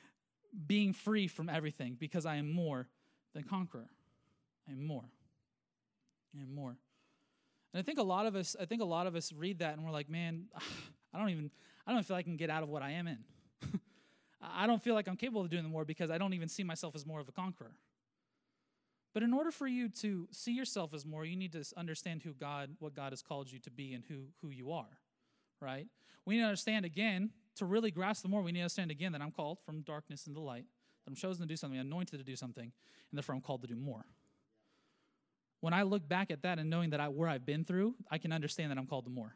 being 0.66 0.92
free 0.94 1.28
from 1.28 1.48
everything 1.48 1.96
because 2.00 2.24
I 2.24 2.36
am 2.36 2.50
more 2.50 2.88
than 3.34 3.44
conqueror. 3.44 3.90
I 4.68 4.72
am 4.72 4.86
more. 4.86 5.04
I 6.36 6.42
am 6.42 6.54
more. 6.54 6.76
And 7.72 7.80
I 7.80 7.82
think 7.82 7.98
a 7.98 8.02
lot 8.02 8.26
of 8.26 8.34
us, 8.34 8.56
I 8.60 8.64
think 8.64 8.82
a 8.82 8.86
lot 8.86 9.06
of 9.06 9.14
us 9.14 9.32
read 9.32 9.60
that 9.60 9.74
and 9.74 9.84
we're 9.84 9.92
like, 9.92 10.08
man, 10.08 10.46
I 11.14 11.18
don't 11.18 11.28
even, 11.28 11.50
I 11.86 11.92
don't 11.92 12.04
feel 12.04 12.16
like 12.16 12.24
I 12.24 12.28
can 12.28 12.36
get 12.36 12.50
out 12.50 12.62
of 12.62 12.70
what 12.70 12.82
I 12.82 12.92
am 12.92 13.06
in. 13.06 13.18
I 14.42 14.66
don't 14.66 14.82
feel 14.82 14.94
like 14.94 15.06
I'm 15.06 15.16
capable 15.16 15.42
of 15.42 15.50
doing 15.50 15.62
the 15.62 15.68
more 15.68 15.84
because 15.84 16.10
I 16.10 16.18
don't 16.18 16.32
even 16.32 16.48
see 16.48 16.64
myself 16.64 16.94
as 16.94 17.04
more 17.04 17.20
of 17.20 17.28
a 17.28 17.32
conqueror. 17.32 17.72
But 19.14 19.22
in 19.22 19.32
order 19.34 19.50
for 19.50 19.66
you 19.66 19.88
to 20.00 20.26
see 20.30 20.52
yourself 20.52 20.94
as 20.94 21.04
more, 21.04 21.24
you 21.24 21.36
need 21.36 21.52
to 21.52 21.64
understand 21.76 22.22
who 22.22 22.32
God, 22.32 22.70
what 22.78 22.94
God 22.94 23.12
has 23.12 23.22
called 23.22 23.50
you 23.50 23.58
to 23.60 23.70
be 23.70 23.92
and 23.92 24.02
who, 24.08 24.24
who 24.40 24.50
you 24.50 24.72
are, 24.72 24.98
right? 25.60 25.86
We 26.24 26.36
need 26.36 26.42
to 26.42 26.46
understand 26.46 26.84
again, 26.86 27.30
to 27.56 27.66
really 27.66 27.90
grasp 27.90 28.22
the 28.22 28.28
more, 28.28 28.42
we 28.42 28.52
need 28.52 28.60
to 28.60 28.64
understand 28.64 28.90
again 28.90 29.12
that 29.12 29.20
I'm 29.20 29.30
called 29.30 29.58
from 29.66 29.82
darkness 29.82 30.26
into 30.26 30.40
light, 30.40 30.64
that 31.04 31.10
I'm 31.10 31.16
chosen 31.16 31.42
to 31.42 31.46
do 31.46 31.56
something, 31.56 31.78
anointed 31.78 32.18
to 32.18 32.24
do 32.24 32.36
something, 32.36 32.64
and 32.64 33.18
therefore 33.18 33.34
I'm 33.34 33.42
called 33.42 33.62
to 33.62 33.68
do 33.68 33.76
more. 33.76 34.06
When 35.60 35.74
I 35.74 35.82
look 35.82 36.08
back 36.08 36.30
at 36.30 36.42
that 36.42 36.58
and 36.58 36.70
knowing 36.70 36.90
that 36.90 37.00
I, 37.00 37.08
where 37.08 37.28
I've 37.28 37.44
been 37.44 37.64
through, 37.64 37.94
I 38.10 38.18
can 38.18 38.32
understand 38.32 38.70
that 38.70 38.78
I'm 38.78 38.86
called 38.86 39.04
to 39.04 39.10
more. 39.10 39.34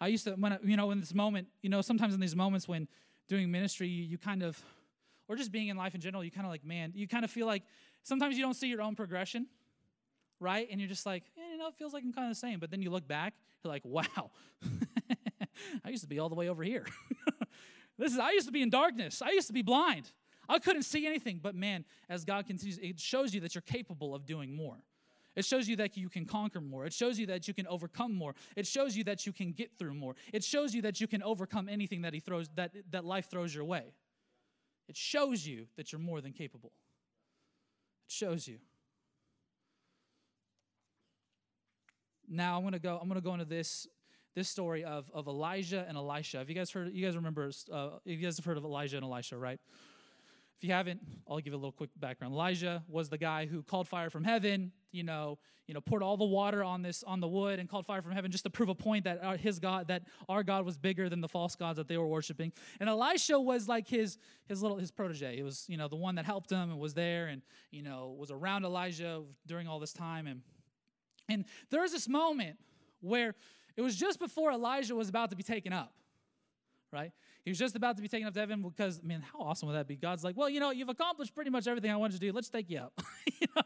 I 0.00 0.06
used 0.06 0.24
to, 0.24 0.32
when 0.32 0.52
I, 0.52 0.58
you 0.64 0.76
know, 0.76 0.92
in 0.92 1.00
this 1.00 1.12
moment, 1.12 1.48
you 1.60 1.68
know, 1.68 1.82
sometimes 1.82 2.14
in 2.14 2.20
these 2.20 2.36
moments 2.36 2.66
when 2.66 2.88
doing 3.28 3.50
ministry, 3.50 3.88
you, 3.88 4.02
you 4.04 4.16
kind 4.16 4.42
of, 4.42 4.62
or 5.28 5.36
just 5.36 5.52
being 5.52 5.68
in 5.68 5.76
life 5.76 5.94
in 5.94 6.00
general, 6.00 6.24
you 6.24 6.30
kind 6.30 6.46
of 6.46 6.50
like, 6.50 6.64
man, 6.64 6.92
you 6.94 7.06
kind 7.06 7.24
of 7.24 7.30
feel 7.30 7.46
like 7.46 7.64
Sometimes 8.02 8.36
you 8.36 8.42
don't 8.42 8.54
see 8.54 8.68
your 8.68 8.82
own 8.82 8.94
progression, 8.94 9.46
right? 10.38 10.66
And 10.70 10.80
you're 10.80 10.88
just 10.88 11.06
like, 11.06 11.24
eh, 11.36 11.52
you 11.52 11.58
know, 11.58 11.68
it 11.68 11.74
feels 11.74 11.92
like 11.92 12.02
I'm 12.02 12.12
kind 12.12 12.26
of 12.26 12.32
the 12.32 12.40
same. 12.40 12.58
But 12.58 12.70
then 12.70 12.82
you 12.82 12.90
look 12.90 13.06
back, 13.06 13.34
you're 13.62 13.72
like, 13.72 13.84
wow, 13.84 14.30
I 15.84 15.90
used 15.90 16.02
to 16.02 16.08
be 16.08 16.18
all 16.18 16.28
the 16.28 16.34
way 16.34 16.48
over 16.48 16.62
here. 16.62 16.86
this 17.98 18.12
is 18.12 18.18
I 18.18 18.32
used 18.32 18.46
to 18.46 18.52
be 18.52 18.62
in 18.62 18.70
darkness. 18.70 19.22
I 19.22 19.30
used 19.30 19.48
to 19.48 19.52
be 19.52 19.62
blind. 19.62 20.10
I 20.48 20.58
couldn't 20.58 20.82
see 20.82 21.06
anything. 21.06 21.40
But 21.42 21.54
man, 21.54 21.84
as 22.08 22.24
God 22.24 22.46
continues, 22.46 22.78
it 22.78 22.98
shows 22.98 23.34
you 23.34 23.40
that 23.42 23.54
you're 23.54 23.62
capable 23.62 24.14
of 24.14 24.26
doing 24.26 24.54
more. 24.54 24.76
It 25.36 25.44
shows 25.44 25.68
you 25.68 25.76
that 25.76 25.96
you 25.96 26.08
can 26.08 26.24
conquer 26.24 26.60
more. 26.60 26.84
It 26.84 26.92
shows 26.92 27.18
you 27.18 27.26
that 27.26 27.46
you 27.46 27.54
can 27.54 27.66
overcome 27.68 28.12
more. 28.14 28.34
It 28.56 28.66
shows 28.66 28.96
you 28.96 29.04
that 29.04 29.26
you 29.26 29.32
can 29.32 29.52
get 29.52 29.78
through 29.78 29.94
more. 29.94 30.16
It 30.32 30.42
shows 30.42 30.74
you 30.74 30.82
that 30.82 31.00
you 31.00 31.06
can 31.06 31.22
overcome 31.22 31.68
anything 31.68 32.02
that 32.02 32.12
he 32.12 32.20
throws 32.20 32.48
that, 32.56 32.74
that 32.90 33.04
life 33.04 33.30
throws 33.30 33.54
your 33.54 33.64
way. 33.64 33.94
It 34.88 34.96
shows 34.96 35.46
you 35.46 35.66
that 35.76 35.92
you're 35.92 36.00
more 36.00 36.20
than 36.20 36.32
capable 36.32 36.72
shows 38.10 38.46
you. 38.46 38.58
Now 42.28 42.56
I'm 42.56 42.64
gonna 42.64 42.78
go. 42.78 42.98
I'm 43.00 43.08
gonna 43.08 43.20
go 43.20 43.32
into 43.32 43.44
this 43.44 43.86
this 44.34 44.48
story 44.48 44.84
of, 44.84 45.10
of 45.12 45.26
Elijah 45.26 45.84
and 45.88 45.96
Elisha. 45.96 46.38
Have 46.38 46.48
you 46.48 46.54
guys 46.54 46.70
heard? 46.70 46.92
You 46.92 47.04
guys 47.04 47.16
remember? 47.16 47.50
Uh, 47.72 47.90
you 48.04 48.16
guys 48.16 48.36
have 48.36 48.44
heard 48.44 48.56
of 48.56 48.64
Elijah 48.64 48.96
and 48.96 49.04
Elisha, 49.04 49.36
right? 49.36 49.60
If 50.60 50.64
you 50.64 50.74
haven't, 50.74 51.00
I'll 51.26 51.38
give 51.38 51.54
a 51.54 51.56
little 51.56 51.72
quick 51.72 51.88
background. 51.96 52.34
Elijah 52.34 52.82
was 52.86 53.08
the 53.08 53.16
guy 53.16 53.46
who 53.46 53.62
called 53.62 53.88
fire 53.88 54.10
from 54.10 54.24
heaven, 54.24 54.72
you 54.92 55.02
know, 55.02 55.38
you 55.66 55.72
know, 55.72 55.80
poured 55.80 56.02
all 56.02 56.18
the 56.18 56.26
water 56.26 56.62
on 56.62 56.82
this 56.82 57.02
on 57.02 57.20
the 57.20 57.28
wood 57.28 57.58
and 57.58 57.66
called 57.66 57.86
fire 57.86 58.02
from 58.02 58.12
heaven 58.12 58.30
just 58.30 58.44
to 58.44 58.50
prove 58.50 58.68
a 58.68 58.74
point 58.74 59.04
that 59.04 59.24
our, 59.24 59.38
his 59.38 59.58
God, 59.58 59.88
that 59.88 60.02
our 60.28 60.42
God 60.42 60.66
was 60.66 60.76
bigger 60.76 61.08
than 61.08 61.22
the 61.22 61.28
false 61.28 61.56
gods 61.56 61.78
that 61.78 61.88
they 61.88 61.96
were 61.96 62.06
worshiping. 62.06 62.52
And 62.78 62.90
Elisha 62.90 63.40
was 63.40 63.68
like 63.68 63.88
his 63.88 64.18
his 64.48 64.60
little 64.60 64.76
his 64.76 64.90
protege. 64.90 65.38
It 65.38 65.44
was 65.44 65.64
you 65.66 65.78
know 65.78 65.88
the 65.88 65.96
one 65.96 66.16
that 66.16 66.26
helped 66.26 66.52
him 66.52 66.70
and 66.70 66.78
was 66.78 66.92
there 66.92 67.28
and 67.28 67.40
you 67.70 67.80
know 67.80 68.14
was 68.18 68.30
around 68.30 68.66
Elijah 68.66 69.22
during 69.46 69.66
all 69.66 69.78
this 69.78 69.94
time. 69.94 70.26
And 70.26 70.42
and 71.30 71.46
there 71.70 71.80
was 71.80 71.92
this 71.92 72.06
moment 72.06 72.58
where 73.00 73.34
it 73.78 73.80
was 73.80 73.96
just 73.96 74.18
before 74.18 74.52
Elijah 74.52 74.94
was 74.94 75.08
about 75.08 75.30
to 75.30 75.36
be 75.36 75.42
taken 75.42 75.72
up, 75.72 75.94
right? 76.92 77.12
He 77.50 77.52
was 77.52 77.58
just 77.58 77.74
about 77.74 77.96
to 77.96 78.02
be 78.02 78.06
taken 78.06 78.28
up 78.28 78.34
to 78.34 78.38
heaven 78.38 78.62
because, 78.62 79.02
man, 79.02 79.22
how 79.22 79.40
awesome 79.40 79.66
would 79.66 79.74
that 79.74 79.88
be? 79.88 79.96
God's 79.96 80.22
like, 80.22 80.36
well, 80.36 80.48
you 80.48 80.60
know, 80.60 80.70
you've 80.70 80.88
accomplished 80.88 81.34
pretty 81.34 81.50
much 81.50 81.66
everything 81.66 81.90
I 81.90 81.96
wanted 81.96 82.12
to 82.12 82.20
do. 82.20 82.30
Let's 82.32 82.48
take 82.48 82.70
you 82.70 82.78
up. 82.78 83.02
you 83.26 83.48
know? 83.56 83.62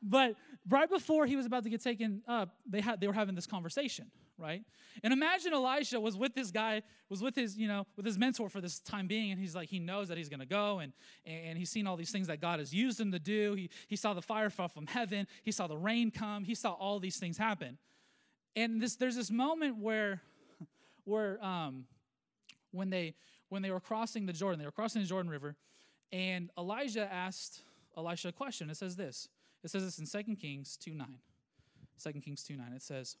But 0.00 0.36
right 0.68 0.88
before 0.88 1.26
he 1.26 1.34
was 1.34 1.44
about 1.44 1.64
to 1.64 1.68
get 1.68 1.82
taken 1.82 2.22
up, 2.28 2.54
they 2.70 2.80
had 2.80 3.00
they 3.00 3.08
were 3.08 3.12
having 3.12 3.34
this 3.34 3.48
conversation, 3.48 4.12
right? 4.38 4.62
And 5.02 5.12
imagine 5.12 5.52
Elisha 5.52 5.98
was 5.98 6.16
with 6.16 6.36
this 6.36 6.52
guy, 6.52 6.82
was 7.08 7.20
with 7.20 7.34
his, 7.34 7.56
you 7.56 7.66
know, 7.66 7.84
with 7.96 8.06
his 8.06 8.16
mentor 8.16 8.48
for 8.48 8.60
this 8.60 8.78
time 8.78 9.08
being, 9.08 9.32
and 9.32 9.40
he's 9.40 9.56
like, 9.56 9.68
he 9.68 9.80
knows 9.80 10.06
that 10.06 10.16
he's 10.16 10.28
gonna 10.28 10.46
go, 10.46 10.78
and 10.78 10.92
and 11.24 11.58
he's 11.58 11.70
seen 11.70 11.88
all 11.88 11.96
these 11.96 12.12
things 12.12 12.28
that 12.28 12.40
God 12.40 12.60
has 12.60 12.72
used 12.72 13.00
him 13.00 13.10
to 13.10 13.18
do. 13.18 13.54
He 13.54 13.70
he 13.88 13.96
saw 13.96 14.14
the 14.14 14.22
fire 14.22 14.50
fall 14.50 14.68
from 14.68 14.86
heaven, 14.86 15.26
he 15.42 15.50
saw 15.50 15.66
the 15.66 15.76
rain 15.76 16.12
come, 16.12 16.44
he 16.44 16.54
saw 16.54 16.74
all 16.74 17.00
these 17.00 17.16
things 17.16 17.36
happen. 17.36 17.76
And 18.54 18.80
this 18.80 18.94
there's 18.94 19.16
this 19.16 19.32
moment 19.32 19.78
where 19.78 20.22
where 21.04 21.44
um 21.44 21.86
when 22.76 22.90
they 22.90 23.14
when 23.48 23.62
they 23.62 23.70
were 23.70 23.80
crossing 23.80 24.26
the 24.26 24.32
Jordan, 24.32 24.58
they 24.58 24.64
were 24.66 24.72
crossing 24.72 25.02
the 25.02 25.08
Jordan 25.08 25.30
River, 25.30 25.56
and 26.12 26.50
Elijah 26.58 27.12
asked 27.12 27.62
Elisha 27.96 28.28
a 28.28 28.32
question. 28.32 28.70
It 28.70 28.76
says 28.76 28.96
this. 28.96 29.28
It 29.62 29.70
says 29.70 29.84
this 29.84 29.98
in 29.98 30.24
2 30.24 30.36
Kings 30.36 30.76
2 30.76 30.94
9. 30.94 31.06
2 32.02 32.12
Kings 32.20 32.42
2 32.44 32.56
9. 32.56 32.72
It 32.74 32.82
says, 32.82 33.16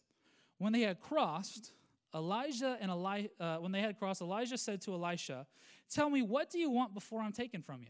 When 0.58 0.72
they 0.72 0.82
had 0.82 1.00
crossed, 1.00 1.72
Elijah 2.14 2.76
and 2.80 2.90
Eli- 2.90 3.28
uh, 3.40 3.56
when 3.56 3.72
they 3.72 3.80
had 3.80 3.98
crossed, 3.98 4.20
Elijah 4.20 4.58
said 4.58 4.80
to 4.82 4.92
Elisha, 4.92 5.46
Tell 5.92 6.10
me, 6.10 6.22
what 6.22 6.50
do 6.50 6.58
you 6.58 6.70
want 6.70 6.94
before 6.94 7.20
I'm 7.20 7.32
taken 7.32 7.62
from 7.62 7.82
you? 7.82 7.88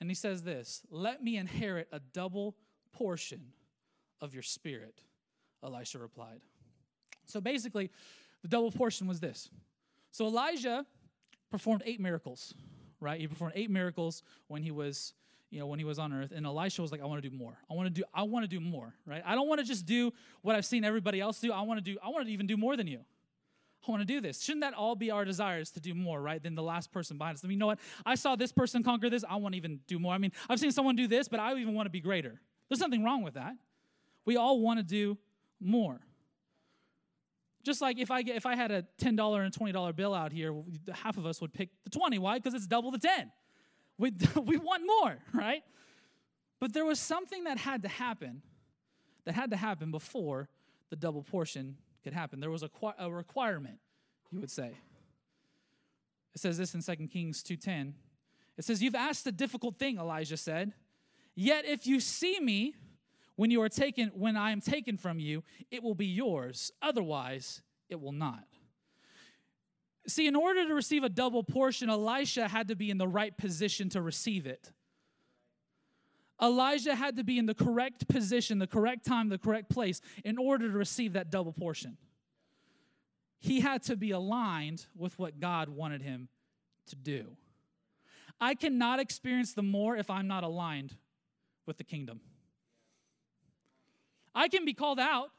And 0.00 0.10
he 0.10 0.14
says 0.14 0.42
this 0.42 0.82
Let 0.90 1.22
me 1.22 1.36
inherit 1.36 1.88
a 1.92 2.00
double 2.00 2.56
portion 2.92 3.52
of 4.20 4.34
your 4.34 4.42
spirit, 4.42 5.02
Elisha 5.62 5.98
replied. 5.98 6.40
So 7.26 7.40
basically, 7.40 7.90
the 8.42 8.48
double 8.48 8.70
portion 8.70 9.06
was 9.06 9.20
this. 9.20 9.48
So 10.14 10.26
Elijah 10.26 10.86
performed 11.50 11.82
eight 11.84 12.00
miracles, 12.00 12.54
right? 13.00 13.20
He 13.20 13.26
performed 13.26 13.54
eight 13.56 13.68
miracles 13.68 14.22
when 14.46 14.62
he 14.62 14.70
was, 14.70 15.12
you 15.50 15.58
know, 15.58 15.66
when 15.66 15.80
he 15.80 15.84
was 15.84 15.98
on 15.98 16.12
earth. 16.12 16.30
And 16.32 16.46
Elisha 16.46 16.82
was 16.82 16.92
like, 16.92 17.02
I 17.02 17.04
want 17.04 17.20
to 17.20 17.28
do 17.28 17.36
more. 17.36 17.58
I 17.68 17.74
want 17.74 17.88
to 17.88 17.90
do, 17.90 18.04
I 18.14 18.22
want 18.22 18.44
to 18.44 18.48
do 18.48 18.60
more, 18.60 18.94
right? 19.06 19.24
I 19.26 19.34
don't 19.34 19.48
want 19.48 19.58
to 19.58 19.66
just 19.66 19.86
do 19.86 20.12
what 20.42 20.54
I've 20.54 20.64
seen 20.64 20.84
everybody 20.84 21.20
else 21.20 21.40
do. 21.40 21.52
I 21.52 21.62
want 21.62 21.84
to 21.84 21.92
do, 21.92 21.98
I 22.00 22.10
want 22.10 22.26
to 22.26 22.32
even 22.32 22.46
do 22.46 22.56
more 22.56 22.76
than 22.76 22.86
you. 22.86 23.00
I 23.88 23.90
want 23.90 24.02
to 24.02 24.06
do 24.06 24.20
this. 24.20 24.40
Shouldn't 24.40 24.60
that 24.60 24.74
all 24.74 24.94
be 24.94 25.10
our 25.10 25.24
desires 25.24 25.72
to 25.72 25.80
do 25.80 25.94
more, 25.94 26.22
right, 26.22 26.40
than 26.40 26.54
the 26.54 26.62
last 26.62 26.92
person 26.92 27.18
behind 27.18 27.34
us? 27.34 27.44
I 27.44 27.48
mean, 27.48 27.56
you 27.56 27.58
know 27.58 27.66
what? 27.66 27.80
I 28.06 28.14
saw 28.14 28.36
this 28.36 28.52
person 28.52 28.84
conquer 28.84 29.10
this. 29.10 29.24
I 29.28 29.34
want 29.34 29.54
to 29.54 29.56
even 29.56 29.80
do 29.88 29.98
more. 29.98 30.14
I 30.14 30.18
mean, 30.18 30.30
I've 30.48 30.60
seen 30.60 30.70
someone 30.70 30.94
do 30.94 31.08
this, 31.08 31.26
but 31.26 31.40
I 31.40 31.52
even 31.56 31.74
want 31.74 31.86
to 31.86 31.90
be 31.90 32.00
greater. 32.00 32.40
There's 32.68 32.80
nothing 32.80 33.02
wrong 33.02 33.24
with 33.24 33.34
that. 33.34 33.56
We 34.24 34.36
all 34.36 34.60
want 34.60 34.78
to 34.78 34.84
do 34.84 35.18
more. 35.60 35.98
Just 37.64 37.80
like 37.80 37.98
if 37.98 38.10
I 38.10 38.20
if 38.20 38.44
I 38.44 38.54
had 38.54 38.70
a 38.70 38.82
ten 38.98 39.16
dollar 39.16 39.42
and 39.42 39.52
twenty 39.52 39.72
dollar 39.72 39.92
bill 39.92 40.14
out 40.14 40.32
here, 40.32 40.54
half 40.92 41.16
of 41.16 41.24
us 41.24 41.40
would 41.40 41.52
pick 41.52 41.70
the 41.82 41.90
twenty. 41.90 42.18
Why? 42.18 42.38
Because 42.38 42.54
it's 42.54 42.66
double 42.66 42.90
the 42.90 42.98
ten. 42.98 43.32
We 43.96 44.12
we 44.44 44.58
want 44.58 44.82
more, 44.86 45.16
right? 45.32 45.62
But 46.60 46.74
there 46.74 46.84
was 46.84 47.00
something 47.00 47.44
that 47.44 47.58
had 47.58 47.82
to 47.82 47.88
happen, 47.88 48.42
that 49.24 49.34
had 49.34 49.50
to 49.50 49.56
happen 49.56 49.90
before 49.90 50.48
the 50.90 50.96
double 50.96 51.22
portion 51.22 51.76
could 52.02 52.12
happen. 52.12 52.38
There 52.38 52.50
was 52.50 52.62
a, 52.62 52.70
a 52.98 53.10
requirement, 53.10 53.78
you 54.30 54.40
would 54.40 54.50
say. 54.50 54.72
It 56.34 56.40
says 56.40 56.58
this 56.58 56.74
in 56.74 56.82
2 56.82 57.08
Kings 57.08 57.42
2:10. 57.42 57.94
It 58.58 58.64
says, 58.64 58.82
"You've 58.82 58.94
asked 58.94 59.26
a 59.26 59.32
difficult 59.32 59.78
thing," 59.78 59.96
Elijah 59.98 60.36
said. 60.36 60.74
"Yet 61.34 61.64
if 61.64 61.86
you 61.86 61.98
see 61.98 62.38
me 62.40 62.74
when 63.36 63.50
you 63.50 63.60
are 63.62 63.68
taken 63.68 64.08
when 64.08 64.36
I 64.36 64.50
am 64.50 64.60
taken 64.60 64.96
from 64.96 65.18
you, 65.18 65.42
it 65.70 65.82
will 65.82 65.94
be 65.94 66.06
yours. 66.06 66.70
Otherwise, 66.80 67.62
it 67.88 68.00
will 68.00 68.12
not." 68.12 68.46
See, 70.06 70.26
in 70.26 70.36
order 70.36 70.66
to 70.68 70.74
receive 70.74 71.02
a 71.02 71.08
double 71.08 71.42
portion, 71.42 71.88
Elisha 71.88 72.48
had 72.48 72.68
to 72.68 72.76
be 72.76 72.90
in 72.90 72.98
the 72.98 73.08
right 73.08 73.36
position 73.36 73.88
to 73.90 74.02
receive 74.02 74.46
it. 74.46 74.72
Elijah 76.42 76.94
had 76.94 77.16
to 77.16 77.24
be 77.24 77.38
in 77.38 77.46
the 77.46 77.54
correct 77.54 78.08
position, 78.08 78.58
the 78.58 78.66
correct 78.66 79.06
time, 79.06 79.28
the 79.28 79.38
correct 79.38 79.70
place 79.70 80.00
in 80.24 80.36
order 80.36 80.70
to 80.70 80.76
receive 80.76 81.12
that 81.12 81.30
double 81.30 81.52
portion. 81.52 81.96
He 83.38 83.60
had 83.60 83.82
to 83.84 83.96
be 83.96 84.10
aligned 84.10 84.86
with 84.94 85.18
what 85.18 85.38
God 85.38 85.68
wanted 85.68 86.02
him 86.02 86.28
to 86.86 86.96
do. 86.96 87.36
I 88.40 88.54
cannot 88.54 89.00
experience 89.00 89.54
the 89.54 89.62
more 89.62 89.96
if 89.96 90.10
I'm 90.10 90.26
not 90.26 90.44
aligned 90.44 90.96
with 91.66 91.78
the 91.78 91.84
kingdom. 91.84 92.20
I 94.34 94.48
can 94.48 94.64
be 94.64 94.74
called 94.74 94.98
out, 94.98 95.30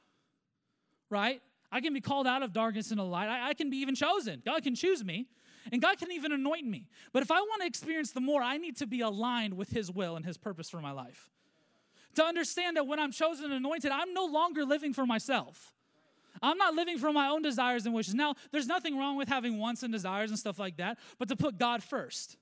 right? 1.10 1.42
I 1.72 1.82
can 1.82 1.94
be 1.94 2.02
called 2.02 2.28
out 2.28 2.44
of 2.44 2.54
darkness 2.54 2.92
into 2.92 3.04
light. 3.04 3.28
I, 3.28 3.50
I 3.50 3.54
can 3.54 3.70
be 3.70 3.78
even 3.78 3.96
chosen. 3.96 4.42
God 4.46 4.64
can 4.64 4.76
choose 4.76 5.04
me. 5.04 5.28
And 5.72 5.82
God 5.82 5.98
can 5.98 6.12
even 6.12 6.32
anoint 6.32 6.68
me. 6.68 6.88
But 7.12 7.24
if 7.24 7.32
I 7.32 7.42
want 7.42 7.62
to 7.62 7.68
experience 7.68 8.12
the 8.12 8.22
more, 8.22 8.42
I 8.42 8.58
need 8.58 8.78
to 8.78 8.86
be 8.86 9.02
aligned 9.02 9.56
with 9.56 9.72
His 9.72 9.92
will 9.92 10.16
and 10.16 10.24
His 10.24 10.38
purpose 10.38 10.70
for 10.70 10.80
my 10.80 10.92
life. 10.92 11.32
To 12.16 12.24
understand 12.24 12.78
that 12.78 12.86
when 12.86 13.00
I'm 13.00 13.12
chosen 13.12 13.46
and 13.46 13.54
anointed, 13.56 13.92
I'm 13.92 14.14
no 14.14 14.26
longer 14.26 14.64
living 14.64 14.94
for 14.94 15.06
myself. 15.06 15.74
I'm 16.42 16.58
not 16.58 16.76
living 16.76 16.98
for 16.98 17.12
my 17.12 17.30
own 17.30 17.42
desires 17.42 17.86
and 17.86 17.96
wishes. 17.96 18.14
Now, 18.14 18.36
there's 18.52 18.68
nothing 18.68 18.98
wrong 18.98 19.18
with 19.18 19.28
having 19.28 19.58
wants 19.58 19.84
and 19.84 19.92
desires 19.92 20.30
and 20.30 20.38
stuff 20.38 20.60
like 20.60 20.78
that, 20.78 21.00
but 21.18 21.30
to 21.30 21.36
put 21.36 21.58
God 21.58 21.82
first. 21.82 22.38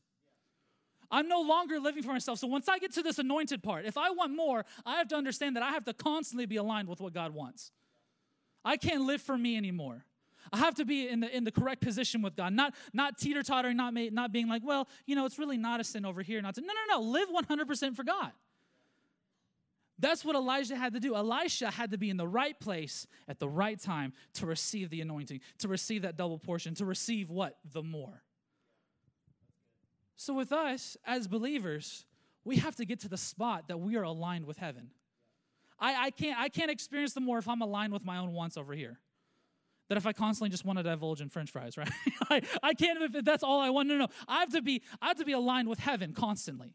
I'm 1.13 1.27
no 1.27 1.41
longer 1.41 1.79
living 1.79 2.01
for 2.01 2.11
myself. 2.11 2.39
So 2.39 2.47
once 2.47 2.67
I 2.67 2.79
get 2.79 2.91
to 2.93 3.03
this 3.03 3.19
anointed 3.19 3.61
part, 3.61 3.85
if 3.85 3.99
I 3.99 4.09
want 4.09 4.35
more, 4.35 4.65
I 4.83 4.95
have 4.95 5.07
to 5.09 5.15
understand 5.15 5.55
that 5.55 5.61
I 5.61 5.69
have 5.69 5.85
to 5.85 5.93
constantly 5.93 6.47
be 6.47 6.55
aligned 6.55 6.87
with 6.87 6.99
what 6.99 7.13
God 7.13 7.35
wants. 7.35 7.71
I 8.65 8.77
can't 8.77 9.01
live 9.01 9.21
for 9.21 9.37
me 9.37 9.55
anymore. 9.55 10.05
I 10.51 10.57
have 10.57 10.73
to 10.75 10.85
be 10.85 11.07
in 11.07 11.19
the, 11.19 11.35
in 11.35 11.43
the 11.43 11.51
correct 11.51 11.81
position 11.81 12.23
with 12.23 12.35
God, 12.35 12.51
not, 12.51 12.73
not 12.93 13.19
teeter 13.19 13.43
tottering, 13.43 13.77
not, 13.77 13.93
not 13.93 14.31
being 14.31 14.47
like, 14.47 14.63
well, 14.65 14.87
you 15.05 15.15
know, 15.15 15.25
it's 15.25 15.37
really 15.37 15.57
not 15.57 15.79
a 15.79 15.83
sin 15.83 16.03
over 16.03 16.23
here. 16.23 16.41
Not 16.41 16.55
to, 16.55 16.61
no, 16.61 16.67
no, 16.67 16.99
no. 16.99 17.07
Live 17.07 17.29
100% 17.29 17.95
for 17.95 18.03
God. 18.03 18.31
That's 19.99 20.25
what 20.25 20.35
Elijah 20.35 20.75
had 20.75 20.93
to 20.93 20.99
do. 20.99 21.15
Elisha 21.15 21.69
had 21.69 21.91
to 21.91 21.99
be 21.99 22.09
in 22.09 22.17
the 22.17 22.27
right 22.27 22.59
place 22.59 23.05
at 23.27 23.37
the 23.39 23.47
right 23.47 23.79
time 23.79 24.13
to 24.33 24.47
receive 24.47 24.89
the 24.89 25.01
anointing, 25.01 25.41
to 25.59 25.67
receive 25.67 26.01
that 26.01 26.17
double 26.17 26.39
portion, 26.39 26.73
to 26.75 26.85
receive 26.85 27.29
what? 27.29 27.57
The 27.71 27.83
more. 27.83 28.23
So, 30.23 30.33
with 30.33 30.53
us 30.53 30.95
as 31.05 31.27
believers, 31.27 32.05
we 32.45 32.55
have 32.55 32.77
to 32.77 32.85
get 32.85 33.01
to 33.01 33.09
the 33.09 33.17
spot 33.17 33.67
that 33.67 33.81
we 33.81 33.97
are 33.97 34.03
aligned 34.03 34.45
with 34.45 34.55
heaven. 34.55 34.91
I, 35.77 36.05
I, 36.05 36.11
can't, 36.11 36.39
I 36.39 36.47
can't 36.47 36.71
experience 36.71 37.11
the 37.11 37.19
more 37.19 37.39
if 37.39 37.49
I'm 37.49 37.61
aligned 37.61 37.91
with 37.91 38.05
my 38.05 38.19
own 38.19 38.31
wants 38.31 38.55
over 38.55 38.73
here 38.73 39.01
that 39.89 39.97
if 39.97 40.07
I 40.07 40.13
constantly 40.13 40.49
just 40.49 40.63
want 40.63 40.79
to 40.79 40.83
divulge 40.83 41.19
in 41.19 41.27
French 41.27 41.51
fries, 41.51 41.75
right? 41.77 41.89
I, 42.29 42.41
I 42.63 42.73
can't 42.73 43.01
if 43.01 43.25
that's 43.25 43.43
all 43.43 43.59
I 43.59 43.69
want. 43.69 43.89
No, 43.89 43.97
no, 43.97 44.07
I 44.25 44.39
have 44.39 44.53
to 44.53 44.61
be 44.61 44.81
I 45.01 45.07
have 45.07 45.17
to 45.17 45.25
be 45.25 45.33
aligned 45.33 45.67
with 45.67 45.79
heaven 45.79 46.13
constantly. 46.13 46.73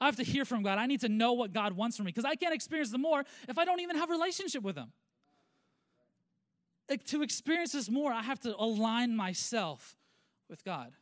I 0.00 0.06
have 0.06 0.16
to 0.16 0.24
hear 0.24 0.46
from 0.46 0.62
God. 0.62 0.78
I 0.78 0.86
need 0.86 1.00
to 1.02 1.10
know 1.10 1.34
what 1.34 1.52
God 1.52 1.74
wants 1.74 1.98
from 1.98 2.06
me 2.06 2.12
because 2.12 2.24
I 2.24 2.36
can't 2.36 2.54
experience 2.54 2.88
the 2.88 2.96
more 2.96 3.22
if 3.50 3.58
I 3.58 3.66
don't 3.66 3.80
even 3.80 3.96
have 3.96 4.08
a 4.08 4.12
relationship 4.14 4.62
with 4.62 4.76
Him. 4.76 4.92
Like, 6.88 7.04
to 7.08 7.22
experience 7.22 7.72
this 7.72 7.90
more, 7.90 8.14
I 8.14 8.22
have 8.22 8.40
to 8.40 8.56
align 8.56 9.14
myself 9.14 9.94
with 10.48 10.64
God. 10.64 10.92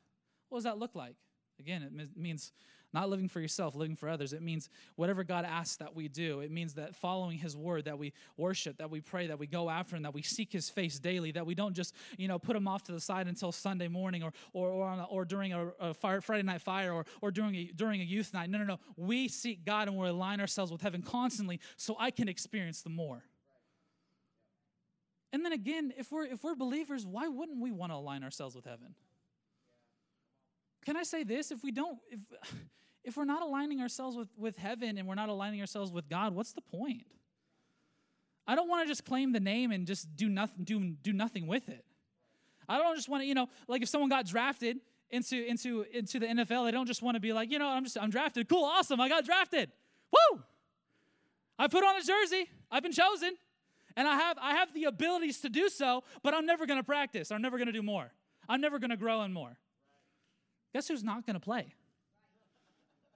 What 0.49 0.59
does 0.59 0.65
that 0.65 0.79
look 0.79 0.97
like? 0.97 1.15
Again, 1.61 1.83
it 1.83 2.17
means 2.17 2.53
not 2.93 3.09
living 3.09 3.29
for 3.29 3.41
yourself, 3.41 3.77
living 3.77 3.95
for 3.95 4.09
others. 4.09 4.33
It 4.33 4.43
means 4.43 4.69
whatever 4.97 5.23
God 5.23 5.45
asks 5.45 5.77
that 5.77 5.95
we 5.95 6.09
do. 6.09 6.41
It 6.41 6.51
means 6.51 6.75
that 6.75 6.97
following 6.97 7.39
His 7.39 7.57
word, 7.57 7.85
that 7.85 7.99
we 7.99 8.13
worship, 8.37 8.79
that 8.79 8.91
we 8.91 9.01
pray, 9.01 9.29
that 9.29 9.39
we 9.39 9.47
go 9.47 9.71
after 9.71 9.95
Him, 9.95 10.03
that 10.03 10.15
we 10.15 10.23
seek 10.23 10.53
His 10.53 10.69
face 10.69 10.99
daily, 10.99 11.31
that 11.33 11.47
we 11.47 11.55
don't 11.55 11.75
just, 11.75 11.95
you 12.17 12.27
know, 12.27 12.39
put 12.39 12.57
Him 12.57 12.67
off 12.67 12.83
to 12.85 12.93
the 12.93 13.01
side 13.01 13.29
until 13.29 13.53
Sunday 13.53 13.87
morning 13.87 14.23
or, 14.23 14.33
or, 14.53 14.71
or, 14.71 14.89
a, 14.91 15.03
or 15.05 15.25
during 15.25 15.53
a, 15.53 15.69
a 15.79 15.95
fire, 15.95 16.21
Friday 16.21 16.43
night 16.43 16.63
fire 16.63 16.93
or, 16.93 17.05
or 17.21 17.31
during, 17.31 17.55
a, 17.55 17.71
during 17.77 18.01
a 18.01 18.05
youth 18.05 18.35
night. 18.35 18.51
No, 18.51 18.59
no, 18.59 18.65
no. 18.65 18.81
We 18.97 19.29
seek 19.29 19.65
God 19.65 19.87
and 19.87 19.97
we 19.97 20.09
align 20.09 20.41
ourselves 20.41 20.73
with 20.73 20.81
heaven 20.81 21.03
constantly 21.03 21.61
so 21.77 21.97
I 21.99 22.11
can 22.11 22.29
experience 22.29 22.83
the 22.83 22.91
more. 22.91 23.23
And 25.33 25.45
then 25.45 25.53
again, 25.53 25.93
if 25.97 26.11
we're 26.11 26.25
if 26.25 26.43
we're 26.43 26.57
believers, 26.57 27.07
why 27.07 27.29
wouldn't 27.29 27.61
we 27.61 27.71
want 27.71 27.93
to 27.93 27.97
align 27.97 28.25
ourselves 28.25 28.57
with 28.57 28.65
heaven? 28.65 28.97
Can 30.85 30.97
I 30.97 31.03
say 31.03 31.25
this? 31.25 31.51
If 31.51 31.63
we 31.63 31.73
don't, 31.73 31.99
if 32.11 32.21
if 33.05 33.17
we're 33.17 33.25
not 33.25 33.43
aligning 33.43 33.81
ourselves 33.81 34.17
with, 34.17 34.29
with 34.37 34.57
heaven 34.57 34.99
and 34.99 35.09
we're 35.09 35.15
not 35.15 35.29
aligning 35.29 35.61
ourselves 35.61 35.91
with 35.91 36.09
God, 36.09 36.35
what's 36.35 36.53
the 36.53 36.61
point? 36.61 37.07
I 38.47 38.55
don't 38.55 38.69
want 38.69 38.85
to 38.85 38.89
just 38.89 39.05
claim 39.05 39.33
the 39.33 39.41
name 39.41 39.71
and 39.71 39.87
just 39.87 40.17
do 40.17 40.29
nothing, 40.29 40.65
do, 40.65 40.81
do 41.03 41.13
nothing 41.13 41.47
with 41.47 41.69
it. 41.69 41.85
I 42.69 42.79
don't 42.79 42.97
just 42.97 43.09
want 43.09 43.23
to, 43.23 43.27
you 43.27 43.35
know, 43.35 43.49
like 43.69 43.83
if 43.83 43.89
someone 43.89 44.11
got 44.11 44.27
drafted 44.27 44.79
into, 45.11 45.45
into, 45.45 45.85
into 45.93 46.19
the 46.19 46.27
NFL, 46.27 46.67
they 46.67 46.71
don't 46.71 46.87
just 46.87 47.03
want 47.03 47.17
to 47.17 47.21
be 47.21 47.33
like, 47.33 47.51
you 47.51 47.59
know, 47.59 47.69
I'm 47.69 47.85
just, 47.85 47.97
I'm 47.99 48.11
drafted. 48.11 48.49
Cool, 48.49 48.65
awesome, 48.65 49.01
I 49.01 49.09
got 49.09 49.25
drafted. 49.25 49.71
Woo! 50.13 50.43
I 51.59 51.69
put 51.69 51.85
on 51.85 51.97
a 51.97 52.03
jersey. 52.03 52.49
I've 52.71 52.83
been 52.83 52.93
chosen. 52.93 53.35
And 53.97 54.07
I 54.07 54.17
have, 54.17 54.39
I 54.41 54.55
have 54.55 54.73
the 54.73 54.85
abilities 54.85 55.41
to 55.41 55.49
do 55.49 55.69
so, 55.69 56.05
but 56.23 56.33
I'm 56.33 56.47
never 56.47 56.67
to 56.67 56.83
practice. 56.83 57.31
I'm 57.31 57.43
never 57.43 57.59
to 57.59 57.73
do 57.73 57.83
more. 57.83 58.13
I'm 58.49 58.61
never 58.61 58.79
to 58.79 58.97
grow 58.97 59.23
in 59.23 59.33
more. 59.33 59.57
Guess 60.73 60.89
who's 60.89 61.03
not 61.03 61.27
going 61.27 61.35
to 61.35 61.41
play? 61.41 61.75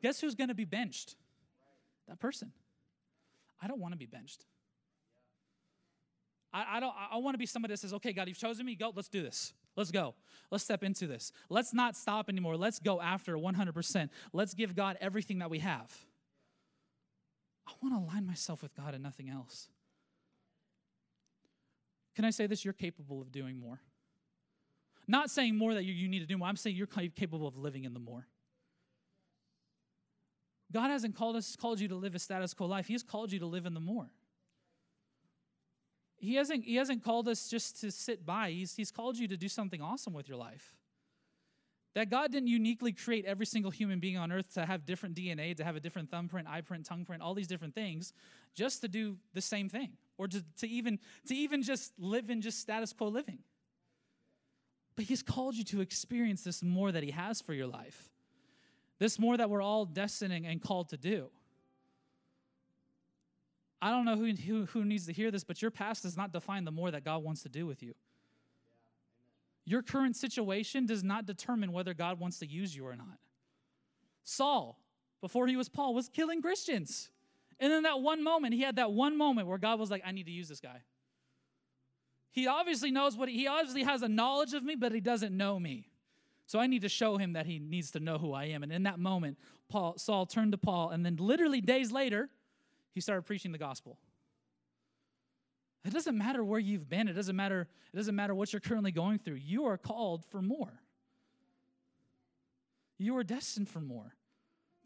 Guess 0.03 0.21
who's 0.21 0.35
going 0.35 0.49
to 0.49 0.55
be 0.55 0.65
benched? 0.65 1.17
That 2.09 2.21
person. 2.21 2.53
I 3.63 3.67
don't 3.67 3.81
want 3.81 3.93
to 3.93 3.99
be 3.99 4.07
benched. 4.07 4.45
I, 6.53 6.77
I 6.77 6.81
don't. 6.81 6.95
I 7.13 7.17
want 7.17 7.35
to 7.35 7.39
be 7.39 7.47
somebody 7.47 7.73
that 7.73 7.79
says, 7.79 7.95
"Okay, 7.95 8.13
God, 8.13 8.29
you've 8.29 8.39
chosen 8.39 8.67
me. 8.67 8.75
Go. 8.75 8.93
Let's 8.95 9.09
do 9.09 9.23
this. 9.23 9.55
Let's 9.77 9.91
go. 9.91 10.15
Let's 10.51 10.63
step 10.63 10.85
into 10.85 11.07
this. 11.07 11.33
Let's 11.49 11.73
not 11.73 11.97
stop 11.97 12.29
anymore. 12.29 12.57
Let's 12.57 12.79
go 12.79 13.01
after 13.01 13.37
100%. 13.37 14.09
Let's 14.33 14.55
give 14.55 14.77
God 14.77 14.97
everything 15.01 15.39
that 15.39 15.51
we 15.51 15.61
have." 15.61 15.93
I 17.67 17.73
want 17.83 17.95
to 17.95 18.13
align 18.13 18.27
myself 18.27 18.63
with 18.63 18.75
God 18.75 18.93
and 18.93 19.03
nothing 19.03 19.31
else. 19.31 19.69
Can 22.15 22.25
I 22.25 22.31
say 22.31 22.47
this? 22.47 22.65
You're 22.65 22.75
capable 22.75 23.21
of 23.21 23.33
doing 23.33 23.59
more. 23.59 23.81
Not 25.07 25.31
saying 25.31 25.57
more 25.57 25.75
that 25.75 25.85
you, 25.85 25.93
you 25.93 26.09
need 26.09 26.21
to 26.21 26.27
do 26.27 26.39
more. 26.39 26.49
I'm 26.49 26.57
saying 26.57 26.77
you're 26.77 26.87
capable 26.87 27.47
of 27.47 27.57
living 27.57 27.85
in 27.85 27.93
the 27.93 28.01
more. 28.01 28.27
God 30.73 30.91
hasn't 30.91 31.15
called 31.15 31.37
us 31.37 31.57
called 31.57 31.79
you 31.79 31.89
to 31.89 31.95
live 31.95 32.15
a 32.15 32.19
status 32.19 32.53
quo 32.55 32.67
life. 32.67 32.87
He 32.87 32.95
has 32.95 33.03
called 33.03 33.33
you 33.33 33.39
to 33.41 33.47
live 33.47 33.67
in 33.67 33.75
the 33.75 33.81
more. 33.81 34.11
He 36.17 36.37
hasn't, 36.37 36.65
he 36.65 36.77
hasn't 36.77 37.05
called 37.05 37.29
us 37.29 37.49
just 37.49 37.81
to 37.83 37.91
sit 37.91 38.25
by. 38.25 38.51
He's, 38.51 38.75
he's 38.75 38.91
called 38.91 39.19
you 39.19 39.29
to 39.29 39.37
do 39.37 39.49
something 39.49 39.83
awesome 39.83 40.15
with 40.15 40.29
your 40.29 40.39
life. 40.39 40.75
That 41.95 42.11
God 42.11 42.33
didn't 42.33 42.49
uniquely 42.49 42.93
create 42.93 43.25
every 43.25 43.47
single 43.47 43.71
human 43.71 44.01
being 44.01 44.17
on 44.17 44.33
earth 44.33 44.55
to 44.55 44.67
have 44.67 44.85
different 44.85 45.15
DNA, 45.15 45.57
to 45.57 45.65
have 45.65 45.77
a 45.77 45.81
different 45.81 46.11
thumbprint, 46.11 46.49
eye 46.49 46.63
print, 46.63 46.87
tongue 46.87 47.05
print, 47.05 47.23
all 47.23 47.35
these 47.35 47.47
different 47.47 47.75
things, 47.75 48.13
just 48.55 48.81
to 48.81 48.89
do 48.89 49.17
the 49.33 49.41
same 49.41 49.69
thing, 49.69 49.93
or 50.19 50.27
to, 50.27 50.43
to 50.59 50.69
even 50.69 50.99
to 51.27 51.37
even 51.37 51.63
just 51.63 51.93
live 51.99 52.31
in 52.31 52.41
just 52.41 52.59
status 52.59 52.93
quo 52.93 53.09
living. 53.09 53.39
But 54.97 55.07
He's 55.07 55.23
called 55.23 55.55
you 55.55 55.65
to 55.65 55.81
experience 55.81 56.43
this 56.45 56.63
more 56.63 56.93
that 56.93 57.03
He 57.03 57.11
has 57.11 57.41
for 57.41 57.53
your 57.53 57.67
life. 57.67 58.11
This 58.99 59.19
more 59.19 59.37
that 59.37 59.51
we're 59.51 59.63
all 59.63 59.85
destined 59.85 60.33
and 60.33 60.63
called 60.63 60.91
to 60.91 60.97
do. 60.97 61.31
I 63.83 63.91
don't 63.91 64.05
know 64.05 64.17
who, 64.17 64.33
who, 64.33 64.65
who 64.67 64.85
needs 64.85 65.07
to 65.07 65.13
hear 65.13 65.31
this, 65.31 65.45
but 65.45 65.61
your 65.61 65.71
past 65.71 66.05
does 66.05 66.17
not 66.17 66.33
define 66.33 66.65
the 66.65 66.71
more 66.71 66.91
that 66.91 67.05
God 67.05 67.23
wants 67.23 67.43
to 67.43 67.49
do 67.49 67.67
with 67.67 67.83
you. 67.83 67.95
Your 69.67 69.83
current 69.83 70.17
situation 70.17 70.87
does 70.87 71.03
not 71.03 71.27
determine 71.27 71.73
whether 71.73 71.93
God 71.93 72.21
wants 72.21 72.39
to 72.39 72.47
use 72.47 72.75
you 72.75 72.87
or 72.87 72.97
not. 72.97 73.19
Saul, 74.23 74.79
before 75.21 75.47
he 75.47 75.57
was 75.57 75.69
Paul, 75.69 75.95
was 75.95 76.09
killing 76.09 76.41
Christians. 76.41 77.11
And 77.59 77.73
in 77.73 77.83
that 77.83 78.01
one 78.01 78.23
moment, 78.23 78.55
he 78.55 78.63
had 78.63 78.77
that 78.77 78.93
one 78.93 79.17
moment 79.17 79.49
where 79.49 79.59
God 79.59 79.79
was 79.79 79.91
like, 79.91 80.03
I 80.05 80.13
need 80.13 80.27
to 80.27 80.33
use 80.33 80.49
this 80.49 80.61
guy. 80.61 80.81
He 82.35 82.49
obviously 82.49 82.91
knows 82.91 83.17
what 83.17 83.29
he, 83.29 83.39
he 83.39 83.47
obviously 83.47 83.85
has 83.85 84.03
a 84.03 84.09
knowledge 84.09 84.55
of 84.55 84.65
me, 84.65 84.75
but 84.75 84.91
he 84.91 85.01
doesn't 85.01 85.35
know 85.35 85.61
me. 85.61 85.87
So 86.47 86.59
I 86.59 86.67
need 86.67 86.83
to 86.83 86.89
show 86.89 87.17
him 87.17 87.35
that 87.35 87.47
he 87.47 87.61
needs 87.61 87.93
to 87.93 88.01
know 88.01 88.19
who 88.19 88.33
I 88.33 88.47
am. 88.47 88.65
And 88.65 88.73
in 88.73 88.83
that 88.83 88.99
moment, 88.99 89.39
Paul, 89.69 89.95
Saul 89.99 90.27
turned 90.27 90.51
to 90.51 90.59
Paul, 90.59 90.91
and 90.91 91.07
then 91.07 91.15
literally 91.17 91.61
days 91.61 91.93
later, 91.93 92.29
he 92.93 93.01
started 93.01 93.23
preaching 93.23 93.53
the 93.53 93.59
gospel. 93.59 93.99
It 95.85 95.93
doesn't 95.93 96.19
matter 96.19 96.43
where 96.43 96.59
you've 96.59 96.89
been. 96.89 97.07
It 97.07 97.13
doesn't 97.13 97.37
matter, 97.37 97.69
it 97.93 97.97
doesn't 97.97 98.17
matter 98.17 98.35
what 98.35 98.53
you're 98.53 98.59
currently 98.59 98.91
going 98.91 99.21
through. 99.21 99.37
You 99.37 99.67
are 99.67 99.79
called 99.79 100.25
for 100.25 100.43
more. 100.43 100.81
You 102.99 103.17
are 103.17 103.25
destined 103.25 103.69
for 103.69 103.81
more. 103.81 104.17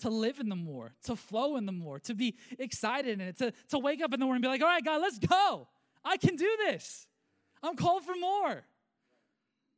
To 0.02 0.10
live 0.10 0.38
in 0.38 0.50
the 0.50 0.54
more, 0.54 0.92
to 1.04 1.16
flow 1.16 1.56
in 1.56 1.64
the 1.64 1.72
more, 1.72 1.98
to 2.00 2.14
be 2.14 2.36
excited 2.58 3.20
in 3.20 3.26
it, 3.26 3.38
to, 3.38 3.52
to 3.70 3.78
wake 3.78 4.02
up 4.02 4.12
in 4.12 4.20
the 4.20 4.26
morning 4.26 4.36
and 4.36 4.42
be 4.42 4.48
like, 4.48 4.60
all 4.60 4.68
right, 4.68 4.84
God, 4.84 5.00
let's 5.00 5.18
go. 5.18 5.66
I 6.04 6.18
can 6.18 6.36
do 6.36 6.48
this. 6.66 7.07
I'm 7.62 7.76
called 7.76 8.04
for 8.04 8.14
more. 8.20 8.62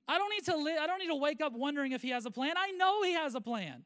I 0.09 0.18
don't 0.18 0.31
need 0.31 0.45
to 0.47 0.57
live, 0.57 0.78
I 0.81 0.87
don't 0.87 0.99
need 0.99 1.09
to 1.09 1.14
wake 1.14 1.41
up 1.41 1.53
wondering 1.53 1.93
if 1.93 2.03
he 2.03 2.11
has 2.11 2.26
a 2.26 2.31
plan. 2.31 2.55
I 2.57 2.72
know 2.72 3.03
he 3.03 3.12
has 3.12 3.35
a 3.35 3.41
plan. 3.41 3.85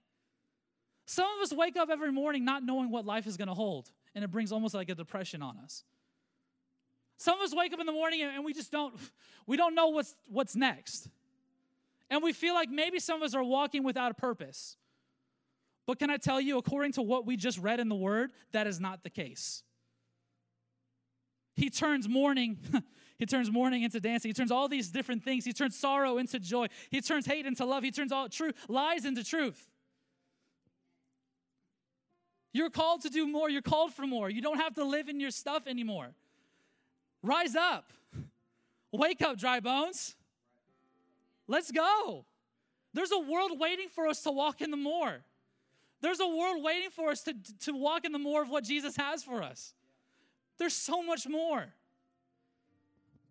Some 1.06 1.26
of 1.36 1.42
us 1.42 1.52
wake 1.52 1.76
up 1.76 1.90
every 1.90 2.12
morning 2.12 2.44
not 2.44 2.62
knowing 2.62 2.90
what 2.90 3.04
life 3.04 3.26
is 3.26 3.36
going 3.36 3.48
to 3.48 3.54
hold, 3.54 3.90
and 4.14 4.24
it 4.24 4.30
brings 4.30 4.52
almost 4.52 4.74
like 4.74 4.88
a 4.88 4.94
depression 4.94 5.42
on 5.42 5.58
us. 5.58 5.84
Some 7.18 7.38
of 7.38 7.44
us 7.44 7.54
wake 7.54 7.72
up 7.72 7.80
in 7.80 7.86
the 7.86 7.92
morning 7.92 8.22
and 8.22 8.44
we 8.44 8.52
just 8.52 8.72
don't 8.72 8.94
we 9.46 9.56
don't 9.56 9.74
know 9.74 9.88
what's 9.88 10.16
what's 10.28 10.56
next. 10.56 11.08
And 12.10 12.22
we 12.22 12.32
feel 12.32 12.54
like 12.54 12.68
maybe 12.68 12.98
some 12.98 13.16
of 13.16 13.22
us 13.22 13.34
are 13.34 13.42
walking 13.42 13.82
without 13.82 14.10
a 14.10 14.14
purpose. 14.14 14.76
But 15.86 15.98
can 15.98 16.10
I 16.10 16.16
tell 16.16 16.40
you, 16.40 16.58
according 16.58 16.92
to 16.92 17.02
what 17.02 17.26
we 17.26 17.36
just 17.36 17.58
read 17.58 17.80
in 17.80 17.88
the 17.88 17.94
word, 17.94 18.30
that 18.52 18.66
is 18.66 18.80
not 18.80 19.02
the 19.02 19.10
case. 19.10 19.62
He 21.54 21.70
turns 21.70 22.08
mourning, 22.08 22.58
he 23.18 23.26
turns 23.26 23.50
mourning 23.50 23.82
into 23.82 24.00
dancing. 24.00 24.28
He 24.28 24.32
turns 24.32 24.50
all 24.50 24.68
these 24.68 24.88
different 24.88 25.22
things. 25.22 25.44
He 25.44 25.52
turns 25.52 25.78
sorrow 25.78 26.18
into 26.18 26.38
joy. 26.40 26.66
He 26.90 27.00
turns 27.00 27.26
hate 27.26 27.46
into 27.46 27.64
love. 27.64 27.84
He 27.84 27.90
turns 27.90 28.12
all 28.12 28.28
truth, 28.28 28.54
lies 28.68 29.04
into 29.04 29.22
truth. 29.22 29.68
You're 32.52 32.70
called 32.70 33.02
to 33.02 33.10
do 33.10 33.26
more. 33.26 33.50
You're 33.50 33.62
called 33.62 33.92
for 33.92 34.06
more. 34.06 34.30
You 34.30 34.40
don't 34.40 34.58
have 34.58 34.74
to 34.74 34.84
live 34.84 35.08
in 35.08 35.20
your 35.20 35.30
stuff 35.30 35.66
anymore. 35.66 36.10
Rise 37.22 37.56
up. 37.56 37.92
Wake 38.92 39.22
up, 39.22 39.38
dry 39.38 39.58
bones. 39.58 40.14
Let's 41.48 41.72
go. 41.72 42.24
There's 42.92 43.10
a 43.10 43.18
world 43.18 43.58
waiting 43.58 43.88
for 43.88 44.06
us 44.06 44.22
to 44.22 44.30
walk 44.30 44.60
in 44.60 44.70
the 44.70 44.76
more. 44.76 45.24
There's 46.00 46.20
a 46.20 46.28
world 46.28 46.62
waiting 46.62 46.90
for 46.90 47.10
us 47.10 47.22
to, 47.22 47.34
to 47.62 47.72
walk 47.72 48.04
in 48.04 48.12
the 48.12 48.18
more 48.18 48.42
of 48.42 48.50
what 48.50 48.62
Jesus 48.62 48.96
has 48.96 49.24
for 49.24 49.42
us. 49.42 49.74
There's 50.58 50.74
so 50.74 51.02
much 51.02 51.26
more. 51.26 51.66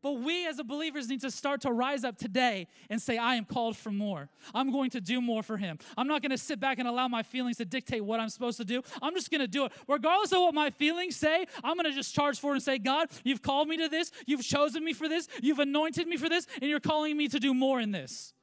But 0.03 0.19
we 0.19 0.45
as 0.45 0.59
a 0.59 0.65
believers 0.65 1.07
need 1.07 1.21
to 1.21 1.31
start 1.31 1.61
to 1.61 1.71
rise 1.71 2.03
up 2.03 2.17
today 2.17 2.67
and 2.89 3.01
say, 3.01 3.17
I 3.17 3.35
am 3.35 3.45
called 3.45 3.77
for 3.77 3.89
more. 3.89 4.29
I'm 4.53 4.69
going 4.69 4.89
to 4.91 5.01
do 5.01 5.21
more 5.21 5.41
for 5.41 5.55
Him. 5.55 5.79
I'm 5.97 6.09
not 6.09 6.21
going 6.21 6.31
to 6.31 6.37
sit 6.37 6.59
back 6.59 6.77
and 6.77 6.89
allow 6.89 7.07
my 7.07 7.23
feelings 7.23 7.55
to 7.57 7.65
dictate 7.65 8.03
what 8.03 8.19
I'm 8.19 8.27
supposed 8.27 8.57
to 8.57 8.65
do. 8.65 8.81
I'm 9.01 9.13
just 9.13 9.31
going 9.31 9.39
to 9.39 9.47
do 9.47 9.63
it. 9.63 9.71
Regardless 9.87 10.33
of 10.33 10.41
what 10.41 10.53
my 10.53 10.71
feelings 10.71 11.15
say, 11.15 11.45
I'm 11.63 11.77
going 11.77 11.89
to 11.89 11.93
just 11.93 12.13
charge 12.13 12.37
forward 12.37 12.55
and 12.55 12.63
say, 12.63 12.79
God, 12.79 13.07
you've 13.23 13.41
called 13.41 13.69
me 13.69 13.77
to 13.77 13.87
this. 13.87 14.11
You've 14.27 14.43
chosen 14.43 14.83
me 14.83 14.91
for 14.91 15.07
this. 15.07 15.29
You've 15.41 15.59
anointed 15.59 16.05
me 16.05 16.17
for 16.17 16.27
this. 16.27 16.47
And 16.61 16.69
you're 16.69 16.81
calling 16.81 17.15
me 17.15 17.29
to 17.29 17.39
do 17.39 17.53
more 17.53 17.79
in 17.79 17.91
this. 17.91 18.33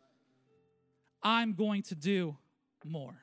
I'm 1.23 1.53
going 1.53 1.83
to 1.85 1.95
do 1.95 2.39
more. 2.87 3.19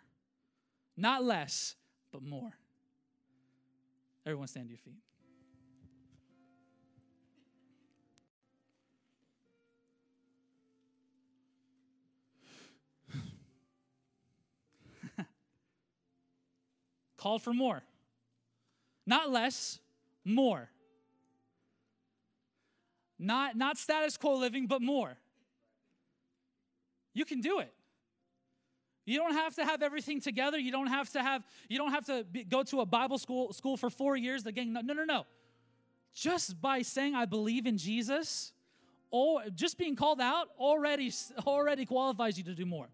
Not 0.95 1.23
less, 1.23 1.75
but 2.11 2.21
more. 2.21 2.53
Everyone 4.27 4.47
stand 4.47 4.67
to 4.67 4.73
your 4.73 4.77
feet. 4.77 5.01
Called 17.17 17.41
for 17.41 17.53
more. 17.53 17.83
Not 19.05 19.31
less, 19.31 19.79
more. 20.23 20.69
Not, 23.19 23.55
not 23.55 23.77
status 23.77 24.17
quo 24.17 24.35
living, 24.37 24.67
but 24.67 24.81
more. 24.81 25.17
You 27.13 27.25
can 27.25 27.41
do 27.41 27.59
it. 27.59 27.73
You 29.05 29.17
don't 29.17 29.33
have 29.33 29.55
to 29.55 29.63
have 29.63 29.81
everything 29.81 30.19
together. 30.19 30.59
You 30.59 30.71
don't 30.71 30.87
have 30.87 31.09
to 31.13 31.23
have 31.23 31.41
you 31.69 31.77
don't 31.77 31.91
have 31.91 32.05
to 32.07 32.25
be, 32.29 32.43
go 32.43 32.61
to 32.63 32.81
a 32.81 32.85
Bible 32.85 33.17
school 33.17 33.53
school 33.53 33.77
for 33.77 33.89
4 33.89 34.17
years 34.17 34.45
again. 34.45 34.73
No, 34.73 34.81
no, 34.81 34.93
no, 34.93 35.05
no. 35.05 35.25
Just 36.13 36.59
by 36.61 36.81
saying 36.81 37.15
I 37.15 37.25
believe 37.25 37.65
in 37.65 37.77
Jesus, 37.77 38.51
or 39.09 39.43
just 39.55 39.77
being 39.77 39.95
called 39.95 40.19
out 40.19 40.49
already 40.59 41.11
already 41.45 41.85
qualifies 41.85 42.37
you 42.37 42.43
to 42.43 42.53
do 42.53 42.65
more. 42.65 42.87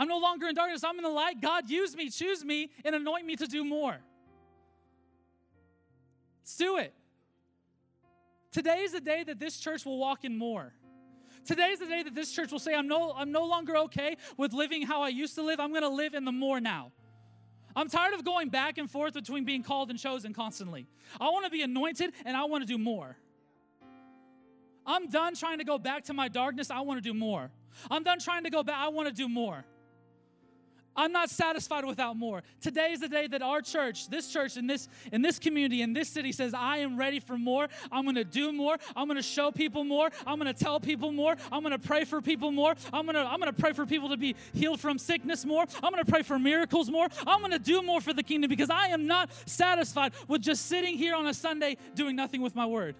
I'm 0.00 0.08
no 0.08 0.16
longer 0.16 0.48
in 0.48 0.54
darkness. 0.54 0.82
I'm 0.82 0.96
in 0.96 1.02
the 1.02 1.10
light. 1.10 1.42
God, 1.42 1.68
use 1.68 1.94
me, 1.94 2.08
choose 2.08 2.42
me, 2.42 2.70
and 2.86 2.94
anoint 2.94 3.26
me 3.26 3.36
to 3.36 3.46
do 3.46 3.62
more. 3.62 3.98
Let's 6.40 6.56
do 6.56 6.78
it. 6.78 6.94
Today 8.50 8.78
is 8.80 8.92
the 8.92 9.02
day 9.02 9.22
that 9.24 9.38
this 9.38 9.60
church 9.60 9.84
will 9.84 9.98
walk 9.98 10.24
in 10.24 10.38
more. 10.38 10.72
Today 11.44 11.68
is 11.68 11.80
the 11.80 11.86
day 11.86 12.02
that 12.02 12.14
this 12.14 12.32
church 12.32 12.50
will 12.50 12.58
say, 12.58 12.74
I'm 12.74 12.88
no, 12.88 13.12
I'm 13.14 13.30
no 13.30 13.44
longer 13.44 13.76
okay 13.76 14.16
with 14.38 14.54
living 14.54 14.86
how 14.86 15.02
I 15.02 15.08
used 15.08 15.34
to 15.34 15.42
live. 15.42 15.60
I'm 15.60 15.70
going 15.70 15.82
to 15.82 15.90
live 15.90 16.14
in 16.14 16.24
the 16.24 16.32
more 16.32 16.60
now. 16.60 16.92
I'm 17.76 17.90
tired 17.90 18.14
of 18.14 18.24
going 18.24 18.48
back 18.48 18.78
and 18.78 18.90
forth 18.90 19.12
between 19.12 19.44
being 19.44 19.62
called 19.62 19.90
and 19.90 19.98
chosen 19.98 20.32
constantly. 20.32 20.86
I 21.20 21.28
want 21.28 21.44
to 21.44 21.50
be 21.50 21.60
anointed 21.60 22.14
and 22.24 22.38
I 22.38 22.44
want 22.44 22.62
to 22.62 22.66
do 22.66 22.78
more. 22.78 23.18
I'm 24.86 25.10
done 25.10 25.34
trying 25.34 25.58
to 25.58 25.64
go 25.64 25.78
back 25.78 26.04
to 26.04 26.14
my 26.14 26.28
darkness. 26.28 26.70
I 26.70 26.80
want 26.80 26.96
to 26.96 27.06
do 27.06 27.12
more. 27.12 27.50
I'm 27.90 28.02
done 28.02 28.18
trying 28.18 28.44
to 28.44 28.50
go 28.50 28.62
back. 28.62 28.76
I 28.78 28.88
want 28.88 29.06
to 29.06 29.14
do 29.14 29.28
more. 29.28 29.66
I'm 31.00 31.12
not 31.12 31.30
satisfied 31.30 31.86
without 31.86 32.18
more. 32.18 32.42
Today 32.60 32.92
is 32.92 33.00
the 33.00 33.08
day 33.08 33.26
that 33.26 33.40
our 33.40 33.62
church, 33.62 34.10
this 34.10 34.30
church 34.30 34.58
in 34.58 34.66
this 34.66 34.86
in 35.10 35.22
this 35.22 35.38
community 35.38 35.80
in 35.80 35.94
this 35.94 36.10
city 36.10 36.30
says 36.30 36.52
I 36.52 36.76
am 36.78 36.98
ready 36.98 37.20
for 37.20 37.38
more. 37.38 37.68
I'm 37.90 38.04
going 38.04 38.16
to 38.16 38.24
do 38.24 38.52
more. 38.52 38.76
I'm 38.94 39.06
going 39.06 39.16
to 39.16 39.22
show 39.22 39.50
people 39.50 39.82
more. 39.82 40.10
I'm 40.26 40.38
going 40.38 40.52
to 40.52 40.64
tell 40.64 40.78
people 40.78 41.10
more. 41.10 41.36
I'm 41.50 41.62
going 41.62 41.72
to 41.72 41.78
pray 41.78 42.04
for 42.04 42.20
people 42.20 42.52
more. 42.52 42.74
I'm 42.92 43.06
going 43.06 43.14
to 43.14 43.22
I'm 43.22 43.40
going 43.40 43.50
to 43.50 43.58
pray 43.58 43.72
for 43.72 43.86
people 43.86 44.10
to 44.10 44.18
be 44.18 44.36
healed 44.52 44.78
from 44.78 44.98
sickness 44.98 45.46
more. 45.46 45.64
I'm 45.82 45.90
going 45.90 46.04
to 46.04 46.10
pray 46.10 46.20
for 46.20 46.38
miracles 46.38 46.90
more. 46.90 47.08
I'm 47.26 47.40
going 47.40 47.52
to 47.52 47.58
do 47.58 47.80
more 47.80 48.02
for 48.02 48.12
the 48.12 48.22
kingdom 48.22 48.50
because 48.50 48.68
I 48.68 48.88
am 48.88 49.06
not 49.06 49.30
satisfied 49.46 50.12
with 50.28 50.42
just 50.42 50.66
sitting 50.66 50.98
here 50.98 51.14
on 51.14 51.26
a 51.26 51.32
Sunday 51.32 51.78
doing 51.94 52.14
nothing 52.14 52.42
with 52.42 52.54
my 52.54 52.66
word. 52.66 52.94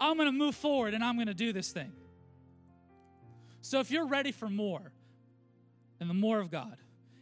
I'm 0.00 0.16
going 0.16 0.28
to 0.28 0.32
move 0.32 0.54
forward 0.54 0.94
and 0.94 1.02
I'm 1.02 1.16
going 1.16 1.26
to 1.26 1.34
do 1.34 1.52
this 1.52 1.72
thing. 1.72 1.90
So 3.62 3.80
if 3.80 3.90
you're 3.90 4.06
ready 4.06 4.30
for 4.30 4.48
more, 4.48 4.92
and 6.02 6.10
the 6.10 6.14
more 6.14 6.40
of 6.40 6.50
God. 6.50 6.76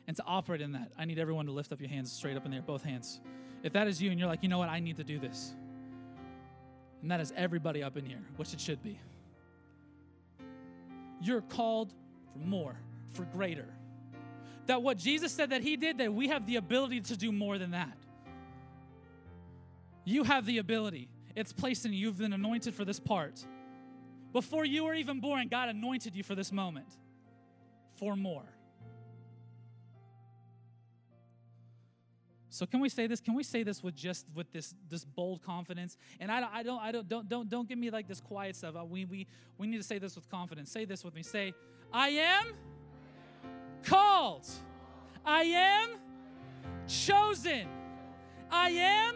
And 0.08 0.16
to 0.16 0.24
operate 0.24 0.62
in 0.62 0.72
that, 0.72 0.90
I 0.98 1.04
need 1.04 1.18
everyone 1.18 1.44
to 1.46 1.52
lift 1.52 1.70
up 1.70 1.80
your 1.80 1.90
hands 1.90 2.10
straight 2.10 2.34
up 2.36 2.46
in 2.46 2.50
there, 2.50 2.62
both 2.62 2.82
hands. 2.82 3.20
If 3.62 3.74
that 3.74 3.86
is 3.86 4.00
you 4.00 4.10
and 4.10 4.18
you're 4.18 4.28
like, 4.28 4.42
you 4.42 4.48
know 4.48 4.58
what, 4.58 4.70
I 4.70 4.80
need 4.80 4.96
to 4.96 5.04
do 5.04 5.18
this. 5.18 5.54
And 7.02 7.10
that 7.10 7.20
is 7.20 7.30
everybody 7.36 7.82
up 7.82 7.98
in 7.98 8.06
here, 8.06 8.22
which 8.36 8.54
it 8.54 8.60
should 8.60 8.82
be. 8.82 8.98
You're 11.20 11.42
called 11.42 11.92
for 12.32 12.38
more, 12.38 12.74
for 13.10 13.24
greater. 13.24 13.68
That 14.64 14.82
what 14.82 14.96
Jesus 14.96 15.30
said 15.30 15.50
that 15.50 15.60
He 15.60 15.76
did, 15.76 15.98
that 15.98 16.14
we 16.14 16.28
have 16.28 16.46
the 16.46 16.56
ability 16.56 17.02
to 17.02 17.16
do 17.18 17.30
more 17.30 17.58
than 17.58 17.72
that. 17.72 17.98
You 20.06 20.24
have 20.24 20.46
the 20.46 20.56
ability. 20.56 21.10
It's 21.36 21.52
placed 21.52 21.84
in 21.84 21.92
you. 21.92 21.98
You've 21.98 22.18
been 22.18 22.32
anointed 22.32 22.74
for 22.74 22.86
this 22.86 22.98
part. 22.98 23.44
Before 24.32 24.64
you 24.64 24.84
were 24.84 24.94
even 24.94 25.20
born, 25.20 25.48
God 25.48 25.68
anointed 25.68 26.16
you 26.16 26.22
for 26.22 26.34
this 26.34 26.50
moment, 26.50 26.88
for 27.96 28.16
more. 28.16 28.46
So 32.52 32.66
can 32.66 32.80
we 32.80 32.88
say 32.88 33.06
this? 33.06 33.20
Can 33.20 33.34
we 33.34 33.44
say 33.44 33.62
this 33.62 33.80
with 33.80 33.94
just 33.94 34.26
with 34.34 34.50
this 34.52 34.74
this 34.88 35.04
bold 35.04 35.40
confidence? 35.40 35.96
And 36.18 36.32
I, 36.32 36.40
don't, 36.40 36.52
I 36.52 36.62
don't 36.64 36.80
I 36.82 36.92
don't 36.92 37.08
don't 37.08 37.28
don't 37.28 37.48
don't 37.48 37.68
give 37.68 37.78
me 37.78 37.90
like 37.90 38.08
this 38.08 38.20
quiet 38.20 38.56
stuff. 38.56 38.74
Uh, 38.76 38.84
We 38.84 39.04
we 39.04 39.28
we 39.56 39.68
need 39.68 39.76
to 39.76 39.84
say 39.84 39.98
this 39.98 40.16
with 40.16 40.28
confidence. 40.28 40.70
Say 40.70 40.84
this 40.84 41.04
with 41.04 41.14
me. 41.14 41.22
Say, 41.22 41.54
I 41.92 42.08
am 42.08 42.46
called. 43.84 44.48
I 45.24 45.42
am 45.42 45.90
chosen. 46.88 47.68
I 48.50 48.70
am 48.70 49.14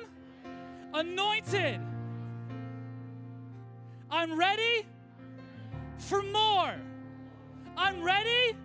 anointed. 0.94 1.80
I'm 4.10 4.38
ready 4.38 4.86
for 5.98 6.22
more. 6.22 6.74
I'm 7.76 8.00
ready 8.00 8.56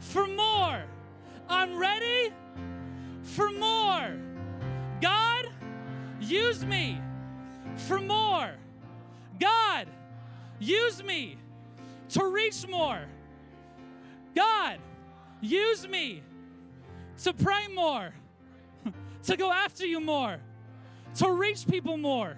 for 0.00 0.26
more. 0.26 0.82
I'm 1.48 1.78
ready 1.78 2.34
for 3.28 3.50
more. 3.50 4.16
God, 5.00 5.46
use 6.20 6.64
me 6.64 7.00
for 7.76 8.00
more. 8.00 8.50
God, 9.38 9.86
use 10.58 11.02
me 11.02 11.36
to 12.10 12.26
reach 12.26 12.66
more. 12.68 13.00
God, 14.34 14.78
use 15.40 15.86
me 15.86 16.22
to 17.22 17.32
pray 17.32 17.66
more, 17.74 18.12
to 19.24 19.36
go 19.36 19.52
after 19.52 19.86
you 19.86 20.00
more, 20.00 20.38
to 21.16 21.30
reach 21.30 21.66
people 21.66 21.96
more, 21.96 22.36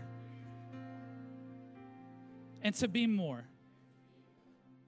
and 2.63 2.75
to 2.77 2.89
be 2.89 3.07
more 3.07 3.45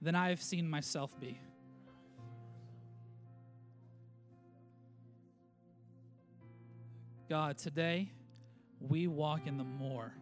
than 0.01 0.15
I 0.15 0.29
have 0.29 0.41
seen 0.41 0.69
myself 0.69 1.11
be. 1.19 1.39
God, 7.29 7.57
today 7.57 8.11
we 8.79 9.07
walk 9.07 9.47
in 9.47 9.57
the 9.57 9.63
more. 9.63 10.13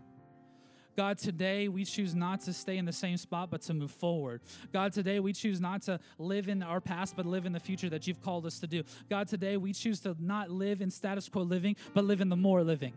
God, 0.97 1.17
today 1.17 1.67
we 1.67 1.85
choose 1.85 2.13
not 2.13 2.41
to 2.41 2.53
stay 2.53 2.77
in 2.77 2.85
the 2.85 2.93
same 2.93 3.17
spot, 3.17 3.49
but 3.49 3.61
to 3.63 3.73
move 3.73 3.91
forward. 3.91 4.41
God, 4.73 4.91
today 4.91 5.19
we 5.19 5.33
choose 5.33 5.61
not 5.61 5.81
to 5.83 5.99
live 6.17 6.49
in 6.49 6.61
our 6.61 6.81
past, 6.81 7.15
but 7.15 7.25
live 7.25 7.45
in 7.45 7.53
the 7.53 7.59
future 7.59 7.89
that 7.89 8.07
you've 8.07 8.21
called 8.21 8.45
us 8.45 8.59
to 8.59 8.67
do. 8.67 8.83
God, 9.09 9.27
today 9.27 9.57
we 9.57 9.73
choose 9.73 10.01
to 10.01 10.15
not 10.19 10.51
live 10.51 10.81
in 10.81 10.91
status 10.91 11.29
quo 11.29 11.43
living, 11.43 11.75
but 11.93 12.03
live 12.03 12.21
in 12.21 12.29
the 12.29 12.35
more 12.35 12.63
living. 12.63 12.93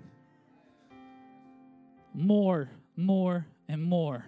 More, 2.12 2.68
more, 2.96 3.46
and 3.68 3.82
more. 3.82 4.24